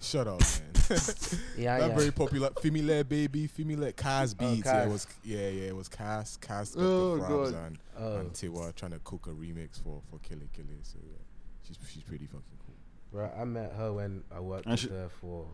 [0.00, 0.77] Shut up, man.
[1.56, 4.66] yeah that yeah very popular Femile baby, Femile Cas Oh, beats.
[4.66, 6.84] yeah, it was yeah, yeah, it was Cas, Cas, Dr.
[6.84, 10.78] Oh, Frabz and, oh and Tiwa trying to cook a remix for for Kele Kele.
[10.82, 11.18] So yeah,
[11.66, 12.74] she's she's pretty fucking cool.
[13.12, 15.46] bro i met her when i worked And with she- her for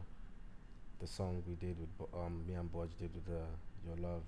[1.01, 3.41] the song we did with um me and Bodge did with uh,
[3.87, 4.23] your love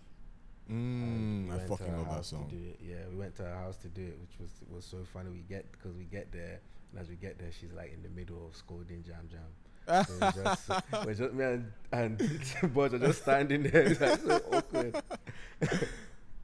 [0.71, 2.51] Mm, we I fucking love that song.
[2.83, 5.31] Yeah, we went to her house to do it, which was was so funny.
[5.31, 6.59] We get because we get there,
[6.91, 9.47] and as we get there, she's like in the middle of scolding Jam Jam.
[9.87, 10.71] So we're just,
[11.07, 12.19] we're just me and and
[12.75, 13.83] Bodge are just standing there.
[13.83, 14.97] It's like so awkward.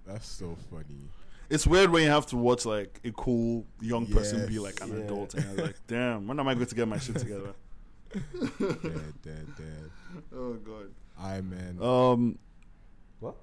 [0.07, 1.09] That's so funny.
[1.51, 4.63] it's weird when you have to watch like a cool young person be Yes.
[4.63, 5.05] like an Yeah.
[5.05, 7.53] adult, and you're like, "Damn, when am I going to get my shit together?"
[8.13, 9.91] dead, dead, dead.
[10.35, 10.91] Oh god.
[11.19, 11.79] I man.
[11.81, 12.39] Um,
[13.21, 13.37] What?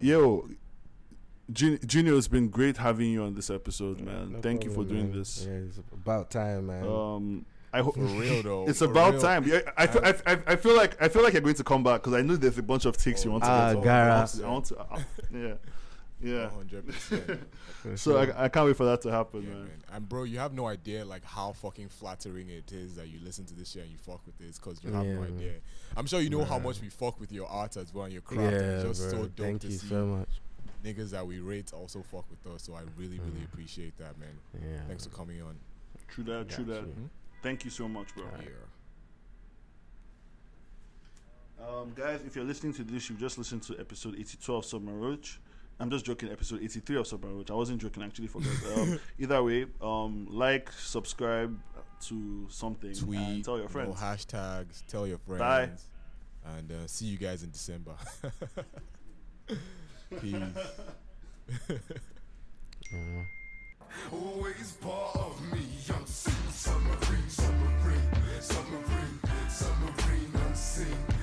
[0.00, 0.48] yo,
[1.52, 4.32] Jun- Junior, it's been great having you on this episode, man.
[4.32, 5.18] No Thank you for problem, doing man.
[5.18, 5.44] this.
[5.46, 6.86] Yeah, it's about time, man.
[6.86, 8.68] Um, I hope for real though.
[8.68, 9.22] it's for about real.
[9.22, 9.44] time.
[9.46, 11.82] Yeah, I, feel, I, I, I feel like I feel like you're going to come
[11.82, 13.82] back because I know there's a bunch of takes you want to Ah, get on.
[13.84, 14.12] Gara.
[14.14, 14.98] I want to, I want to uh,
[15.32, 15.54] yeah,
[16.22, 16.50] yeah.
[16.50, 17.38] 100%.
[17.96, 18.34] So sure.
[18.34, 19.58] I, I can't wait for that to happen, Yeah, man.
[19.64, 19.70] man.
[19.92, 23.44] And bro, you have no idea like how fucking flattering it is that you listen
[23.44, 25.34] to this shit and you fuck with this because you have Yeah, no man.
[25.36, 25.52] idea.
[25.94, 28.22] I'm sure you know how much we fuck with your art as well and your
[28.22, 28.40] craft.
[28.54, 29.22] yeah, and it's just bro.
[29.24, 30.28] so dope Thank to you see so much.
[30.82, 32.62] niggas that we rate also fuck with us.
[32.62, 33.52] So I really, really Mm.
[33.52, 34.30] appreciate that, man.
[34.54, 34.78] Yeah.
[34.88, 35.56] Thanks for coming on.
[36.08, 36.88] True that, true Got that.
[37.44, 37.50] You.
[37.50, 38.24] Thank you so much, bro.
[38.24, 38.48] Alright.
[41.60, 41.66] Yeah.
[41.66, 45.00] Um, guys, if you're listening to this, you've just listened to episode 82 of Submarine
[45.00, 45.40] Roach.
[45.80, 47.50] I'm just joking, episode 83 of Submarine Roach.
[47.50, 48.64] I wasn't joking, actually, for guys.
[48.76, 51.58] Um, either way, um, like, subscribe
[52.08, 53.96] to something, Tweet, and tell your you know, friends.
[53.96, 55.40] hashtags, tell your friends.
[55.40, 55.70] Bye.
[56.58, 57.94] And uh, see you guys in December.
[60.20, 60.34] Peace
[64.12, 65.60] always part of me.
[65.88, 71.13] Unseen submarine, submarine, submarine, submarine unseen.